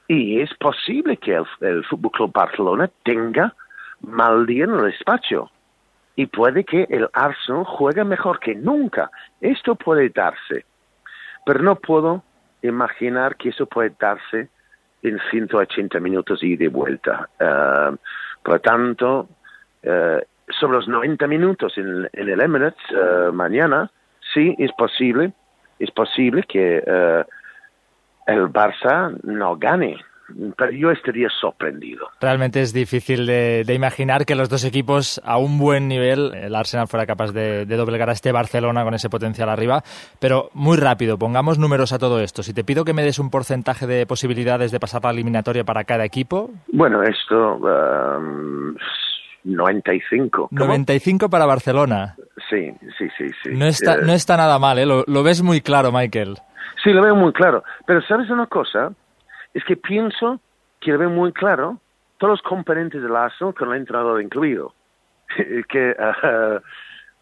Y 0.07 0.41
es 0.41 0.53
posible 0.55 1.17
que 1.17 1.35
el, 1.35 1.45
el 1.61 1.83
Fútbol 1.85 2.11
Club 2.11 2.31
Barcelona 2.33 2.89
tenga 3.03 3.55
mal 4.01 4.45
día 4.45 4.65
en 4.65 4.71
el 4.71 4.85
despacho. 4.85 5.49
Y 6.15 6.27
puede 6.27 6.63
que 6.63 6.87
el 6.89 7.09
Arsenal 7.13 7.65
juegue 7.65 8.03
mejor 8.03 8.39
que 8.39 8.55
nunca. 8.55 9.11
Esto 9.41 9.75
puede 9.75 10.09
darse. 10.09 10.65
Pero 11.45 11.59
no 11.59 11.75
puedo 11.75 12.23
imaginar 12.61 13.35
que 13.35 13.49
eso 13.49 13.65
puede 13.65 13.93
darse 13.99 14.49
en 15.03 15.19
180 15.29 15.99
minutos 15.99 16.41
y 16.43 16.55
de 16.55 16.67
vuelta. 16.69 17.29
Ah, 17.39 17.93
por 18.43 18.53
lo 18.55 18.59
tanto, 18.61 19.29
eh, 19.83 20.23
sobre 20.49 20.77
los 20.77 20.87
90 20.87 21.27
minutos 21.27 21.77
en, 21.77 22.09
en 22.13 22.29
el 22.29 22.39
Emirates 22.39 22.79
eh, 22.91 23.31
mañana, 23.31 23.91
sí, 24.33 24.55
es 24.57 24.71
posible, 24.73 25.33
es 25.79 25.91
posible 25.91 26.43
que 26.43 26.77
el 28.27 28.47
Barça 28.47 29.15
no 29.23 29.57
gane, 29.57 29.97
yo 30.73 30.91
estaría 30.91 31.27
sorprendido. 31.41 32.07
Realmente 32.19 32.61
es 32.61 32.73
difícil 32.73 33.25
de, 33.25 33.63
de, 33.65 33.73
imaginar 33.73 34.25
que 34.25 34.35
los 34.35 34.49
dos 34.49 34.63
equipos 34.65 35.21
a 35.23 35.37
un 35.37 35.57
buen 35.57 35.87
nivel, 35.87 36.33
el 36.33 36.55
Arsenal 36.55 36.87
fuera 36.87 37.05
capaz 37.05 37.31
de, 37.31 37.65
de, 37.65 37.75
doblegar 37.75 38.09
a 38.09 38.13
este 38.13 38.31
Barcelona 38.31 38.83
con 38.83 38.93
ese 38.93 39.09
potencial 39.09 39.49
arriba, 39.49 39.83
pero 40.19 40.49
muy 40.53 40.77
rápido, 40.77 41.17
pongamos 41.17 41.59
números 41.59 41.93
a 41.93 41.99
todo 41.99 42.19
esto. 42.19 42.43
Si 42.43 42.53
te 42.53 42.63
pido 42.63 42.85
que 42.85 42.93
me 42.93 43.03
des 43.03 43.19
un 43.19 43.29
porcentaje 43.29 43.87
de 43.87 44.05
posibilidades 44.05 44.71
de 44.71 44.79
pasar 44.79 45.03
la 45.03 45.11
eliminatoria 45.11 45.63
para 45.63 45.83
cada 45.83 46.05
equipo. 46.05 46.51
Bueno, 46.71 47.03
esto... 47.03 47.57
Um, 47.57 48.75
95. 49.45 50.49
¿Cómo? 50.49 50.65
95 50.65 51.29
para 51.29 51.45
Barcelona. 51.45 52.15
Sí, 52.49 52.71
sí, 52.97 53.07
sí. 53.17 53.27
sí. 53.43 53.51
No, 53.53 53.65
está, 53.65 53.97
no 53.97 54.13
está 54.13 54.37
nada 54.37 54.57
mal, 54.59 54.79
¿eh? 54.79 54.85
Lo, 54.85 55.03
lo, 55.07 55.23
ves 55.23 55.43
muy 55.43 55.61
claro, 55.61 55.91
Michael. 55.91 56.35
Sí, 56.83 56.91
lo 56.91 57.03
veo 57.03 57.15
muy 57.15 57.31
claro. 57.31 57.63
Pero 57.85 58.01
¿sabes 58.01 58.29
una 58.29 58.47
cosa? 58.47 58.91
Es 59.55 59.63
que 59.63 59.77
pienso 59.77 60.41
que 60.81 60.91
lo 60.91 60.99
veo 60.99 61.09
muy 61.09 61.31
claro 61.31 61.79
todos 62.17 62.31
los 62.31 62.41
componentes 62.41 63.01
del 63.01 63.15
Arsenal 63.15 63.55
con 63.55 63.69
el 63.69 63.77
entrenador 63.77 64.21
incluido. 64.21 64.73
que, 65.69 65.95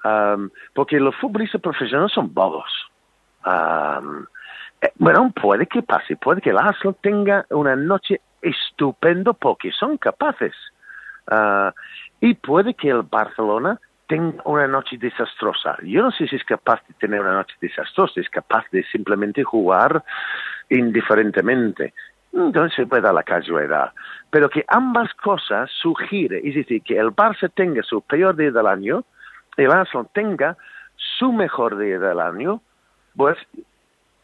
uh, 0.03 0.49
porque 0.73 0.99
los 0.99 1.15
futbolistas 1.15 1.61
profesionales 1.61 2.11
son 2.11 2.33
bobos. 2.33 2.71
Um, 3.45 4.25
eh, 4.81 4.91
bueno, 4.95 5.31
puede 5.39 5.67
que 5.67 5.83
pase, 5.83 6.15
puede 6.15 6.41
que 6.41 6.49
el 6.49 6.57
Arsenal 6.57 6.95
tenga 7.01 7.45
una 7.51 7.75
noche 7.75 8.19
estupendo 8.41 9.35
porque 9.35 9.71
son 9.71 9.97
capaces. 9.97 10.55
Uh, 11.31 11.71
y 12.19 12.33
puede 12.33 12.73
que 12.73 12.89
el 12.89 13.03
Barcelona 13.03 13.79
tenga 14.07 14.41
una 14.45 14.67
noche 14.67 14.97
desastrosa. 14.97 15.77
Yo 15.83 16.01
no 16.01 16.11
sé 16.11 16.27
si 16.27 16.35
es 16.35 16.43
capaz 16.43 16.81
de 16.87 16.95
tener 16.95 17.21
una 17.21 17.33
noche 17.33 17.55
desastrosa, 17.61 18.19
es 18.19 18.29
capaz 18.29 18.65
de 18.71 18.83
simplemente 18.85 19.43
jugar 19.43 20.03
indiferentemente. 20.69 21.93
Entonces 22.33 22.87
puede 22.87 23.03
dar 23.03 23.13
la 23.13 23.23
casualidad. 23.23 23.93
Pero 24.31 24.49
que 24.49 24.65
ambas 24.67 25.13
cosas 25.15 25.69
sugiere, 25.81 26.41
es 26.43 26.55
decir, 26.55 26.81
que 26.81 26.97
el 26.97 27.11
Barça 27.11 27.51
tenga 27.53 27.83
su 27.83 28.01
peor 28.01 28.35
día 28.35 28.51
del 28.51 28.65
año, 28.65 29.03
el 29.57 29.71
Arsenal 29.71 30.07
tenga 30.13 30.57
su 30.95 31.31
mejor 31.31 31.77
día 31.77 31.99
del 31.99 32.19
año, 32.19 32.61
pues 33.15 33.37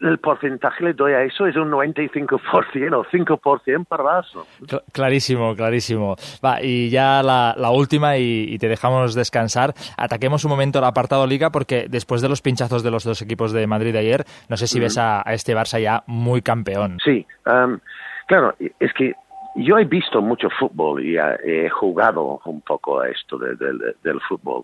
el 0.02 0.18
porcentaje 0.20 0.84
le 0.84 0.94
doy 0.94 1.14
a 1.14 1.24
eso 1.24 1.46
es 1.46 1.56
un 1.56 1.72
95% 1.72 2.94
o 2.94 3.04
5% 3.04 3.86
para 3.86 4.04
Barça. 4.04 4.46
Clarísimo, 4.94 5.56
clarísimo. 5.56 6.16
Va, 6.44 6.62
y 6.62 6.90
ya 6.90 7.22
la, 7.22 7.54
la 7.58 7.72
última 7.72 8.18
y, 8.18 8.46
y, 8.48 8.58
te 8.58 8.68
dejamos 8.68 9.14
descansar. 9.14 9.74
Ataquemos 9.98 10.46
un 10.46 10.52
momento 10.52 10.80
el 10.80 10.86
apartado 10.86 11.28
Liga 11.28 11.50
porque 11.52 11.88
después 11.90 12.22
de 12.22 12.30
los 12.30 12.42
pinchazos 12.42 12.84
de 12.84 12.92
los 12.92 13.04
dos 13.04 13.22
equipos 13.22 13.52
de 13.52 13.68
Madrid 13.68 13.94
de 13.94 14.00
ayer, 14.00 14.24
no 14.48 14.58
sé 14.58 14.68
si 14.68 14.80
mm. 14.80 14.82
ves 14.82 14.98
a, 14.98 15.22
a, 15.26 15.34
este 15.34 15.56
Barça 15.56 15.82
ya 15.82 16.04
muy 16.08 16.42
campeón. 16.42 16.98
Sí, 17.04 17.26
um, 17.46 17.80
claro, 18.28 18.56
es 18.80 18.94
que 18.94 19.14
yo 19.56 19.78
he 19.78 19.86
visto 19.86 20.22
mucho 20.22 20.50
fútbol 20.50 21.04
y 21.04 21.18
he 21.18 21.70
jugado 21.70 22.40
un 22.46 22.62
poco 22.62 23.02
a 23.02 23.10
esto 23.10 23.38
de, 23.38 23.56
de, 23.56 23.74
de, 23.74 23.96
del 24.04 24.22
fútbol 24.22 24.64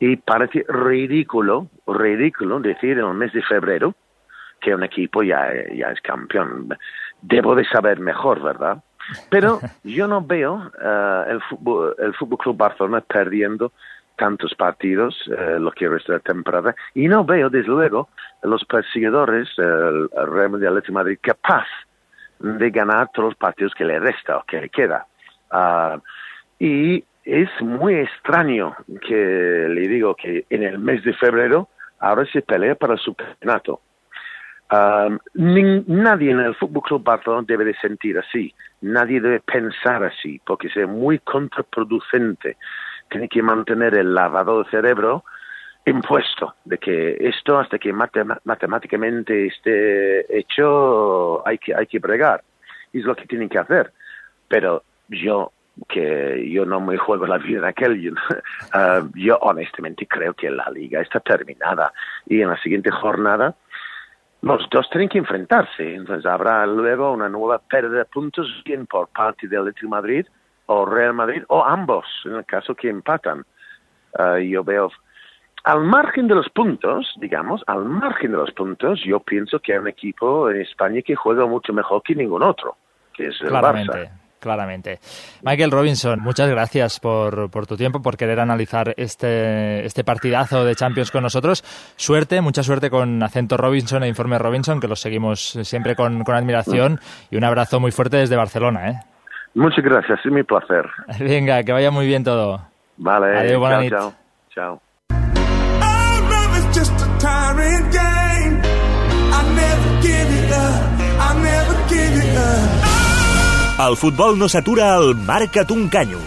y 0.00 0.16
parece 0.16 0.64
ridículo, 0.68 1.66
ridículo 1.86 2.60
decir 2.60 2.98
en 2.98 3.06
el 3.06 3.14
mes 3.14 3.32
de 3.32 3.42
febrero 3.42 3.94
que 4.60 4.74
un 4.74 4.84
equipo 4.84 5.22
ya, 5.22 5.50
ya 5.74 5.90
es 5.90 6.00
campeón. 6.00 6.76
Debo 7.22 7.54
de 7.54 7.64
saber 7.64 8.00
mejor, 8.00 8.42
¿verdad? 8.42 8.82
Pero 9.30 9.60
yo 9.84 10.06
no 10.06 10.22
veo 10.22 10.54
uh, 10.54 11.30
el, 11.30 11.40
fútbol, 11.42 11.94
el 11.98 12.14
Fútbol 12.14 12.38
Club 12.38 12.56
Barcelona 12.56 13.00
perdiendo 13.00 13.72
tantos 14.16 14.54
partidos 14.54 15.16
uh, 15.28 15.58
lo 15.58 15.70
que 15.70 15.88
resta 15.88 16.14
de 16.14 16.20
temporada 16.20 16.74
y 16.94 17.06
no 17.08 17.24
veo 17.24 17.48
desde 17.48 17.68
luego 17.68 18.08
los 18.42 18.64
perseguidores 18.64 19.48
el 19.58 20.08
Real 20.10 20.50
Madrid 20.50 20.66
Atlético 20.66 20.92
Madrid 20.92 21.18
capaz 21.20 21.66
de 22.40 22.70
ganar 22.70 23.10
todos 23.12 23.30
los 23.30 23.38
partidos 23.38 23.74
que 23.74 23.84
le 23.84 24.00
resta 24.00 24.38
o 24.38 24.44
que 24.44 24.60
le 24.60 24.68
queda 24.70 25.06
y 26.58 27.04
es 27.24 27.48
muy 27.60 27.94
extraño 27.94 28.74
que 29.06 29.66
le 29.68 29.88
digo 29.88 30.16
que 30.16 30.46
en 30.50 30.64
el 30.64 30.78
mes 30.78 31.04
de 31.04 31.14
febrero 31.14 31.68
ahora 32.00 32.24
se 32.26 32.42
pelea 32.42 32.74
para 32.74 32.94
el 32.94 32.98
subcampeonato 32.98 33.80
Ni, 35.34 35.84
nadie 35.86 36.30
en 36.30 36.40
el 36.40 36.54
Fútbol 36.54 36.82
Club 36.82 37.02
Barcelona 37.02 37.44
debe 37.46 37.64
de 37.64 37.74
sentir 37.76 38.18
así, 38.18 38.54
nadie 38.82 39.20
debe 39.20 39.40
pensar 39.40 40.04
así, 40.04 40.40
porque 40.44 40.68
es 40.68 40.88
muy 40.88 41.18
contraproducente. 41.20 42.56
Tiene 43.10 43.28
que 43.28 43.42
mantener 43.42 43.94
el 43.94 44.14
lavado 44.14 44.62
de 44.62 44.70
cerebro 44.70 45.24
impuesto, 45.86 46.54
de 46.66 46.76
que 46.76 47.16
esto 47.20 47.58
hasta 47.58 47.78
que 47.78 47.92
matem 47.94 48.28
matemáticamente 48.44 49.46
esté 49.46 50.38
hecho 50.38 51.46
hay 51.46 51.56
que, 51.56 51.74
hay 51.74 51.86
que 51.86 51.98
bregar. 51.98 52.42
Es 52.92 53.04
lo 53.04 53.16
que 53.16 53.26
tienen 53.26 53.48
que 53.48 53.58
hacer. 53.58 53.92
Pero 54.48 54.82
yo 55.08 55.52
que 55.88 56.50
yo 56.50 56.64
no 56.64 56.80
me 56.80 56.96
juego 56.96 57.26
la 57.26 57.38
vida 57.38 57.58
en 57.58 57.64
aquel, 57.64 58.12
uh, 58.12 59.08
yo 59.14 59.38
honestamente 59.38 60.06
creo 60.06 60.34
que 60.34 60.50
la 60.50 60.68
liga 60.70 61.00
está 61.00 61.20
terminada 61.20 61.92
y 62.26 62.42
en 62.42 62.48
la 62.48 62.60
siguiente 62.60 62.90
jornada 62.90 63.54
los 64.42 64.68
dos 64.70 64.88
tienen 64.90 65.08
que 65.08 65.18
enfrentarse. 65.18 65.94
Entonces 65.94 66.26
habrá 66.26 66.66
luego 66.66 67.12
una 67.12 67.28
nueva 67.28 67.58
pérdida 67.58 67.98
de 67.98 68.04
puntos, 68.04 68.46
bien 68.64 68.86
por 68.86 69.08
parte 69.08 69.48
del 69.48 69.60
Atlético 69.60 69.88
Madrid 69.88 70.26
o 70.66 70.84
Real 70.84 71.14
Madrid, 71.14 71.42
o 71.48 71.64
ambos, 71.64 72.04
en 72.26 72.34
el 72.34 72.44
caso 72.44 72.74
que 72.74 72.90
empatan. 72.90 73.44
Uh, 74.18 74.36
yo 74.38 74.62
veo, 74.62 74.90
al 75.64 75.82
margen 75.84 76.28
de 76.28 76.34
los 76.34 76.48
puntos, 76.50 77.14
digamos, 77.16 77.62
al 77.66 77.84
margen 77.86 78.32
de 78.32 78.38
los 78.38 78.52
puntos, 78.52 79.02
yo 79.04 79.20
pienso 79.20 79.60
que 79.60 79.72
hay 79.72 79.78
un 79.78 79.88
equipo 79.88 80.50
en 80.50 80.60
España 80.60 81.00
que 81.00 81.14
juega 81.14 81.46
mucho 81.46 81.72
mejor 81.72 82.02
que 82.02 82.14
ningún 82.14 82.42
otro, 82.42 82.76
que 83.14 83.28
es 83.28 83.40
el 83.40 83.48
Claramente. 83.48 83.92
Barça 83.92 84.27
claramente. 84.38 84.98
Michael 85.42 85.70
Robinson, 85.70 86.20
muchas 86.20 86.48
gracias 86.48 87.00
por, 87.00 87.50
por, 87.50 87.66
tu 87.66 87.76
tiempo, 87.76 88.00
por 88.00 88.16
querer 88.16 88.40
analizar 88.40 88.94
este, 88.96 89.84
este 89.84 90.04
partidazo 90.04 90.64
de 90.64 90.74
Champions 90.74 91.10
con 91.10 91.22
nosotros. 91.22 91.62
Suerte, 91.96 92.40
mucha 92.40 92.62
suerte 92.62 92.90
con 92.90 93.22
Acento 93.22 93.56
Robinson 93.56 94.02
e 94.02 94.08
Informe 94.08 94.38
Robinson, 94.38 94.80
que 94.80 94.88
los 94.88 95.00
seguimos 95.00 95.58
siempre 95.62 95.94
con, 95.94 96.24
con 96.24 96.34
admiración. 96.34 97.00
Y 97.30 97.36
un 97.36 97.44
abrazo 97.44 97.80
muy 97.80 97.90
fuerte 97.90 98.18
desde 98.18 98.36
Barcelona. 98.36 98.90
¿eh? 98.90 99.00
Muchas 99.54 99.84
gracias, 99.84 100.20
es 100.24 100.32
mi 100.32 100.42
placer. 100.42 100.86
Venga, 101.20 101.62
que 101.62 101.72
vaya 101.72 101.90
muy 101.90 102.06
bien 102.06 102.24
todo. 102.24 102.60
Vale, 102.96 103.38
Adiós, 103.38 103.58
buena 103.58 103.88
chao, 103.88 104.14
chao. 104.54 104.80
chao. 104.80 104.80
El 113.78 113.94
futbol 113.94 114.34
no 114.34 114.48
s'atura 114.50 114.88
al 114.92 115.12
Marca't 115.14 115.70
un 115.70 115.84
canyo. 115.86 116.18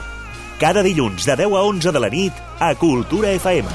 Cada 0.56 0.80
dilluns 0.86 1.26
de 1.28 1.36
10 1.36 1.52
a 1.60 1.64
11 1.68 1.92
de 1.92 2.00
la 2.00 2.08
nit 2.08 2.38
a 2.64 2.70
Cultura 2.80 3.34
FM. 3.36 3.68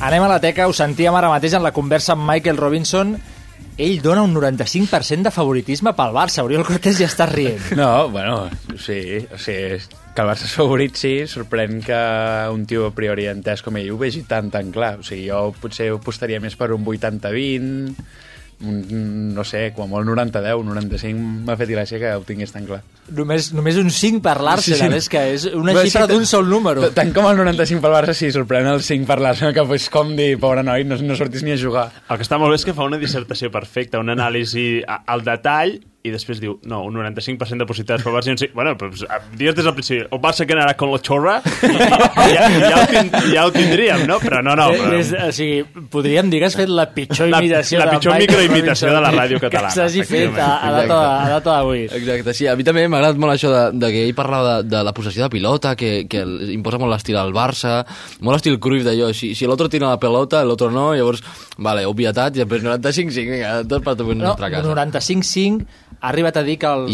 Anem 0.00 0.24
a 0.24 0.30
la 0.32 0.40
teca, 0.40 0.64
ho 0.64 0.72
sentíem 0.72 1.12
ara 1.12 1.28
mateix 1.28 1.58
en 1.58 1.66
la 1.66 1.74
conversa 1.76 2.14
amb 2.16 2.24
Michael 2.24 2.56
Robinson. 2.56 3.18
Ell 3.76 4.00
dona 4.00 4.22
un 4.24 4.32
95% 4.32 5.28
de 5.28 5.30
favoritisme 5.30 5.92
pel 5.92 6.14
Barça. 6.16 6.40
Oriol 6.46 6.64
Cortés 6.64 6.96
ja 6.96 7.10
està 7.10 7.26
rient. 7.28 7.60
No, 7.76 8.08
bueno, 8.08 8.48
sí, 8.80 9.18
o 9.28 9.36
sigui, 9.36 9.82
que 10.16 10.24
el 10.24 10.30
Barça 10.30 10.46
és 10.48 10.54
favorit, 10.56 10.96
sí, 10.96 11.12
sorprèn 11.28 11.82
que 11.84 11.98
un 12.54 12.64
tio 12.64 12.86
a 12.88 12.94
priori 12.96 13.28
entès 13.28 13.60
com 13.60 13.76
ell 13.76 13.90
ho 13.92 13.98
vegi 14.00 14.24
tan, 14.24 14.48
tan 14.54 14.72
clar. 14.72 14.94
O 15.02 15.04
sigui, 15.04 15.26
jo 15.28 15.50
potser 15.60 15.90
apostaria 15.92 16.40
més 16.40 16.56
per 16.56 16.70
un 16.72 16.88
80-20, 16.88 17.92
un, 18.64 19.34
no 19.36 19.44
sé, 19.44 19.72
com 19.76 19.90
molt 19.90 20.08
90-10, 20.08 20.62
95 20.64 21.44
m'ha 21.46 21.56
fet 21.60 21.68
gràcia 21.74 21.98
que 22.00 22.12
ho 22.16 22.22
tingués 22.26 22.54
tan 22.54 22.64
clar. 22.68 22.80
Només, 23.16 23.50
només 23.54 23.76
un 23.78 23.90
5 23.92 24.22
per 24.24 24.38
l'Arsenal, 24.40 24.94
Sí, 24.94 25.00
sí. 25.00 25.02
és 25.04 25.08
que 25.12 25.24
és 25.34 25.44
una 25.52 25.74
Però 25.76 25.84
xifra 25.84 26.06
sí, 26.06 26.12
d'un 26.14 26.26
sol 26.26 26.48
número. 26.48 26.88
Tant 26.96 27.12
com 27.14 27.28
el 27.28 27.36
95 27.36 27.82
pel 27.84 27.92
Barça, 27.94 28.14
sí, 28.16 28.30
sorprèn 28.34 28.66
el 28.70 28.82
5 28.82 29.06
per 29.06 29.18
l'Arsenal, 29.20 29.52
que 29.54 29.66
és 29.76 29.90
com 29.92 30.14
dir, 30.16 30.38
pobre 30.40 30.64
noi, 30.66 30.84
no, 30.88 30.96
no 30.96 31.18
sortis 31.18 31.44
ni 31.44 31.52
a 31.52 31.58
jugar. 31.60 31.90
El 32.08 32.16
que 32.16 32.24
està 32.26 32.38
molt 32.40 32.54
bé 32.54 32.60
és 32.62 32.64
que 32.64 32.74
fa 32.74 32.88
una 32.88 32.98
dissertació 33.02 33.52
perfecta, 33.52 34.00
un 34.00 34.10
anàlisi 34.16 34.82
al 34.86 35.22
detall 35.26 35.76
i 36.06 36.12
després 36.14 36.38
diu, 36.42 36.56
no, 36.70 36.82
un 36.86 36.94
95% 36.96 37.58
de 37.62 37.66
possibilitats 37.68 38.04
pel 38.06 38.14
Barça 38.14 38.30
i 38.30 38.34
un 38.36 38.38
sí. 38.40 38.48
Bueno, 38.54 38.76
però 38.78 38.90
pues, 38.92 39.02
dies 39.36 39.54
des 39.56 39.64
del 39.66 39.74
principi, 39.74 40.04
el 40.06 40.20
Barça 40.22 40.46
que 40.46 40.54
anarà 40.56 40.76
con 40.78 40.92
la 40.94 41.00
xorra 41.02 41.40
i, 41.42 41.72
i, 41.72 42.30
ja, 42.32 42.46
ja, 42.62 42.76
ho 42.80 42.86
tin, 42.90 43.10
ja 43.32 43.46
ho 43.48 43.52
tindríem, 43.54 44.04
no? 44.08 44.18
Però 44.22 44.40
no, 44.46 44.54
no. 44.58 44.68
Però... 44.72 44.92
És, 45.00 45.12
o 45.12 45.30
sigui, 45.34 45.64
podríem 45.92 46.30
dir 46.32 46.40
que 46.42 46.48
has 46.50 46.56
fet 46.58 46.70
la 46.72 46.86
pitjor 46.94 47.28
La- 47.32 47.40
imitació 47.42 47.80
la 47.82 47.88
de 47.90 47.96
pitjor 47.96 48.14
Michael 48.16 48.42
microimitació 48.46 48.92
de 48.94 49.00
la 49.04 49.12
ràdio 49.14 49.40
catalana, 49.42 49.72
Que 49.74 49.80
s'hagi 49.80 50.04
fet 50.08 50.38
a, 50.38 50.50
a, 50.62 50.72
data, 50.80 51.00
a 51.24 51.28
data 51.36 51.56
d'avui. 51.58 51.84
Exacte, 52.00 52.34
sí, 52.36 52.46
a 52.50 52.54
mi 52.56 52.64
també 52.66 52.86
m'ha 52.88 53.00
agradat 53.02 53.20
molt 53.22 53.34
això 53.36 53.50
de, 53.52 53.62
de 53.82 53.92
que 53.94 54.04
ell 54.06 54.14
parlava 54.18 54.58
de, 54.62 54.70
de 54.74 54.82
la 54.86 54.94
possessió 54.96 55.26
de 55.26 55.30
pilota, 55.36 55.74
que, 55.76 55.92
que 56.10 56.22
el- 56.24 56.52
imposa 56.56 56.78
molt 56.82 56.92
l'estil 56.94 57.18
al 57.20 57.34
Barça, 57.36 57.80
molt 58.20 58.38
estil 58.40 58.60
Cruyff 58.62 58.86
d'allò, 58.86 59.10
si, 59.16 59.34
si 59.34 59.48
l'altre 59.48 59.68
tira 59.72 59.90
la 59.90 60.00
pelota, 60.02 60.44
l'altre 60.46 60.70
no, 60.74 60.88
llavors, 60.94 61.22
vale, 61.58 61.84
obvietat, 61.88 62.36
i 62.36 62.44
després 62.44 62.62
95-5, 62.66 63.14
vinga, 63.36 63.54
tot 63.68 63.82
per 63.86 63.96
tu 63.98 64.06
No, 64.16 64.30
nostra 64.30 64.48
casa. 64.52 64.68
95-5 64.70 65.66
ha 66.06 66.12
arribat 66.14 66.36
a 66.38 66.42
dir 66.46 66.54
que 66.62 66.68
els, 66.70 66.92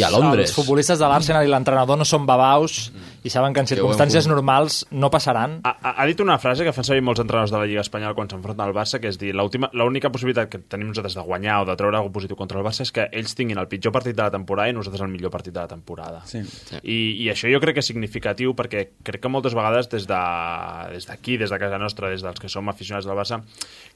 els 0.49 0.55
futbolistes 0.57 0.99
de 0.99 1.09
l'Arsenal 1.11 1.45
i 1.45 1.51
l'entrenador 1.53 1.99
no 2.01 2.05
són 2.09 2.25
babaus 2.27 2.89
i 3.23 3.31
saben 3.31 3.53
que 3.55 3.61
en 3.61 3.69
circumstàncies 3.69 4.27
normals 4.27 4.81
no 4.91 5.11
passaran. 5.13 5.59
Ha, 5.69 5.77
ha- 5.93 6.07
dit 6.09 6.19
una 6.25 6.39
frase 6.43 6.65
que 6.65 6.73
fan 6.73 6.85
servir 6.89 7.05
molts 7.05 7.21
entrenadors 7.23 7.53
de 7.53 7.59
la 7.61 7.67
Lliga 7.69 7.85
Espanyola 7.85 8.17
quan 8.17 8.31
s'enfronten 8.33 8.65
al 8.65 8.73
Barça, 8.75 8.99
que 8.99 9.13
és 9.13 9.19
dir, 9.21 9.35
l'única 9.37 10.11
possibilitat 10.11 10.49
que 10.51 10.59
tenim 10.65 10.89
nosaltres 10.91 11.15
de 11.15 11.23
guanyar 11.29 11.61
o 11.63 11.69
de 11.69 11.77
treure 11.79 12.01
alguna 12.01 12.13
positiu 12.17 12.37
contra 12.41 12.59
el 12.59 12.65
Barça 12.67 12.83
és 12.83 12.91
que 12.91 13.05
ells 13.13 13.37
tinguin 13.39 13.61
el 13.61 13.69
pitjor 13.69 13.93
partit 13.95 14.17
de 14.17 14.23
la 14.25 14.31
temporada 14.33 14.73
i 14.73 14.75
nosaltres 14.75 15.05
el 15.05 15.13
millor 15.13 15.31
partit 15.31 15.53
de 15.55 15.61
la 15.61 15.69
temporada. 15.69 16.25
Sí. 16.27 16.41
I, 16.83 16.99
I 17.23 17.29
això 17.31 17.53
jo 17.53 17.61
crec 17.63 17.77
que 17.79 17.85
és 17.85 17.91
significatiu 17.93 18.57
perquè 18.59 18.89
crec 19.05 19.23
que 19.23 19.31
moltes 19.31 19.55
vegades 19.55 19.91
des 19.93 20.09
d'aquí, 20.09 20.93
des, 20.97 21.07
d'aquí, 21.07 21.37
des 21.45 21.51
de 21.53 21.59
casa 21.63 21.79
nostra, 21.79 22.11
des 22.11 22.23
dels 22.25 22.41
que 22.41 22.49
som 22.49 22.69
aficionats 22.73 23.07
del 23.07 23.17
Barça, 23.19 23.43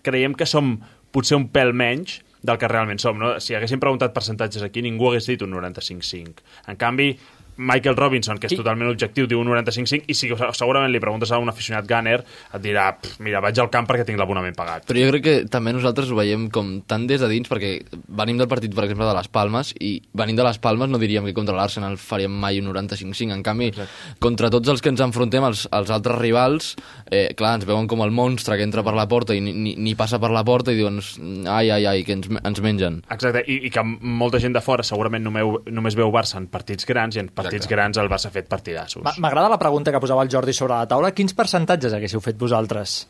creiem 0.07 0.35
que 0.37 0.47
som 0.47 0.77
potser 1.17 1.39
un 1.41 1.49
pèl 1.53 1.73
menys 1.73 2.21
del 2.47 2.59
que 2.61 2.69
realment 2.71 3.01
som. 3.03 3.19
No? 3.19 3.37
Si 3.43 3.57
haguéssim 3.57 3.81
preguntat 3.83 4.15
percentatges 4.15 4.65
aquí, 4.67 4.85
ningú 4.85 5.11
hagués 5.11 5.29
dit 5.31 5.43
un 5.43 5.57
95-5. 5.57 6.45
En 6.71 6.79
canvi, 6.81 7.11
Michael 7.57 7.97
Robinson, 7.97 8.39
que 8.39 8.51
és 8.51 8.57
totalment 8.57 8.91
objectiu, 8.91 9.27
diu 9.27 9.41
un 9.41 9.49
95-5, 9.49 10.05
i 10.07 10.15
si 10.15 10.31
segurament 10.53 10.93
li 10.93 11.01
preguntes 11.01 11.33
a 11.33 11.39
un 11.41 11.49
aficionat 11.49 11.87
gunner, 11.89 12.19
et 12.53 12.63
dirà, 12.63 12.91
"Pff, 13.01 13.21
mira, 13.21 13.41
vaig 13.41 13.59
al 13.59 13.71
camp 13.71 13.89
perquè 13.89 14.05
tinc 14.05 14.19
l'abonament 14.19 14.57
pagat. 14.57 14.87
Però 14.87 14.99
jo 15.01 15.11
crec 15.11 15.23
que 15.23 15.45
també 15.49 15.73
nosaltres 15.73 16.11
ho 16.11 16.17
veiem 16.17 16.51
com 16.51 16.83
tant 16.83 17.07
des 17.07 17.21
de 17.21 17.29
dins, 17.29 17.49
perquè 17.49 17.85
venim 18.09 18.39
del 18.39 18.49
partit, 18.49 18.75
per 18.75 18.85
exemple, 18.85 19.07
de 19.07 19.15
les 19.15 19.29
Palmes, 19.29 19.75
i 19.81 20.03
venim 20.13 20.37
de 20.37 20.45
les 20.45 20.59
Palmes 20.59 20.89
no 20.89 20.99
diríem 20.99 21.25
que 21.25 21.35
contra 21.35 21.57
l'Arsenal 21.57 21.97
faríem 21.97 22.31
mai 22.31 22.61
un 22.61 22.67
95-5. 22.67 23.33
En 23.33 23.43
canvi, 23.43 23.69
Exacte. 23.69 24.17
contra 24.19 24.51
tots 24.51 24.69
els 24.69 24.83
que 24.83 24.89
ens 24.89 25.01
enfrontem, 25.01 25.43
els, 25.45 25.69
els 25.73 25.91
altres 25.91 26.19
rivals, 26.19 26.77
eh, 27.11 27.35
clar, 27.35 27.55
ens 27.57 27.67
veuen 27.67 27.87
com 27.87 28.03
el 28.03 28.11
monstre 28.11 28.57
que 28.57 28.63
entra 28.63 28.83
per 28.83 28.95
la 28.95 29.09
porta 29.09 29.35
i 29.35 29.41
ni, 29.41 29.53
ni, 29.53 29.75
ni 29.77 29.95
passa 29.95 30.19
per 30.19 30.31
la 30.31 30.45
porta 30.45 30.73
i 30.73 30.77
diuen, 30.77 31.01
ai, 31.47 31.71
ai, 31.71 31.87
ai, 31.87 32.05
que 32.05 32.13
ens, 32.13 32.29
ens 32.29 32.61
mengen. 32.61 33.03
Exacte, 33.11 33.45
i, 33.47 33.67
i 33.67 33.71
que 33.71 33.83
molta 33.83 34.39
gent 34.43 34.53
de 34.53 34.61
fora 34.61 34.83
segurament 34.83 35.25
només, 35.25 35.45
només 35.67 35.97
veu 35.97 36.13
Barça 36.13 36.39
en 36.41 36.47
partits 36.49 36.87
grans 36.87 37.17
i 37.17 37.21
en 37.21 37.29
partits 37.29 37.46
Exacte. 37.55 37.75
grans 37.75 37.97
el 37.99 38.09
Barça 38.09 38.27
ha 38.27 38.31
fet 38.31 38.49
partidassos. 38.49 39.03
Ma- 39.05 39.15
M'agrada 39.19 39.49
la 39.49 39.59
pregunta 39.59 39.93
que 39.93 40.01
posava 40.01 40.23
el 40.23 40.29
Jordi 40.31 40.53
sobre 40.53 40.75
la 40.75 40.87
taula. 40.89 41.13
Quins 41.13 41.35
percentatges 41.35 41.93
haguéssiu 41.95 42.21
fet 42.21 42.37
vosaltres? 42.37 43.07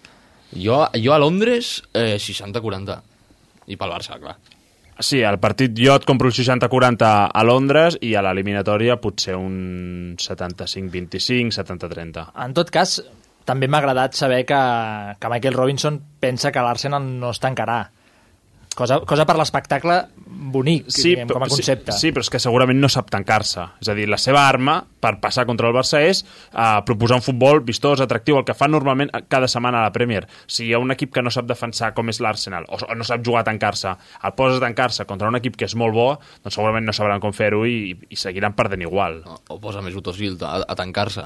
Jo, 0.53 0.87
jo 0.95 1.13
a 1.15 1.19
Londres, 1.19 1.83
eh, 1.95 2.19
60-40. 2.19 3.01
I 3.67 3.77
pel 3.77 3.91
Barça, 3.91 4.19
clar. 4.21 4.37
Sí, 4.99 5.23
al 5.23 5.39
partit 5.39 5.75
jo 5.77 5.95
et 5.95 6.05
compro 6.07 6.29
el 6.29 6.33
60-40 6.33 7.31
a 7.35 7.43
Londres 7.45 7.99
i 8.01 8.15
a 8.15 8.23
l'eliminatòria 8.23 8.97
potser 8.97 9.35
un 9.37 10.15
75-25, 10.17 11.53
70-30. 11.53 12.31
En 12.45 12.55
tot 12.57 12.71
cas, 12.73 13.03
també 13.47 13.69
m'ha 13.69 13.79
agradat 13.83 14.15
saber 14.19 14.45
que, 14.49 14.61
que 15.21 15.29
Michael 15.31 15.55
Robinson 15.55 16.01
pensa 16.21 16.51
que 16.53 16.63
l'Arsenal 16.65 17.05
no 17.21 17.31
es 17.31 17.41
tancarà. 17.43 17.83
Cosa, 18.77 18.99
cosa 19.09 19.25
per 19.25 19.39
l'espectacle 19.39 19.95
bonic, 20.53 20.91
diguem, 20.93 21.31
com 21.31 21.45
a 21.47 21.49
concepte. 21.49 21.95
Sí, 21.97 22.09
sí, 22.09 22.13
però 22.13 22.21
és 22.27 22.29
que 22.33 22.41
segurament 22.43 22.77
no 22.77 22.91
sap 22.93 23.09
tancar-se. 23.13 23.65
És 23.81 23.89
a 23.89 23.95
dir, 23.97 24.05
la 24.11 24.19
seva 24.21 24.43
arma 24.45 24.77
per 25.01 25.15
passar 25.23 25.47
contra 25.49 25.71
el 25.71 25.75
Barça 25.77 26.03
és 26.05 26.21
uh, 26.27 26.83
proposar 26.85 27.17
un 27.17 27.25
futbol 27.25 27.63
vistós, 27.65 28.03
atractiu, 28.05 28.37
el 28.37 28.45
que 28.45 28.57
fa 28.59 28.69
normalment 28.69 29.09
cada 29.33 29.49
setmana 29.49 29.81
a 29.81 29.89
la 29.89 29.95
Premier. 29.95 30.27
Si 30.45 30.67
hi 30.67 30.75
ha 30.77 30.83
un 30.83 30.93
equip 30.93 31.15
que 31.15 31.25
no 31.25 31.33
sap 31.33 31.49
defensar 31.49 31.95
com 31.97 32.13
és 32.13 32.21
l'Arsenal, 32.21 32.69
o, 32.69 32.77
o 32.85 32.99
no 32.99 33.07
sap 33.09 33.25
jugar 33.25 33.47
a 33.47 33.49
tancar-se, 33.49 33.97
el 33.97 34.37
poses 34.37 34.61
a 34.61 34.67
tancar-se 34.67 35.09
contra 35.09 35.33
un 35.33 35.41
equip 35.41 35.57
que 35.57 35.71
és 35.71 35.77
molt 35.79 35.97
bo, 35.97 36.09
doncs 36.45 36.61
segurament 36.61 36.85
no 36.85 36.93
sabran 36.97 37.23
com 37.25 37.33
fer-ho 37.37 37.65
i, 37.65 37.95
i 38.13 38.21
seguiran 38.21 38.57
perdent 38.59 38.85
igual. 38.85 39.23
O, 39.25 39.41
o 39.57 39.61
posa 39.63 39.81
més 39.85 39.97
Utosil 39.97 40.37
a, 40.45 40.59
a 40.69 40.77
tancar-se. 40.77 41.25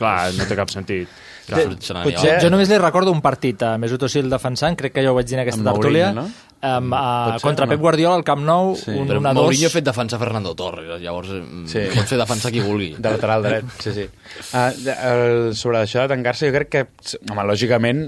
Clar, 0.00 0.32
no 0.34 0.50
té 0.50 0.58
cap 0.58 0.74
sentit. 0.74 1.22
N'anirà. 1.48 2.04
Potser... 2.04 2.36
Jo, 2.36 2.36
jo 2.44 2.50
només 2.52 2.68
li 2.70 2.78
recordo 2.78 3.10
un 3.14 3.20
partit 3.24 3.62
a 3.66 3.76
Mesut 3.80 4.02
Özil 4.06 4.28
defensant, 4.30 4.76
crec 4.78 4.92
que 4.94 5.02
ja 5.02 5.10
ho 5.10 5.16
vaig 5.16 5.26
dir 5.26 5.38
en 5.38 5.42
aquesta 5.46 5.60
Amb 5.64 5.70
tertúlia, 5.72 6.12
Mourinho, 6.12 6.28
no? 6.28 6.76
um, 6.78 6.92
a, 6.94 7.02
Potser, 7.32 7.46
contra 7.48 7.66
no? 7.66 7.72
Pep 7.72 7.80
Guardiola 7.80 8.18
al 8.20 8.24
Camp 8.24 8.44
Nou, 8.44 8.74
Sí. 8.76 8.90
un 8.92 9.08
Però 9.08 9.20
1-2. 9.22 9.34
Mourinho 9.40 9.66
ha 9.70 9.72
fet 9.74 9.84
defensar 9.88 10.20
Fernando 10.20 10.54
Torres, 10.54 11.00
llavors 11.02 11.28
sí. 11.32 11.40
Sí. 11.72 11.84
pot 11.96 12.06
fer 12.12 12.18
defensar 12.20 12.52
qui 12.52 12.60
vulgui. 12.60 12.90
De 12.98 13.10
lateral 13.16 13.42
dret, 13.42 13.64
sí, 13.80 13.92
sí. 13.96 14.06
Uh, 14.52 14.70
el, 14.94 15.54
sobre 15.58 15.82
això 15.82 16.04
de 16.04 16.12
tancar-se, 16.14 16.50
jo 16.50 16.56
crec 16.58 16.70
que, 16.76 16.84
home, 17.30 17.46
lògicament, 17.48 18.04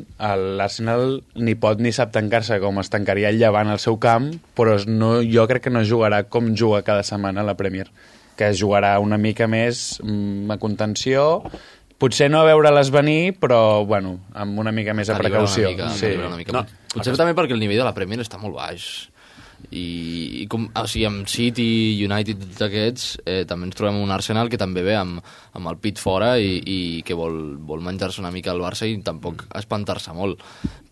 l'Arsenal 0.59 1.20
ni 1.41 1.55
pot 1.59 1.80
ni 1.83 1.93
sap 1.93 2.12
tancar-se 2.14 2.61
com 2.62 2.78
es 2.83 2.91
tancaria 2.93 3.30
el 3.33 3.39
Llevant 3.41 3.72
al 3.72 3.80
seu 3.83 3.99
camp, 3.99 4.30
però 4.59 4.76
no, 4.87 5.16
jo 5.24 5.47
crec 5.51 5.66
que 5.66 5.72
no 5.74 5.83
jugarà 5.89 6.24
com 6.28 6.53
juga 6.55 6.83
cada 6.87 7.03
setmana 7.07 7.41
a 7.43 7.49
la 7.49 7.57
Premier, 7.59 7.89
que 8.37 8.49
es 8.53 8.61
jugarà 8.61 8.95
una 9.03 9.18
mica 9.20 9.47
més 9.51 9.99
mm, 10.03 10.51
a 10.51 10.59
contenció, 10.62 11.43
potser 12.03 12.28
no 12.32 12.42
a 12.42 12.48
veure-les 12.48 12.90
venir, 12.94 13.36
però, 13.38 13.84
bueno, 13.86 14.16
amb 14.34 14.59
una 14.59 14.74
mica 14.74 14.94
més 14.96 15.11
de 15.11 15.16
precaució. 15.18 15.70
Una 15.70 15.88
mica, 15.88 15.90
sí. 15.96 16.12
mica. 16.40 16.59
No. 16.59 16.66
Potser 16.96 17.14
també 17.18 17.36
perquè 17.38 17.55
el 17.57 17.62
nivell 17.62 17.82
de 17.84 17.88
la 17.88 17.94
Premier 17.96 18.20
està 18.22 18.40
molt 18.42 18.59
baix. 18.59 18.90
I, 19.70 20.42
i 20.42 20.46
com, 20.50 20.66
o 20.68 20.84
sigui, 20.90 21.06
amb 21.08 21.30
City, 21.30 21.68
United, 22.04 22.42
tots 22.42 22.66
aquests, 22.68 23.08
eh, 23.24 23.42
també 23.48 23.68
ens 23.68 23.78
trobem 23.78 24.00
un 24.02 24.12
Arsenal 24.14 24.50
que 24.52 24.60
també 24.60 24.84
ve 24.86 24.96
amb, 24.98 25.22
amb 25.52 25.70
el 25.70 25.78
pit 25.82 26.00
fora 26.02 26.34
i, 26.40 26.58
i 26.58 26.78
que 27.06 27.16
vol, 27.16 27.58
vol 27.62 27.82
menjar-se 27.84 28.22
una 28.22 28.32
mica 28.34 28.52
el 28.52 28.62
Barça 28.62 28.88
i 28.88 28.98
tampoc 29.04 29.46
espantar-se 29.58 30.14
molt. 30.16 30.40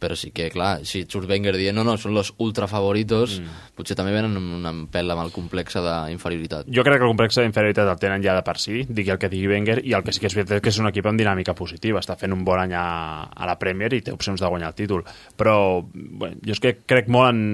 Però 0.01 0.17
sí 0.17 0.31
que, 0.33 0.47
clar, 0.49 0.81
si 0.89 1.03
et 1.05 1.13
surt 1.13 1.29
Wenger 1.29 1.53
dient 1.59 1.77
no, 1.77 1.85
no, 1.85 1.99
són 2.01 2.15
los 2.17 2.31
ultra 2.41 2.65
favoritos, 2.71 3.37
mm. 3.37 3.59
potser 3.77 3.97
també 3.99 4.15
venen 4.15 4.39
amb 4.39 4.55
una 4.57 4.73
pèl 4.89 5.13
amb 5.13 5.27
el 5.27 5.33
complex 5.35 5.77
d'inferioritat. 5.77 6.71
Jo 6.73 6.85
crec 6.87 7.03
que 7.03 7.05
el 7.05 7.13
complex 7.13 7.37
d'inferioritat 7.37 7.91
el 7.93 8.01
tenen 8.01 8.25
ja 8.25 8.37
de 8.39 8.45
per 8.47 8.57
si, 8.63 8.87
digui 8.89 9.13
el 9.13 9.21
que 9.21 9.29
digui 9.29 9.51
Wenger, 9.53 9.81
i 9.85 9.93
el 9.97 10.07
que 10.07 10.15
sí 10.17 10.23
que 10.23 10.31
és 10.31 10.37
veritat 10.39 10.57
és 10.57 10.65
que 10.65 10.73
és 10.73 10.81
un 10.81 10.89
equip 10.89 11.11
amb 11.11 11.21
dinàmica 11.21 11.53
positiva, 11.59 12.01
està 12.01 12.17
fent 12.21 12.33
un 12.33 12.47
bon 12.49 12.63
any 12.63 12.73
a, 12.77 12.87
a 13.29 13.51
la 13.51 13.59
Premier 13.61 13.93
i 13.93 14.01
té 14.07 14.15
opcions 14.17 14.41
de 14.41 14.49
guanyar 14.49 14.73
el 14.73 14.79
títol. 14.81 15.05
Però 15.37 15.57
bueno, 15.85 16.41
jo 16.47 16.57
és 16.57 16.65
que 16.65 16.79
crec 16.89 17.13
molt 17.13 17.35
en, 17.35 17.45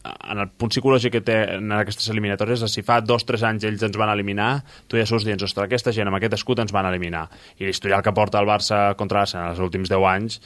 en 0.00 0.40
el 0.40 0.43
punt 0.48 0.72
psicològic 0.72 1.16
que 1.16 1.22
té 1.24 1.38
en 1.56 1.72
aquestes 1.76 2.10
eliminatòries, 2.12 2.64
de 2.64 2.70
si 2.70 2.84
fa 2.86 3.00
dos 3.04 3.24
o 3.24 3.30
tres 3.32 3.44
anys 3.46 3.64
ells 3.68 3.82
ens 3.86 3.98
van 4.00 4.12
eliminar, 4.12 4.52
tu 4.88 5.00
ja 5.00 5.06
surts 5.08 5.26
dient, 5.26 5.40
ostres, 5.42 5.66
aquesta 5.66 5.94
gent 5.94 6.10
amb 6.10 6.20
aquest 6.20 6.38
escut 6.40 6.62
ens 6.62 6.74
van 6.74 6.88
eliminar. 6.90 7.26
I 7.58 7.68
l'historial 7.68 8.04
que 8.04 8.14
porta 8.16 8.42
el 8.42 8.50
Barça 8.50 8.86
contra 9.00 9.22
l'Arsenal 9.22 9.54
els 9.54 9.64
últims 9.64 9.92
10 9.92 10.08
anys 10.14 10.40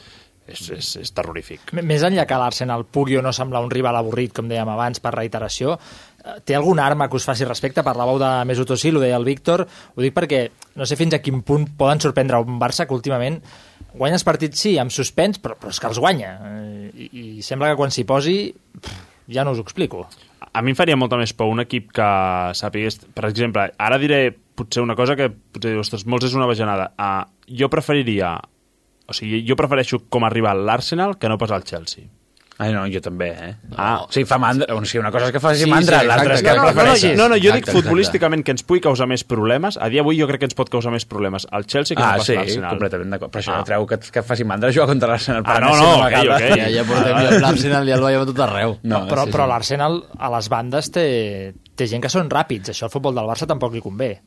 és, 0.49 0.69
és, 0.73 0.89
és 1.03 1.11
terrorífic. 1.15 1.73
Més 1.77 2.03
enllà 2.05 2.25
que 2.27 2.37
l'Arsenal 2.39 2.85
pugui 2.89 3.17
o 3.19 3.23
no 3.25 3.33
semblar 3.35 3.61
un 3.65 3.71
rival 3.73 3.97
avorrit, 3.99 4.33
com 4.35 4.49
dèiem 4.49 4.69
abans, 4.73 5.01
per 5.03 5.13
reiteració, 5.15 5.75
eh, 6.23 6.37
té 6.45 6.57
alguna 6.57 6.85
arma 6.87 7.09
que 7.09 7.19
us 7.19 7.27
faci 7.27 7.47
respecte? 7.47 7.85
Parlàveu 7.85 8.19
de 8.21 8.31
Mesut 8.49 8.73
Özil, 8.75 8.97
ho 8.97 9.03
deia 9.03 9.19
el 9.19 9.27
Víctor, 9.27 9.65
ho 9.65 10.05
dic 10.05 10.15
perquè 10.15 10.45
no 10.79 10.87
sé 10.89 10.97
fins 10.99 11.17
a 11.17 11.21
quin 11.23 11.43
punt 11.45 11.69
poden 11.77 12.01
sorprendre 12.03 12.41
un 12.41 12.59
Barça 12.61 12.87
que 12.87 12.97
últimament 12.97 13.41
guanya 13.93 14.19
els 14.19 14.25
partits, 14.25 14.65
sí, 14.65 14.77
amb 14.81 14.93
suspens, 14.93 15.39
però, 15.41 15.57
però 15.59 15.73
és 15.73 15.81
que 15.81 15.89
els 15.89 16.01
guanya. 16.01 16.33
Eh, 16.49 16.89
I, 17.09 17.09
I 17.39 17.45
sembla 17.45 17.71
que 17.71 17.79
quan 17.79 17.93
s'hi 17.93 18.05
posi, 18.09 18.39
pff, 18.79 19.08
ja 19.29 19.45
no 19.45 19.53
us 19.55 19.61
ho 19.61 19.65
explico. 19.65 20.07
a 20.53 20.61
mi 20.61 20.73
em 20.73 20.77
faria 20.77 20.97
molta 20.97 21.17
més 21.19 21.33
por 21.37 21.49
un 21.51 21.61
equip 21.61 21.91
que 21.93 22.09
sàpigués... 22.57 22.99
Per 23.15 23.25
exemple, 23.29 23.67
ara 23.77 23.99
diré 24.01 24.31
potser 24.57 24.81
una 24.83 24.95
cosa 24.97 25.15
que 25.15 25.29
potser 25.29 25.75
dius, 25.75 25.87
ostres, 25.87 26.05
molts 26.09 26.29
és 26.29 26.37
una 26.37 26.49
bajanada. 26.49 26.91
Uh, 26.97 27.25
jo 27.61 27.69
preferiria... 27.69 28.37
O 29.09 29.15
sigui, 29.15 29.41
jo 29.45 29.57
prefereixo 29.57 30.03
com 30.13 30.25
a 30.25 30.29
rival 30.29 30.65
l'Arsenal 30.65 31.15
que 31.17 31.29
no 31.29 31.37
pas 31.41 31.53
el 31.55 31.63
Chelsea. 31.65 32.05
Ai, 32.59 32.73
no, 32.75 32.81
jo 32.91 32.99
també, 32.99 33.29
eh? 33.31 33.53
Ah. 33.79 34.01
O 34.03 34.09
sigui, 34.11 34.25
fa 34.27 34.35
mandra, 34.37 34.65
o 34.75 34.81
sigui, 34.83 34.99
una 34.99 35.13
cosa 35.13 35.29
és 35.29 35.31
que 35.31 35.39
faci 35.39 35.63
Sí, 35.63 35.69
mandra, 35.71 36.01
sí, 36.01 36.07
l'altra 36.09 36.33
és 36.35 36.41
que 36.43 36.49
No, 36.49 36.55
no, 36.55 36.61
no, 36.61 36.67
no, 36.67 36.73
prefereixis. 36.75 37.13
no, 37.15 37.27
jo 37.29 37.35
Exacte, 37.37 37.55
dic 37.55 37.69
futbolísticament 37.77 38.43
que 38.43 38.51
ens 38.51 38.63
pugui 38.67 38.81
causar 38.83 39.07
més 39.07 39.23
problemes. 39.23 39.77
A 39.79 39.87
dia 39.87 40.01
d'avui 40.03 40.19
jo 40.19 40.27
crec 40.27 40.41
que 40.41 40.49
ens 40.49 40.57
pot 40.59 40.67
causar 40.69 40.91
més 40.91 41.05
problemes 41.07 41.47
el 41.55 41.63
Chelsea 41.65 41.95
que 41.95 42.03
Ah, 42.03 42.11
no 42.11 42.17
pas 42.17 42.25
sí, 42.27 42.35
l'Arsenal. 42.35 42.69
completament 42.75 43.09
d'acord. 43.15 43.31
Però 43.31 43.39
això 43.39 43.53
Ah. 43.53 43.57
no 43.59 43.63
treu 43.63 43.87
que, 43.87 43.97
que 44.11 44.23
faci 44.23 44.43
mandra 44.43 44.73
jugar 44.75 44.87
contra 44.91 45.07
l'Arsenal. 45.13 45.43
per 45.43 45.55
Ah, 45.55 45.59
no, 45.61 45.75
no, 45.77 45.93
ok, 45.99 46.03
vegada. 46.03 46.35
ok. 46.35 46.57
Ja, 46.59 46.67
ja 46.69 46.83
portem 46.83 47.39
l'Arsenal 47.41 47.87
i 47.87 47.91
el 47.91 48.01
veiem 48.01 48.21
a 48.21 48.25
tot 48.25 48.39
arreu. 48.39 48.77
No, 48.83 49.07
però 49.07 49.23
sí, 49.23 49.31
però 49.31 49.43
sí. 49.45 49.49
l'Arsenal 49.53 50.03
a 50.19 50.29
les 50.35 50.49
bandes 50.49 50.91
té, 50.91 51.53
té 51.75 51.87
gent 51.87 52.01
que 52.03 52.09
són 52.09 52.27
ràpids. 52.29 52.69
Això 52.75 52.83
al 52.83 52.89
futbol 52.91 53.15
del 53.15 53.23
Barça 53.25 53.47
tampoc 53.47 53.71
li 53.73 53.79
convé. 53.81 54.19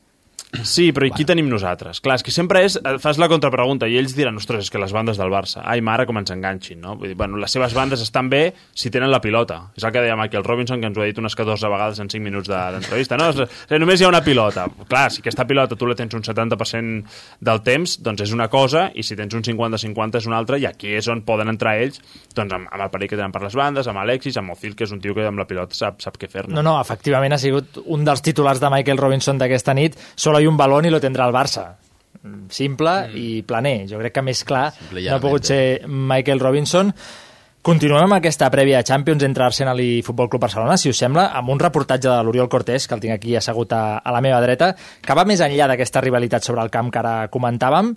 Sí, 0.53 0.91
però 0.93 1.07
i 1.09 1.11
qui 1.17 1.25
tenim 1.25 1.47
nosaltres? 1.49 2.03
Clar, 2.05 2.19
és 2.19 2.23
que 2.23 2.31
sempre 2.31 2.61
és, 2.67 2.75
eh, 2.77 2.99
fas 3.01 3.17
la 3.17 3.27
contrapregunta 3.27 3.89
i 3.89 3.97
ells 3.97 4.13
diran, 4.15 4.37
ostres, 4.37 4.67
és 4.67 4.71
que 4.71 4.79
les 4.79 4.93
bandes 4.93 5.17
del 5.17 5.31
Barça, 5.33 5.63
ai, 5.65 5.81
mare, 5.81 6.05
com 6.05 6.19
ens 6.21 6.31
enganxin, 6.31 6.79
no? 6.79 6.95
Vull 7.01 7.09
dir, 7.09 7.17
bueno, 7.17 7.39
les 7.41 7.51
seves 7.51 7.73
bandes 7.73 8.03
estan 8.05 8.29
bé 8.29 8.53
si 8.75 8.91
tenen 8.91 9.11
la 9.11 9.19
pilota. 9.21 9.71
És 9.75 9.83
el 9.85 9.93
que 9.93 10.03
deia 10.05 10.15
Michael 10.15 10.45
Robinson, 10.45 10.79
que 10.79 10.87
ens 10.91 10.99
ho 10.99 11.01
ha 11.01 11.07
dit 11.09 11.17
unes 11.19 11.35
14 11.35 11.69
vegades 11.73 11.99
en 12.01 12.11
5 12.11 12.23
minuts 12.23 12.49
de- 12.49 12.55
d'entrevista, 12.77 13.17
no? 13.17 13.31
És, 13.31 13.71
només 13.81 13.99
hi 14.01 14.05
ha 14.05 14.09
una 14.09 14.21
pilota. 14.23 14.67
Clar, 14.89 15.11
si 15.11 15.23
aquesta 15.23 15.47
pilota 15.47 15.75
tu 15.75 15.87
la 15.87 15.95
tens 15.95 16.13
un 16.13 16.23
70% 16.23 17.05
del 17.41 17.63
temps, 17.63 17.97
doncs 18.03 18.21
és 18.21 18.33
una 18.33 18.49
cosa, 18.49 18.91
i 18.95 19.03
si 19.03 19.17
tens 19.17 19.33
un 19.33 19.43
50-50 19.43 20.19
és 20.19 20.27
una 20.27 20.37
altra, 20.37 20.59
i 20.59 20.67
aquí 20.67 20.93
és 20.95 21.09
on 21.09 21.23
poden 21.23 21.49
entrar 21.49 21.79
ells, 21.81 21.99
doncs 22.35 22.53
amb, 22.53 22.69
amb 22.71 22.83
el 22.83 22.91
perill 22.91 23.09
que 23.09 23.17
tenen 23.17 23.33
per 23.33 23.41
les 23.43 23.55
bandes, 23.57 23.89
amb 23.89 23.99
Alexis, 24.05 24.37
amb 24.37 24.53
Ozil, 24.53 24.77
que 24.77 24.85
és 24.85 24.93
un 24.93 25.01
tio 25.01 25.15
que 25.15 25.25
amb 25.27 25.39
la 25.39 25.47
pilota 25.47 25.75
sap, 25.75 26.03
sap 26.03 26.19
què 26.19 26.29
fer-ne. 26.29 26.53
No, 26.55 26.61
no, 26.63 26.79
efectivament 26.79 27.33
ha 27.33 27.39
sigut 27.39 27.79
un 27.87 28.05
dels 28.05 28.21
titulars 28.21 28.61
de 28.61 28.69
Michael 28.69 28.99
Robinson 28.99 29.39
d'aquesta 29.39 29.73
nit. 29.73 29.97
Solo 30.15 30.42
hay 30.43 30.51
un 30.51 30.59
balón 30.59 30.85
i 30.85 30.91
lo 30.91 31.01
tendrá 31.01 31.27
el 31.27 31.35
Barça. 31.35 31.77
Mm, 32.23 32.49
Simple 32.51 32.95
mm. 33.09 33.19
i 33.19 33.43
planer. 33.47 33.77
Jo 33.91 33.99
crec 34.03 34.19
que 34.19 34.25
més 34.27 34.43
clar 34.47 34.71
Simple 34.75 35.03
i 35.03 35.09
no 35.09 35.17
ha 35.17 35.23
pogut 35.23 35.47
llanamente. 35.47 35.83
ser 35.83 35.89
Michael 36.13 36.43
Robinson. 36.43 36.93
Continuem 37.63 38.09
amb 38.09 38.17
aquesta 38.17 38.49
prèvia 38.51 38.81
de 38.81 38.89
Champions 38.89 39.23
entre 39.23 39.45
Arsenal 39.47 39.79
i 39.79 40.03
Futbol 40.03 40.27
Club 40.29 40.43
Barcelona, 40.43 40.75
si 40.77 40.91
us 40.91 40.99
sembla, 40.99 41.29
amb 41.39 41.53
un 41.55 41.61
reportatge 41.63 42.09
de 42.09 42.17
l'Oriol 42.27 42.49
Cortés, 42.51 42.89
que 42.89 42.97
el 42.97 43.01
tinc 43.05 43.15
aquí 43.15 43.37
assegut 43.39 43.71
a, 43.71 44.01
a 44.03 44.11
la 44.11 44.21
meva 44.21 44.41
dreta, 44.43 44.73
que 44.75 45.15
va 45.15 45.23
més 45.25 45.39
enllà 45.47 45.69
d'aquesta 45.71 46.03
rivalitat 46.03 46.43
sobre 46.43 46.65
el 46.67 46.75
camp 46.75 46.91
que 46.91 46.99
ara 46.99 47.15
comentàvem, 47.31 47.95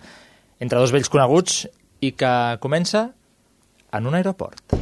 entre 0.61 0.77
dos 0.77 0.93
vells 0.93 1.09
coneguts, 1.09 1.65
i 2.05 2.13
que 2.13 2.31
comença 2.61 3.07
en 3.89 4.05
un 4.05 4.21
aeroport. 4.21 4.77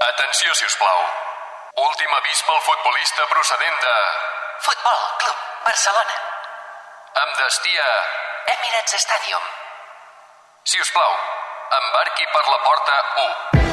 Atenció, 0.00 0.56
si 0.56 0.64
us 0.64 0.80
plau. 0.80 1.25
Últim 1.76 2.08
avís 2.08 2.38
pel 2.48 2.60
futbolista 2.64 3.24
procedent 3.28 3.76
de... 3.84 3.94
Futbol 4.64 5.00
Club 5.20 5.38
Barcelona. 5.66 6.14
amb 7.22 7.32
destí 7.36 7.72
a... 7.76 7.90
Emirates 8.54 8.96
Stadium. 9.04 9.44
Si 10.64 10.80
us 10.80 10.88
plau, 10.94 11.12
embarqui 11.80 12.24
per 12.32 12.44
la 12.48 12.60
porta 12.64 12.94
1. 13.24 13.66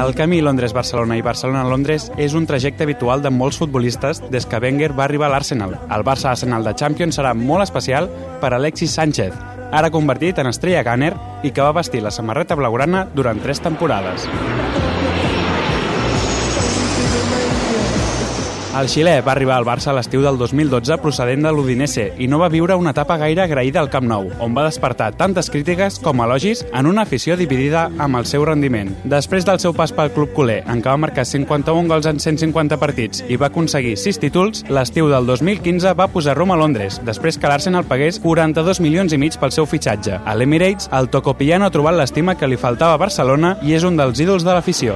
El 0.00 0.14
camí 0.18 0.40
Londres-Barcelona 0.42 1.14
i 1.14 1.22
Barcelona-Londres 1.22 2.10
és 2.18 2.34
un 2.34 2.46
trajecte 2.50 2.82
habitual 2.88 3.22
de 3.22 3.30
molts 3.30 3.62
futbolistes 3.62 4.18
des 4.34 4.46
que 4.50 4.58
Wenger 4.58 4.90
va 4.98 5.06
arribar 5.06 5.30
a 5.30 5.34
l'Arsenal. 5.36 5.78
El 5.86 6.02
Barça-Arsenal 6.02 6.66
de 6.66 6.74
Champions 6.74 7.22
serà 7.22 7.34
molt 7.38 7.62
especial 7.68 8.10
per 8.42 8.50
Alexis 8.56 8.98
Sánchez, 8.98 9.34
ara 9.72 9.90
convertit 9.90 10.38
en 10.38 10.50
estrella 10.50 10.84
Gunner 10.86 11.14
i 11.42 11.52
que 11.52 11.62
va 11.62 11.76
vestir 11.76 12.02
la 12.02 12.14
samarreta 12.14 12.58
blaugrana 12.58 13.06
durant 13.14 13.40
tres 13.42 13.62
temporades. 13.64 14.28
El 18.70 18.86
xilè 18.86 19.16
va 19.26 19.32
arribar 19.32 19.56
al 19.58 19.64
Barça 19.66 19.88
a 19.90 19.92
l'estiu 19.96 20.20
del 20.22 20.36
2012 20.38 20.94
procedent 21.02 21.42
de 21.42 21.50
l'Udinese 21.50 22.04
i 22.22 22.28
no 22.30 22.38
va 22.38 22.48
viure 22.52 22.76
una 22.78 22.92
etapa 22.94 23.16
gaire 23.18 23.42
agraïda 23.42 23.80
al 23.80 23.88
Camp 23.90 24.06
Nou, 24.06 24.28
on 24.38 24.54
va 24.54 24.62
despertar 24.68 25.08
tantes 25.18 25.50
crítiques 25.50 25.96
com 25.98 26.22
elogis 26.22 26.62
en 26.70 26.86
una 26.86 27.02
afició 27.02 27.34
dividida 27.36 27.88
amb 27.98 28.20
el 28.20 28.28
seu 28.30 28.44
rendiment. 28.46 28.92
Després 29.10 29.48
del 29.48 29.58
seu 29.58 29.74
pas 29.74 29.90
pel 29.90 30.12
club 30.14 30.30
culer, 30.36 30.60
en 30.70 30.84
què 30.84 30.86
va 30.86 31.02
marcar 31.02 31.24
51 31.26 31.90
gols 31.90 32.06
en 32.06 32.22
150 32.22 32.78
partits 32.78 33.24
i 33.26 33.40
va 33.40 33.50
aconseguir 33.50 33.96
6 33.98 34.22
títols, 34.22 34.62
l'estiu 34.70 35.10
del 35.10 35.26
2015 35.26 35.96
va 35.98 36.06
posar 36.14 36.38
rumb 36.38 36.54
a 36.54 36.60
Londres, 36.62 37.00
després 37.02 37.40
que 37.42 37.50
l'Arsenal 37.50 37.90
pagués 37.90 38.22
42 38.22 38.84
milions 38.86 39.10
i 39.10 39.18
mig 39.18 39.34
pel 39.42 39.50
seu 39.50 39.66
fitxatge. 39.66 40.22
A 40.22 40.38
l'Emirates, 40.38 40.86
el 40.94 41.10
tocopillano 41.10 41.66
ha 41.66 41.74
trobat 41.74 41.98
l'estima 41.98 42.38
que 42.38 42.46
li 42.46 42.60
faltava 42.60 42.94
a 42.94 43.02
Barcelona 43.02 43.56
i 43.66 43.74
és 43.74 43.82
un 43.82 43.98
dels 43.98 44.22
ídols 44.22 44.46
de 44.46 44.54
l'afició. 44.54 44.94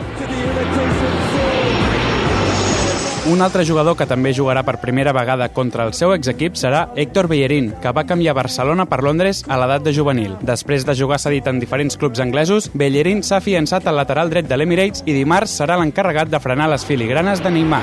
Un 3.27 3.41
altre 3.41 3.65
jugador 3.65 3.97
que 3.97 4.05
també 4.05 4.35
jugarà 4.37 4.61
per 4.69 4.83
primera 4.83 5.15
vegada 5.17 5.47
contra 5.49 5.87
el 5.89 5.95
seu 5.97 6.11
exequip 6.13 6.59
serà 6.61 6.91
Héctor 6.95 7.25
Bellerín, 7.31 7.71
que 7.81 7.93
va 7.97 8.05
canviar 8.05 8.35
Barcelona 8.37 8.85
per 8.85 9.01
Londres 9.01 9.41
a 9.49 9.57
l'edat 9.57 9.87
de 9.87 9.95
juvenil. 9.97 10.35
Després 10.45 10.85
de 10.85 10.93
jugar 10.99 11.17
cedit 11.23 11.49
en 11.49 11.57
diferents 11.63 11.97
clubs 11.97 12.21
anglesos, 12.21 12.69
Bellerín 12.75 13.23
s'ha 13.25 13.39
afiançat 13.41 13.89
al 13.89 13.97
lateral 13.97 14.29
dret 14.29 14.51
de 14.51 14.59
l'Emirates 14.61 15.07
i 15.09 15.17
dimarts 15.17 15.57
serà 15.57 15.81
l'encarregat 15.81 16.29
de 16.29 16.41
frenar 16.41 16.69
les 16.69 16.85
filigranes 16.85 17.41
de 17.41 17.55
Neymar. 17.55 17.81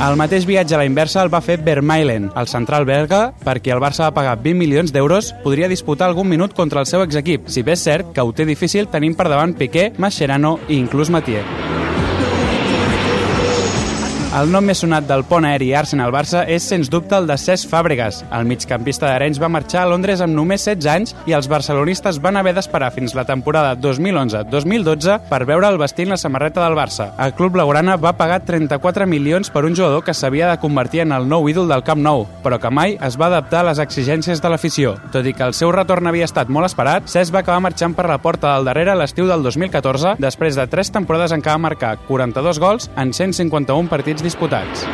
El 0.00 0.16
mateix 0.16 0.46
viatge 0.46 0.78
a 0.78 0.80
la 0.80 0.86
inversa 0.86 1.24
el 1.26 1.34
va 1.34 1.42
fer 1.44 1.58
Vermaelen, 1.60 2.30
el 2.38 2.48
central 2.48 2.86
belga, 2.86 3.34
perquè 3.42 3.74
el 3.74 3.82
Barça 3.82 4.06
va 4.06 4.14
pagar 4.16 4.38
20 4.38 4.56
milions 4.62 4.94
d'euros, 4.94 5.34
podria 5.42 5.68
disputar 5.68 6.06
algun 6.06 6.30
minut 6.30 6.54
contra 6.54 6.80
el 6.80 6.86
seu 6.86 7.02
exequip, 7.02 7.50
si 7.50 7.66
bé 7.66 7.74
és 7.74 7.84
cert 7.84 8.14
que 8.14 8.22
ho 8.22 8.32
té 8.32 8.46
difícil 8.46 8.88
tenint 8.88 9.18
per 9.18 9.28
davant 9.28 9.58
Piqué, 9.58 9.90
Mascherano 9.98 10.60
i 10.68 10.78
inclús 10.78 11.10
Mathieu. 11.10 11.42
El 14.30 14.52
nom 14.54 14.62
més 14.62 14.78
sonat 14.78 15.08
del 15.08 15.24
pont 15.26 15.42
aeri 15.42 15.72
Arsenal-Barça 15.74 16.44
és, 16.54 16.62
sens 16.62 16.86
dubte, 16.86 17.16
el 17.18 17.24
de 17.26 17.34
Cesc 17.34 17.66
Fàbregas. 17.66 18.20
El 18.30 18.44
migcampista 18.46 19.08
d'Arenys 19.08 19.40
va 19.42 19.48
marxar 19.50 19.80
a 19.82 19.88
Londres 19.90 20.20
amb 20.22 20.36
només 20.36 20.62
16 20.68 20.86
anys 20.92 21.14
i 21.26 21.34
els 21.34 21.48
barcelonistes 21.50 22.20
van 22.22 22.38
haver 22.38 22.52
d'esperar 22.54 22.92
fins 22.94 23.16
la 23.18 23.24
temporada 23.26 23.72
2011-2012 23.82 25.16
per 25.26 25.40
veure'l 25.48 25.80
vestint 25.82 26.14
la 26.14 26.18
samarreta 26.22 26.62
del 26.62 26.78
Barça. 26.78 27.08
El 27.18 27.34
club 27.34 27.56
blaugrana 27.56 27.96
va 27.98 28.12
pagar 28.20 28.44
34 28.46 29.08
milions 29.10 29.50
per 29.50 29.64
un 29.66 29.74
jugador 29.74 30.04
que 30.06 30.14
s'havia 30.14 30.52
de 30.52 30.60
convertir 30.62 31.02
en 31.02 31.16
el 31.18 31.26
nou 31.26 31.50
ídol 31.50 31.66
del 31.66 31.82
Camp 31.82 31.98
Nou, 31.98 32.22
però 32.46 32.60
que 32.62 32.70
mai 32.70 32.94
es 33.02 33.18
va 33.18 33.32
adaptar 33.32 33.64
a 33.64 33.68
les 33.72 33.82
exigències 33.82 34.38
de 34.38 34.54
l'afició. 34.54 34.94
Tot 35.10 35.26
i 35.26 35.34
que 35.34 35.42
el 35.42 35.58
seu 35.58 35.74
retorn 35.74 36.06
havia 36.06 36.30
estat 36.30 36.46
molt 36.46 36.70
esperat, 36.70 37.10
Cesc 37.10 37.34
va 37.34 37.42
acabar 37.42 37.66
marxant 37.66 37.98
per 37.98 38.06
la 38.06 38.20
porta 38.22 38.54
del 38.54 38.70
darrere 38.70 38.94
l'estiu 38.94 39.26
del 39.26 39.42
2014, 39.42 40.14
després 40.22 40.54
de 40.54 40.70
tres 40.70 40.94
temporades 40.94 41.34
en 41.34 41.42
què 41.42 41.50
va 41.50 41.66
marcar 41.66 41.96
42 42.06 42.62
gols 42.62 42.90
en 42.94 43.10
151 43.10 43.90
partits 43.90 44.19
disputats. 44.22 44.86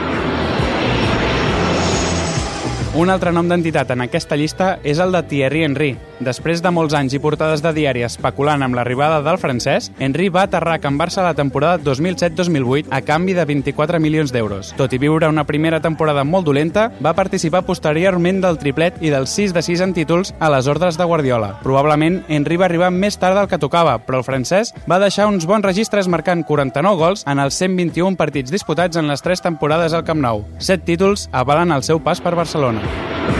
Un 2.97 3.11
altre 3.13 3.29
nom 3.29 3.49
d'entitat 3.49 3.91
en 3.93 4.07
aquesta 4.07 4.39
llista 4.41 4.79
és 4.81 5.01
el 5.05 5.13
de 5.13 5.21
Thierry 5.29 5.67
Henry. 5.67 5.91
Després 6.21 6.63
de 6.65 6.71
molts 6.73 6.95
anys 6.97 7.13
i 7.13 7.21
portades 7.21 7.61
de 7.61 7.73
diari 7.77 8.01
especulant 8.07 8.63
amb 8.65 8.77
l'arribada 8.79 9.19
del 9.25 9.37
francès, 9.37 9.91
Henry 10.01 10.31
va 10.33 10.47
aterrar 10.47 10.79
a 10.79 10.81
Can 10.81 10.97
Barça 10.97 11.25
la 11.25 11.35
temporada 11.37 11.79
2007-2008 11.85 12.89
a 12.91 13.03
canvi 13.05 13.35
de 13.37 13.45
24 13.45 14.01
milions 14.01 14.33
d'euros. 14.33 14.73
Tot 14.79 14.95
i 14.97 15.01
viure 15.03 15.29
una 15.29 15.45
primera 15.45 15.81
temporada 15.85 16.25
molt 16.25 16.49
dolenta, 16.49 16.89
va 17.05 17.13
participar 17.19 17.67
posteriorment 17.69 18.41
del 18.41 18.57
triplet 18.57 18.97
i 19.05 19.13
dels 19.13 19.37
6 19.37 19.53
de 19.53 19.63
6 19.67 19.85
en 19.85 19.93
títols 19.97 20.33
a 20.41 20.51
les 20.55 20.69
ordres 20.73 20.97
de 20.97 21.05
Guardiola. 21.05 21.53
Probablement, 21.63 22.23
Henry 22.29 22.57
va 22.57 22.65
arribar 22.71 22.91
més 22.91 23.21
tard 23.21 23.37
del 23.37 23.51
que 23.53 23.61
tocava, 23.61 23.99
però 24.01 24.23
el 24.23 24.29
francès 24.29 24.73
va 24.89 25.03
deixar 25.03 25.29
uns 25.29 25.45
bons 25.45 25.69
registres 25.69 26.09
marcant 26.09 26.47
49 26.49 26.97
gols 26.97 27.27
en 27.29 27.45
els 27.45 27.61
121 27.61 28.17
partits 28.17 28.55
disputats 28.55 28.97
en 28.97 29.13
les 29.13 29.21
3 29.21 29.45
temporades 29.51 29.93
al 29.93 30.07
Camp 30.09 30.25
Nou. 30.25 30.47
7 30.59 30.89
títols 30.89 31.29
avalen 31.33 31.77
el 31.77 31.85
seu 31.85 32.01
pas 32.01 32.25
per 32.25 32.35
Barcelona. 32.39 33.36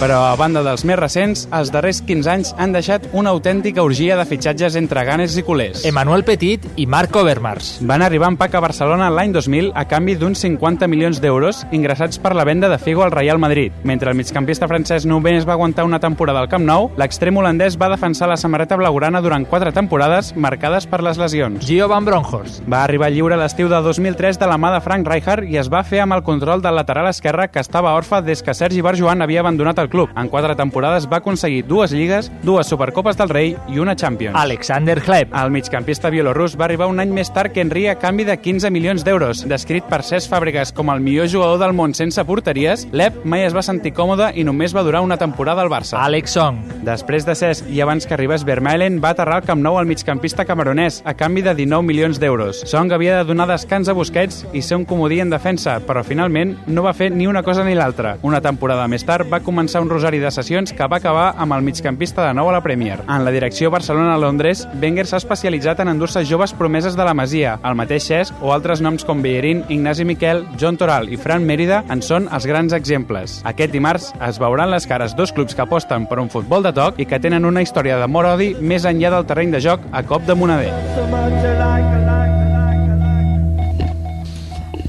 Però, 0.00 0.16
a 0.30 0.36
banda 0.40 0.62
dels 0.64 0.80
més 0.88 0.96
recents, 0.96 1.42
els 1.52 1.68
darrers 1.68 1.98
15 2.08 2.28
anys 2.32 2.50
han 2.56 2.72
deixat 2.72 3.04
una 3.12 3.34
autèntica 3.34 3.82
orgia 3.84 4.14
de 4.16 4.24
fitxatges 4.24 4.78
entre 4.80 5.02
ganes 5.04 5.34
i 5.36 5.42
culers. 5.44 5.82
Emmanuel 5.84 6.22
Petit 6.24 6.62
i 6.80 6.86
Marco 6.88 7.20
Overmars. 7.20 7.74
Van 7.84 8.00
arribar 8.00 8.30
en 8.32 8.38
pack 8.40 8.56
a 8.56 8.62
Barcelona 8.64 9.10
l'any 9.12 9.34
2000 9.34 9.74
a 9.76 9.84
canvi 9.90 10.14
d'uns 10.16 10.40
50 10.40 10.88
milions 10.88 11.20
d'euros 11.20 11.66
ingressats 11.76 12.16
per 12.16 12.32
la 12.32 12.46
venda 12.48 12.70
de 12.72 12.78
Figo 12.80 13.02
al 13.04 13.12
Real 13.12 13.36
Madrid. 13.42 13.76
Mentre 13.84 14.08
el 14.08 14.16
migcampista 14.16 14.70
francès 14.70 15.04
només 15.04 15.44
va 15.44 15.52
aguantar 15.58 15.84
una 15.84 16.00
temporada 16.00 16.40
al 16.40 16.48
Camp 16.48 16.64
Nou, 16.64 16.88
l'extrem 16.96 17.36
holandès 17.36 17.76
va 17.76 17.92
defensar 17.92 18.30
la 18.32 18.40
samarreta 18.40 18.80
blaugrana 18.80 19.20
durant 19.20 19.44
quatre 19.44 19.74
temporades 19.76 20.32
marcades 20.34 20.88
per 20.88 21.02
les 21.04 21.20
lesions. 21.20 21.60
Gio 21.68 21.90
Van 21.92 22.08
Bronckhorst. 22.08 22.64
Va 22.64 22.86
arribar 22.86 23.12
lliure 23.12 23.36
l'estiu 23.36 23.68
de 23.68 23.82
2003 23.84 24.40
de 24.40 24.48
la 24.48 24.56
mà 24.56 24.72
de 24.72 24.80
Frank 24.80 25.12
Rijkaard 25.12 25.44
i 25.44 25.60
es 25.60 25.68
va 25.68 25.84
fer 25.84 26.00
amb 26.06 26.16
el 26.16 26.24
control 26.24 26.64
del 26.64 26.80
lateral 26.80 27.12
esquerre 27.12 27.50
que 27.52 27.60
estava 27.60 27.92
orfe 28.00 28.24
des 28.24 28.40
que 28.40 28.56
Sergi 28.56 28.80
Barjuan 28.80 29.20
havia 29.20 29.44
abandonat 29.44 29.76
el 29.76 29.89
club. 29.90 30.08
En 30.16 30.30
quatre 30.32 30.56
temporades 30.56 31.08
va 31.10 31.18
aconseguir 31.20 31.66
dues 31.68 31.92
lligues, 31.92 32.30
dues 32.42 32.70
Supercopes 32.70 33.18
del 33.18 33.28
Rei 33.28 33.56
i 33.68 33.78
una 33.82 33.96
Champions. 33.96 34.38
Alexander 34.38 35.00
Hleb. 35.02 35.34
El 35.36 35.50
migcampista 35.50 36.10
bielorrus 36.10 36.56
va 36.58 36.64
arribar 36.66 36.88
un 36.88 37.00
any 37.02 37.12
més 37.12 37.32
tard 37.34 37.52
que 37.52 37.60
Henry 37.60 37.88
a 37.90 37.96
canvi 37.98 38.24
de 38.24 38.38
15 38.38 38.70
milions 38.70 39.04
d'euros. 39.04 39.44
Descrit 39.50 39.84
per 39.90 40.02
Cesc 40.06 40.30
Fàbregas 40.32 40.72
com 40.72 40.90
el 40.94 41.02
millor 41.04 41.28
jugador 41.28 41.60
del 41.60 41.74
món 41.76 41.94
sense 41.98 42.22
porteries, 42.24 42.86
Leb 42.96 43.20
mai 43.24 43.44
es 43.44 43.56
va 43.56 43.64
sentir 43.66 43.92
còmode 43.96 44.30
i 44.38 44.44
només 44.46 44.74
va 44.76 44.84
durar 44.86 45.02
una 45.04 45.18
temporada 45.20 45.62
al 45.62 45.72
Barça. 45.72 45.98
Alex 46.00 46.36
Song. 46.38 46.62
Després 46.86 47.26
de 47.26 47.34
Cesc 47.36 47.68
i 47.68 47.82
abans 47.82 48.06
que 48.06 48.14
arribés 48.16 48.46
Vermaelen, 48.46 49.00
va 49.02 49.12
aterrar 49.12 49.40
al 49.40 49.46
Camp 49.48 49.60
Nou 49.60 49.78
al 49.78 49.88
migcampista 49.90 50.46
camerunès 50.48 51.02
a 51.04 51.14
canvi 51.18 51.42
de 51.42 51.54
19 51.58 51.86
milions 51.86 52.20
d'euros. 52.22 52.62
Song 52.70 52.92
havia 52.94 53.18
de 53.18 53.28
donar 53.28 53.48
descans 53.50 53.88
a 53.88 53.96
Busquets 53.96 54.44
i 54.52 54.62
ser 54.62 54.78
un 54.78 54.86
comodí 54.88 55.20
en 55.20 55.30
defensa, 55.32 55.78
però 55.86 56.04
finalment 56.06 56.56
no 56.68 56.84
va 56.86 56.94
fer 56.96 57.10
ni 57.12 57.26
una 57.26 57.42
cosa 57.42 57.64
ni 57.66 57.74
l'altra. 57.74 58.16
Una 58.22 58.40
temporada 58.40 58.86
més 58.88 59.04
tard 59.04 59.28
va 59.30 59.42
començar 59.44 59.79
començar 59.80 59.82
un 59.82 59.90
rosari 59.90 60.18
de 60.20 60.30
sessions 60.30 60.72
que 60.72 60.86
va 60.86 60.98
acabar 60.98 61.34
amb 61.38 61.54
el 61.54 61.62
migcampista 61.62 62.26
de 62.26 62.34
nou 62.34 62.48
a 62.48 62.52
la 62.52 62.60
Premier. 62.62 63.00
En 63.08 63.24
la 63.24 63.30
direcció 63.30 63.70
Barcelona-Londres, 63.70 64.66
Wenger 64.80 65.06
s'ha 65.06 65.18
especialitzat 65.18 65.80
en 65.80 65.88
endur-se 65.88 66.24
joves 66.24 66.52
promeses 66.52 66.96
de 66.96 67.04
la 67.04 67.14
Masia. 67.14 67.58
El 67.64 67.74
mateix 67.74 68.04
Cesc 68.04 68.42
o 68.42 68.52
altres 68.52 68.80
noms 68.80 69.04
com 69.04 69.22
Bellerín, 69.22 69.64
Ignasi 69.68 70.04
Miquel, 70.04 70.44
John 70.58 70.76
Toral 70.76 71.08
i 71.10 71.16
Fran 71.16 71.44
Mérida 71.44 71.84
en 71.88 72.02
són 72.02 72.28
els 72.30 72.46
grans 72.46 72.72
exemples. 72.72 73.40
Aquest 73.44 73.72
dimarts 73.72 74.12
es 74.26 74.38
veuran 74.38 74.70
les 74.70 74.86
cares 74.86 75.16
dos 75.16 75.32
clubs 75.32 75.54
que 75.54 75.64
aposten 75.64 76.06
per 76.06 76.20
un 76.20 76.30
futbol 76.30 76.62
de 76.62 76.72
toc 76.72 77.00
i 77.00 77.06
que 77.06 77.20
tenen 77.20 77.44
una 77.44 77.62
història 77.62 77.98
d'amor-odi 78.00 78.54
més 78.60 78.84
enllà 78.84 79.10
del 79.16 79.26
terreny 79.26 79.54
de 79.54 79.60
joc 79.64 79.84
a 79.92 80.02
cop 80.02 80.26
de 80.26 80.36
moneder. 80.36 80.72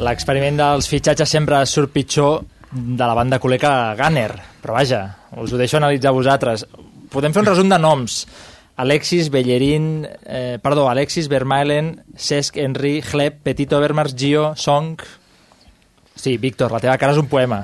L'experiment 0.01 0.57
dels 0.57 0.87
fitxatges 0.89 1.29
sempre 1.29 1.61
surt 1.69 1.93
pitjor 1.93 2.41
de 2.71 3.03
la 3.05 3.13
banda 3.13 3.39
culer 3.39 3.59
que 3.59 3.71
Gunner, 3.99 4.31
però 4.61 4.73
vaja, 4.77 5.01
us 5.37 5.51
ho 5.53 5.57
deixo 5.59 5.77
analitzar 5.77 6.13
vosaltres. 6.15 6.65
Podem 7.11 7.33
fer 7.35 7.41
un 7.43 7.49
resum 7.49 7.69
de 7.69 7.79
noms. 7.79 8.21
Alexis, 8.81 9.29
Bellerín, 9.29 10.07
eh, 10.25 10.57
perdó, 10.63 10.87
Alexis, 10.89 11.27
Vermaelen, 11.27 12.03
Cesc, 12.15 12.55
Henry, 12.57 13.01
Hleb, 13.01 13.41
Petito, 13.43 13.79
Vermars, 13.79 14.15
Gio, 14.15 14.53
Song... 14.55 14.97
Sí, 16.15 16.37
Víctor, 16.37 16.71
la 16.71 16.79
teva 16.83 16.97
cara 17.01 17.13
és 17.15 17.19
un 17.21 17.27
poema. 17.31 17.61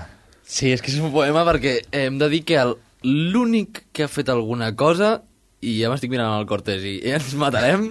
Sí, 0.48 0.72
és 0.74 0.82
que 0.82 0.90
és 0.90 1.00
un 1.04 1.12
poema 1.14 1.44
perquè 1.46 1.80
hem 1.96 2.16
de 2.18 2.30
dir 2.32 2.44
que 2.48 2.56
el- 2.58 2.78
l'únic 3.04 3.84
que 3.94 4.06
ha 4.06 4.10
fet 4.12 4.30
alguna 4.34 4.72
cosa, 4.76 5.22
i 5.62 5.76
ja 5.82 5.90
m'estic 5.92 6.10
mirant 6.14 6.38
el 6.40 6.48
Cortés 6.50 6.82
i 6.88 6.96
ja 7.04 7.18
ens 7.20 7.34
matarem, 7.38 7.90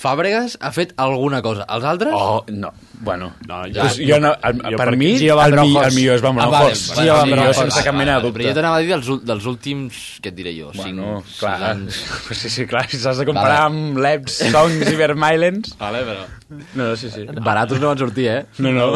Fàbregas 0.00 0.54
ha 0.64 0.70
fet 0.72 0.94
alguna 0.96 1.42
cosa. 1.44 1.66
Els 1.68 1.84
altres? 1.84 2.14
Oh, 2.16 2.40
no. 2.48 2.70
Bueno, 3.02 3.32
no, 3.48 3.62
ja- 3.72 3.80
Pues 3.86 3.96
jo 3.96 4.18
no, 4.20 4.34
el, 4.44 4.58
jo 4.60 4.76
per 4.76 4.90
per- 4.90 4.96
mi, 5.00 5.16
Gio 5.18 5.36
el, 5.42 5.54
mi, 5.56 5.76
el 5.80 5.94
millor 5.94 6.16
és 6.18 6.22
Van 6.22 6.36
Ah, 6.38 6.46
vale, 6.46 6.50
Bronckhorst. 6.50 6.88
vale, 6.90 7.02
Gio 7.02 7.14
vale, 7.16 7.30
Van 7.30 7.40
vale, 7.40 7.54
sense 7.54 7.84
cap 7.86 7.94
mena 7.94 8.12
de 8.12 8.16
vale, 8.18 8.26
dubte. 8.28 8.38
Però 8.42 8.48
jo 8.50 8.54
t'anava 8.58 8.76
a 8.76 8.80
dir 8.84 8.88
dels, 8.92 9.08
dels 9.24 9.46
últims, 9.46 10.00
què 10.20 10.28
et 10.28 10.36
diré 10.36 10.52
jo? 10.58 10.70
Bueno, 10.76 11.22
cinc, 11.24 11.38
clar, 11.40 11.56
sis 11.56 11.68
anys. 11.70 12.00
sí, 12.42 12.50
sí, 12.50 12.66
clar, 12.66 12.84
si 12.90 12.98
s'has 13.00 13.16
de 13.22 13.24
comparar 13.24 13.62
Vale. 13.70 13.80
amb 13.90 13.98
Lebs, 14.04 14.36
Songs 14.52 14.92
i 14.92 14.96
Vermaelens... 15.00 15.72
Vale, 15.80 16.04
però... 16.04 16.26
No, 16.50 16.90
no, 16.90 16.96
sí, 16.96 17.08
sí. 17.10 17.24
Baratos 17.40 17.80
no 17.80 17.88
van 17.88 17.98
sortir, 17.98 18.26
eh? 18.28 18.44
No, 18.58 18.72
no. 18.72 18.90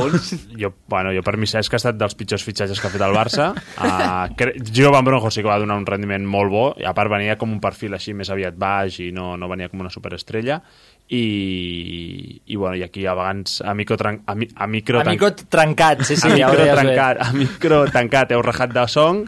Jo, 0.59 0.73
bueno, 0.91 1.13
jo 1.15 1.23
per 1.23 1.37
mi 1.39 1.47
Cesc 1.47 1.73
ha 1.73 1.81
estat 1.81 1.97
dels 1.97 2.17
pitjors 2.19 2.43
fitxatges 2.45 2.81
que 2.83 2.89
ha 2.89 2.93
fet 2.93 3.05
el 3.07 3.15
Barça. 3.15 3.53
Uh, 3.79 4.35
cre- 4.37 4.57
Gio 4.73 4.91
Van 4.93 5.07
sí 5.31 5.41
que 5.41 5.49
va 5.49 5.59
donar 5.63 5.77
un 5.79 5.87
rendiment 5.87 6.27
molt 6.27 6.51
bo, 6.51 6.65
i 6.77 6.85
a 6.85 6.93
part 6.93 7.09
venia 7.13 7.39
com 7.39 7.53
un 7.55 7.61
perfil 7.63 7.95
així 7.95 8.13
més 8.13 8.29
aviat 8.29 8.57
baix 8.59 8.99
i 9.01 9.13
no, 9.15 9.37
no 9.39 9.49
venia 9.49 9.69
com 9.71 9.81
una 9.81 9.91
superestrella. 9.91 10.61
I, 11.09 12.41
i, 12.47 12.57
bueno, 12.57 12.77
i 12.77 12.83
aquí 12.83 13.05
a 13.07 13.13
vegades 13.15 13.61
a 13.61 13.75
micro, 13.75 13.97
tran, 14.01 14.23
a, 14.27 14.35
mi, 14.35 14.49
a 14.57 14.67
micro, 14.67 15.01
A 15.01 15.05
micro 15.05 15.35
trencat, 15.35 16.01
sí, 16.03 16.17
sí, 16.17 16.31
a 16.31 16.37
ja 16.39 16.49
micro 16.49 16.65
bé. 16.65 16.73
trencat, 16.73 17.21
a 17.21 17.33
micro 17.37 17.85
tancat 17.93 18.33
heu 18.33 18.41
rajat 18.43 18.73
de 18.73 18.87
song 18.89 19.27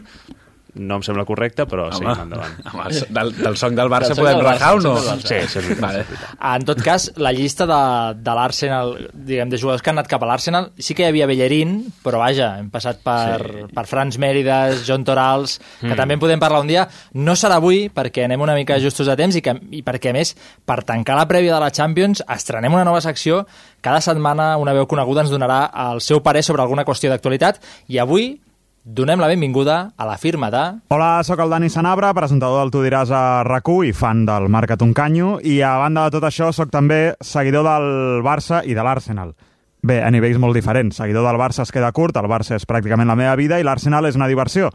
no 0.77 0.95
em 0.99 1.03
sembla 1.05 1.25
correcte, 1.25 1.65
però 1.69 1.87
Home, 1.87 1.97
seguim 1.97 2.21
endavant. 2.23 2.55
home, 2.73 2.85
el- 2.89 3.13
del, 3.13 3.31
del 3.41 3.57
song 3.57 3.75
del 3.77 3.89
Barça 3.91 4.13
Del 4.13 4.15
song 4.17 4.25
podem 4.25 4.37
del 4.41 4.45
rajar 4.47 4.71
o 4.75 4.81
no? 4.81 4.95
Sí, 4.99 5.21
sí, 5.27 5.35
és 5.39 5.55
veritat, 5.55 5.81
Vale. 5.83 6.03
veritat. 6.09 6.37
En 6.55 6.65
tot 6.69 6.81
cas, 6.85 7.09
la 7.17 7.31
llista 7.33 7.65
de, 7.69 7.79
de 8.23 8.35
l'Arsenal, 8.39 8.93
diguem, 9.13 9.49
de 9.49 9.57
jugadors 9.61 9.81
que 9.83 9.89
han 9.91 9.97
anat 9.99 10.09
cap 10.11 10.23
a 10.23 10.29
l'Arsenal, 10.29 10.71
sí 10.77 10.95
que 10.97 11.03
hi 11.05 11.09
havia 11.11 11.27
Bellerín, 11.29 11.75
però 12.03 12.19
vaja, 12.21 12.53
hem 12.61 12.69
passat 12.73 13.01
per, 13.05 13.41
sí. 13.43 13.65
per 13.75 13.85
Franz 13.89 14.17
Mèrides, 14.21 14.83
John 14.87 15.03
Torals, 15.07 15.57
que 15.81 15.87
Mm. 15.91 15.95
també 15.97 16.13
en 16.15 16.19
podem 16.19 16.39
parlar 16.39 16.61
un 16.61 16.67
dia. 16.67 16.87
No 17.13 17.35
serà 17.35 17.57
avui, 17.61 17.89
perquè 17.93 18.25
anem 18.25 18.41
una 18.41 18.55
mica 18.55 18.79
justos 18.79 19.07
de 19.07 19.15
temps 19.19 19.35
i, 19.35 19.41
que, 19.41 19.53
i 19.71 19.83
perquè, 19.83 20.09
a 20.11 20.13
més, 20.13 20.35
per 20.65 20.81
tancar 20.83 21.15
la 21.17 21.27
prèvia 21.27 21.53
de 21.55 21.59
la 21.63 21.71
Champions, 21.71 22.23
estrenem 22.27 22.73
una 22.73 22.83
nova 22.85 23.01
secció. 23.01 23.45
Cada 23.81 24.01
setmana 24.01 24.57
una 24.57 24.73
veu 24.73 24.87
coneguda 24.89 25.21
ens 25.23 25.29
donarà 25.31 25.61
el 25.91 26.01
seu 26.01 26.21
parer 26.25 26.41
sobre 26.43 26.61
alguna 26.63 26.83
qüestió 26.85 27.09
d'actualitat 27.11 27.61
i 27.87 27.99
avui 28.01 28.39
donem 28.87 29.19
la 29.19 29.27
benvinguda 29.27 29.93
a 29.97 30.05
la 30.05 30.17
firma 30.17 30.49
de... 30.49 30.79
Hola, 30.87 31.21
sóc 31.27 31.41
el 31.43 31.49
Dani 31.49 31.69
Sanabra, 31.69 32.13
presentador 32.15 32.61
del 32.61 32.71
Tu 32.71 32.85
diràs 32.85 33.11
a 33.11 33.43
rac 33.43 33.67
i 33.83 33.91
fan 33.91 34.23
del 34.25 34.47
Marca 34.47 34.77
Tuncanyo, 34.79 35.39
i 35.43 35.59
a 35.61 35.75
banda 35.77 36.05
de 36.05 36.15
tot 36.15 36.23
això 36.23 36.53
sóc 36.55 36.71
també 36.71 37.15
seguidor 37.19 37.67
del 37.67 38.23
Barça 38.23 38.63
i 38.63 38.73
de 38.73 38.83
l'Arsenal. 38.83 39.35
Bé, 39.83 39.99
a 40.01 40.09
nivells 40.09 40.39
molt 40.39 40.55
diferents. 40.55 40.95
Seguidor 40.95 41.27
del 41.27 41.39
Barça 41.39 41.63
es 41.67 41.71
queda 41.71 41.91
curt, 41.91 42.15
el 42.15 42.31
Barça 42.31 42.55
és 42.55 42.65
pràcticament 42.65 43.11
la 43.11 43.19
meva 43.19 43.35
vida 43.35 43.59
i 43.59 43.65
l'Arsenal 43.67 44.07
és 44.07 44.15
una 44.15 44.27
diversió. 44.31 44.71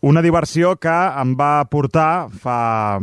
Una 0.00 0.22
diversió 0.22 0.76
que 0.78 0.94
em 1.18 1.34
va 1.34 1.66
portar 1.66 2.28
fa 2.30 3.00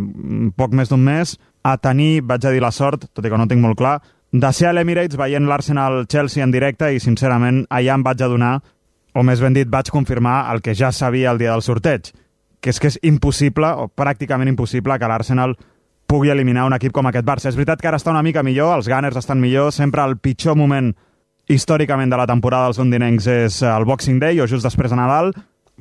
poc 0.56 0.72
més 0.72 0.90
d'un 0.90 1.04
mes 1.04 1.36
a 1.64 1.76
tenir, 1.78 2.24
vaig 2.24 2.46
a 2.46 2.52
dir 2.56 2.64
la 2.64 2.72
sort, 2.72 3.10
tot 3.12 3.26
i 3.26 3.30
que 3.30 3.38
no 3.38 3.50
tinc 3.52 3.62
molt 3.62 3.78
clar, 3.78 3.98
de 4.32 4.50
ser 4.56 4.72
a 4.72 4.74
l'Emirates 4.74 5.20
veient 5.20 5.46
l'Arsenal-Chelsea 5.46 6.44
en 6.44 6.56
directe 6.56 6.88
i, 6.90 7.04
sincerament, 7.04 7.66
allà 7.70 8.00
em 8.00 8.06
vaig 8.08 8.24
adonar 8.24 8.62
o 9.14 9.24
més 9.24 9.42
ben 9.42 9.54
dit, 9.54 9.70
vaig 9.70 9.90
confirmar 9.94 10.52
el 10.54 10.62
que 10.62 10.76
ja 10.76 10.92
sabia 10.92 11.32
el 11.32 11.42
dia 11.42 11.52
del 11.54 11.62
sorteig, 11.62 12.12
que 12.62 12.72
és 12.72 12.80
que 12.80 12.90
és 12.90 13.00
impossible, 13.04 13.70
o 13.78 13.90
pràcticament 13.90 14.50
impossible, 14.50 14.98
que 15.00 15.10
l'Arsenal 15.10 15.56
pugui 16.08 16.32
eliminar 16.32 16.66
un 16.68 16.76
equip 16.76 16.94
com 16.96 17.08
aquest 17.08 17.26
Barça. 17.28 17.50
És 17.50 17.58
veritat 17.58 17.82
que 17.82 17.90
ara 17.90 18.00
està 18.00 18.12
una 18.12 18.24
mica 18.24 18.44
millor, 18.44 18.76
els 18.78 18.90
Gunners 18.90 19.20
estan 19.20 19.42
millor, 19.42 19.72
sempre 19.74 20.04
el 20.04 20.18
pitjor 20.18 20.58
moment 20.60 20.94
històricament 21.50 22.12
de 22.12 22.20
la 22.20 22.28
temporada 22.28 22.70
dels 22.70 22.80
londinencs 22.80 23.28
és 23.28 23.60
el 23.68 23.86
Boxing 23.86 24.20
Day 24.22 24.40
o 24.40 24.48
just 24.48 24.64
després 24.64 24.94
de 24.94 25.00
Nadal, 25.00 25.34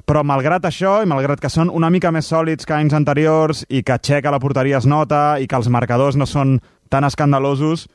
però 0.09 0.25
malgrat 0.27 0.65
això, 0.67 0.97
i 1.03 1.09
malgrat 1.09 1.41
que 1.41 1.51
són 1.53 1.71
una 1.71 1.91
mica 1.93 2.11
més 2.11 2.27
sòlids 2.27 2.67
que 2.67 2.75
anys 2.75 2.97
anteriors 2.97 3.65
i 3.69 3.83
que 3.87 3.99
Txec 3.99 4.27
a 4.27 4.33
la 4.35 4.41
porteria 4.43 4.81
es 4.81 4.89
nota 4.89 5.39
i 5.39 5.47
que 5.47 5.59
els 5.59 5.69
marcadors 5.71 6.17
no 6.17 6.27
són 6.27 6.59
tan 6.91 7.05
escandalosos, 7.05 7.87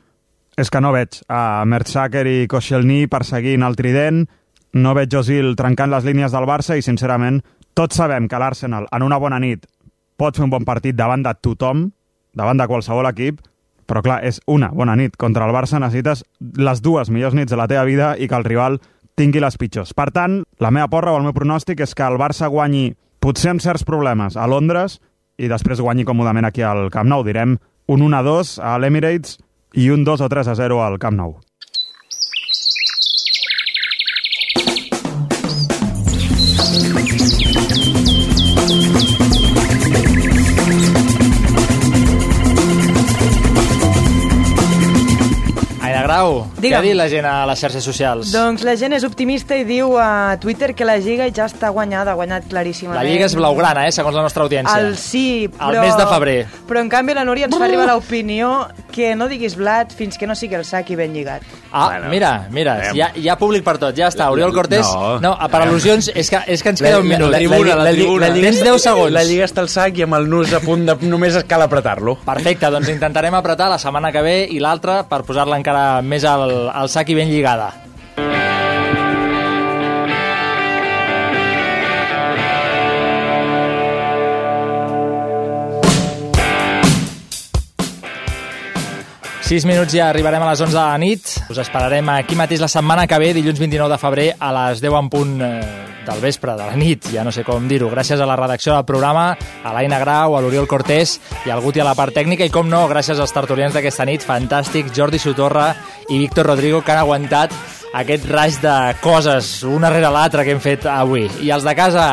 és 0.58 0.70
que 0.70 0.80
no 0.80 0.94
veig 0.94 1.20
a 1.30 1.64
Mertzaker 1.68 2.24
i 2.26 2.46
Koscielny 2.50 3.06
perseguint 3.10 3.66
el 3.66 3.76
trident, 3.78 4.24
no 4.74 4.94
veig 4.94 5.12
Josil 5.12 5.54
trencant 5.56 5.90
les 5.92 6.04
línies 6.04 6.34
del 6.34 6.46
Barça 6.48 6.76
i, 6.76 6.84
sincerament, 6.84 7.40
tots 7.74 7.96
sabem 7.96 8.28
que 8.28 8.40
l'Arsenal, 8.40 8.88
en 8.92 9.04
una 9.06 9.18
bona 9.22 9.38
nit, 9.40 9.66
pot 10.18 10.36
fer 10.36 10.44
un 10.44 10.52
bon 10.52 10.66
partit 10.66 10.96
davant 10.96 11.22
de 11.22 11.32
tothom, 11.40 11.86
davant 12.36 12.58
de 12.58 12.66
qualsevol 12.68 13.08
equip, 13.08 13.40
però 13.88 14.02
clar, 14.04 14.20
és 14.26 14.42
una 14.46 14.68
bona 14.74 14.96
nit. 14.98 15.16
Contra 15.16 15.46
el 15.48 15.54
Barça 15.56 15.80
necessites 15.80 16.24
les 16.60 16.82
dues 16.84 17.08
millors 17.08 17.34
nits 17.34 17.54
de 17.54 17.56
la 17.56 17.68
teva 17.70 17.86
vida 17.88 18.12
i 18.18 18.28
que 18.28 18.36
el 18.36 18.44
rival 18.44 18.78
tingui 19.18 19.40
les 19.40 19.56
pitjors. 19.58 19.94
Per 19.96 20.10
tant, 20.14 20.42
la 20.60 20.70
meva 20.74 20.90
porra 20.92 21.14
o 21.14 21.18
el 21.18 21.24
meu 21.26 21.34
pronòstic 21.34 21.80
és 21.86 21.94
que 21.96 22.06
el 22.06 22.20
Barça 22.20 22.50
guanyi, 22.52 22.92
potser 23.18 23.54
amb 23.54 23.64
certs 23.64 23.86
problemes, 23.88 24.36
a 24.36 24.46
Londres 24.46 25.00
i 25.38 25.48
després 25.50 25.80
guanyi 25.80 26.04
còmodament 26.06 26.46
aquí 26.46 26.62
al 26.62 26.90
Camp 26.94 27.08
Nou. 27.08 27.24
Direm 27.26 27.56
un 27.88 28.04
1-2 28.04 28.58
a 28.62 28.76
l'Emirates 28.78 29.38
i 29.74 29.88
un 29.94 30.04
2 30.04 30.22
o 30.22 30.28
3 30.28 30.52
a 30.52 30.58
0 30.58 30.82
al 30.84 30.98
Camp 31.02 31.16
Nou. 31.16 31.38
Grau, 46.08 46.46
què 46.56 46.62
Digue'm. 46.62 46.78
ha 46.78 46.80
dit 46.86 46.94
la 46.96 47.06
gent 47.12 47.26
a 47.28 47.34
les 47.50 47.60
xarxes 47.60 47.84
socials? 47.84 48.30
Doncs 48.32 48.62
la 48.64 48.72
gent 48.80 48.94
és 48.96 49.04
optimista 49.04 49.56
i 49.60 49.64
diu 49.68 49.90
a 50.00 50.38
Twitter 50.40 50.70
que 50.74 50.86
la 50.88 50.96
Lliga 50.96 51.26
ja 51.28 51.44
està 51.50 51.68
guanyada, 51.68 52.14
ha 52.14 52.16
guanyat 52.16 52.46
claríssimament. 52.48 52.96
La 53.02 53.04
Lliga 53.04 53.26
és 53.28 53.34
blaugrana, 53.36 53.84
eh, 53.86 53.92
segons 53.92 54.16
la 54.16 54.22
nostra 54.24 54.42
audiència. 54.46 54.78
El 54.80 54.96
sí, 54.96 55.50
però... 55.52 55.74
El 55.74 55.80
mes 55.84 55.96
de 56.00 56.06
febrer. 56.08 56.38
Però 56.66 56.80
en 56.80 56.88
canvi 56.88 57.12
la 57.12 57.26
Núria 57.28 57.44
ens 57.50 57.58
fa 57.58 57.66
arribar 57.68 57.84
l'opinió 57.90 58.68
que 58.90 59.12
no 59.14 59.28
diguis 59.28 59.54
blat 59.60 59.92
fins 59.94 60.16
que 60.18 60.26
no 60.26 60.34
sigui 60.34 60.56
el 60.56 60.64
sac 60.64 60.88
i 60.90 60.96
ben 60.96 61.12
lligat. 61.12 61.44
Ah, 61.70 61.90
bueno, 61.92 62.08
mira, 62.08 62.30
mira, 62.50 62.78
hi 62.94 63.02
ha, 63.04 63.10
hi 63.14 63.28
ha 63.28 63.36
públic 63.36 63.62
per 63.62 63.76
tot, 63.76 63.92
ja 63.94 64.08
està. 64.08 64.30
Oriol 64.32 64.54
Cortés, 64.56 64.86
no, 64.88 65.18
No. 65.20 65.34
per 65.52 65.60
al·lusions, 65.66 66.08
és 66.14 66.30
que, 66.32 66.40
és 66.46 66.62
que 66.62 66.70
ens 66.72 66.80
queda 66.80 66.98
un 67.02 67.06
minut. 67.06 67.28
La, 67.30 67.38
la, 67.38 67.58
la, 67.58 67.74
la, 67.74 67.84
la, 67.84 67.92
Lliga 67.92 68.48
Tens 68.48 68.62
està- 68.62 68.72
10 68.72 68.82
segons. 68.82 69.12
La 69.12 69.24
Lliga 69.28 69.44
està 69.44 69.60
al 69.60 69.68
sac 69.68 69.98
i 70.00 70.06
amb 70.08 70.16
el 70.16 70.28
nus 70.30 70.52
a 70.56 70.60
punt 70.64 70.86
de... 70.88 70.96
Només 71.08 71.36
cal 71.46 71.62
apretar-lo. 71.62 72.16
Perfecte, 72.24 72.70
doncs 72.72 72.88
intentarem 72.88 73.34
apretar 73.36 73.68
la 73.68 73.78
setmana 73.78 74.10
que 74.10 74.22
ve 74.24 74.36
i 74.48 74.58
l'altra 74.58 75.02
per 75.06 75.20
posar-la 75.28 75.60
encara 75.60 75.97
més 76.02 76.24
al, 76.28 76.68
al 76.70 76.90
sac 76.92 77.10
i 77.10 77.16
ben 77.18 77.30
lligada. 77.30 77.72
Sis 89.48 89.64
minuts 89.64 89.94
i 89.96 90.00
arribarem 90.04 90.42
a 90.44 90.50
les 90.50 90.60
11 90.60 90.74
de 90.74 90.76
la 90.76 90.96
nit. 91.00 91.30
Us 91.48 91.56
esperarem 91.62 92.04
aquí 92.12 92.36
mateix 92.36 92.60
la 92.60 92.68
setmana 92.68 93.06
que 93.08 93.16
ve, 93.16 93.30
dilluns 93.32 93.56
29 93.56 93.94
de 93.94 93.96
febrer, 93.96 94.26
a 94.36 94.50
les 94.52 94.82
10 94.84 94.96
en 94.98 95.06
punt 95.08 95.30
eh, 95.40 95.52
del 96.04 96.20
vespre, 96.20 96.52
de 96.52 96.66
la 96.68 96.74
nit, 96.76 97.08
ja 97.14 97.24
no 97.24 97.32
sé 97.32 97.46
com 97.46 97.64
dir-ho. 97.64 97.88
Gràcies 97.88 98.20
a 98.20 98.26
la 98.28 98.36
redacció 98.36 98.74
del 98.74 98.84
programa, 98.84 99.30
a 99.64 99.72
l'Aina 99.72 100.02
Grau, 100.02 100.36
a 100.36 100.42
l'Oriol 100.44 100.68
Cortés 100.68 101.14
i 101.48 101.54
al 101.54 101.62
Guti 101.64 101.80
a 101.80 101.86
la 101.88 101.96
part 101.96 102.12
tècnica 102.12 102.44
i, 102.44 102.52
com 102.52 102.68
no, 102.68 102.82
gràcies 102.92 103.16
als 103.24 103.32
tertulians 103.32 103.72
d'aquesta 103.72 104.04
nit, 104.04 104.26
fantàstics, 104.28 104.92
Jordi 104.92 105.16
Sotorra 105.16 105.70
i 106.10 106.20
Víctor 106.20 106.52
Rodrigo, 106.52 106.82
que 106.84 106.92
han 106.92 107.00
aguantat 107.06 107.56
aquest 107.96 108.28
raig 108.28 108.60
de 108.60 108.76
coses, 109.00 109.62
una 109.64 109.88
rere 109.88 110.12
l'altra 110.12 110.44
que 110.44 110.52
hem 110.52 110.60
fet 110.60 110.84
avui. 110.92 111.24
I 111.40 111.56
els 111.56 111.64
de 111.64 111.72
casa, 111.72 112.04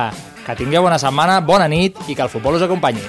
que 0.48 0.56
tingueu 0.56 0.88
bona 0.88 1.04
setmana, 1.04 1.42
bona 1.44 1.68
nit 1.68 2.00
i 2.08 2.16
que 2.16 2.24
el 2.24 2.32
futbol 2.32 2.56
us 2.56 2.64
acompanyi. 2.64 3.04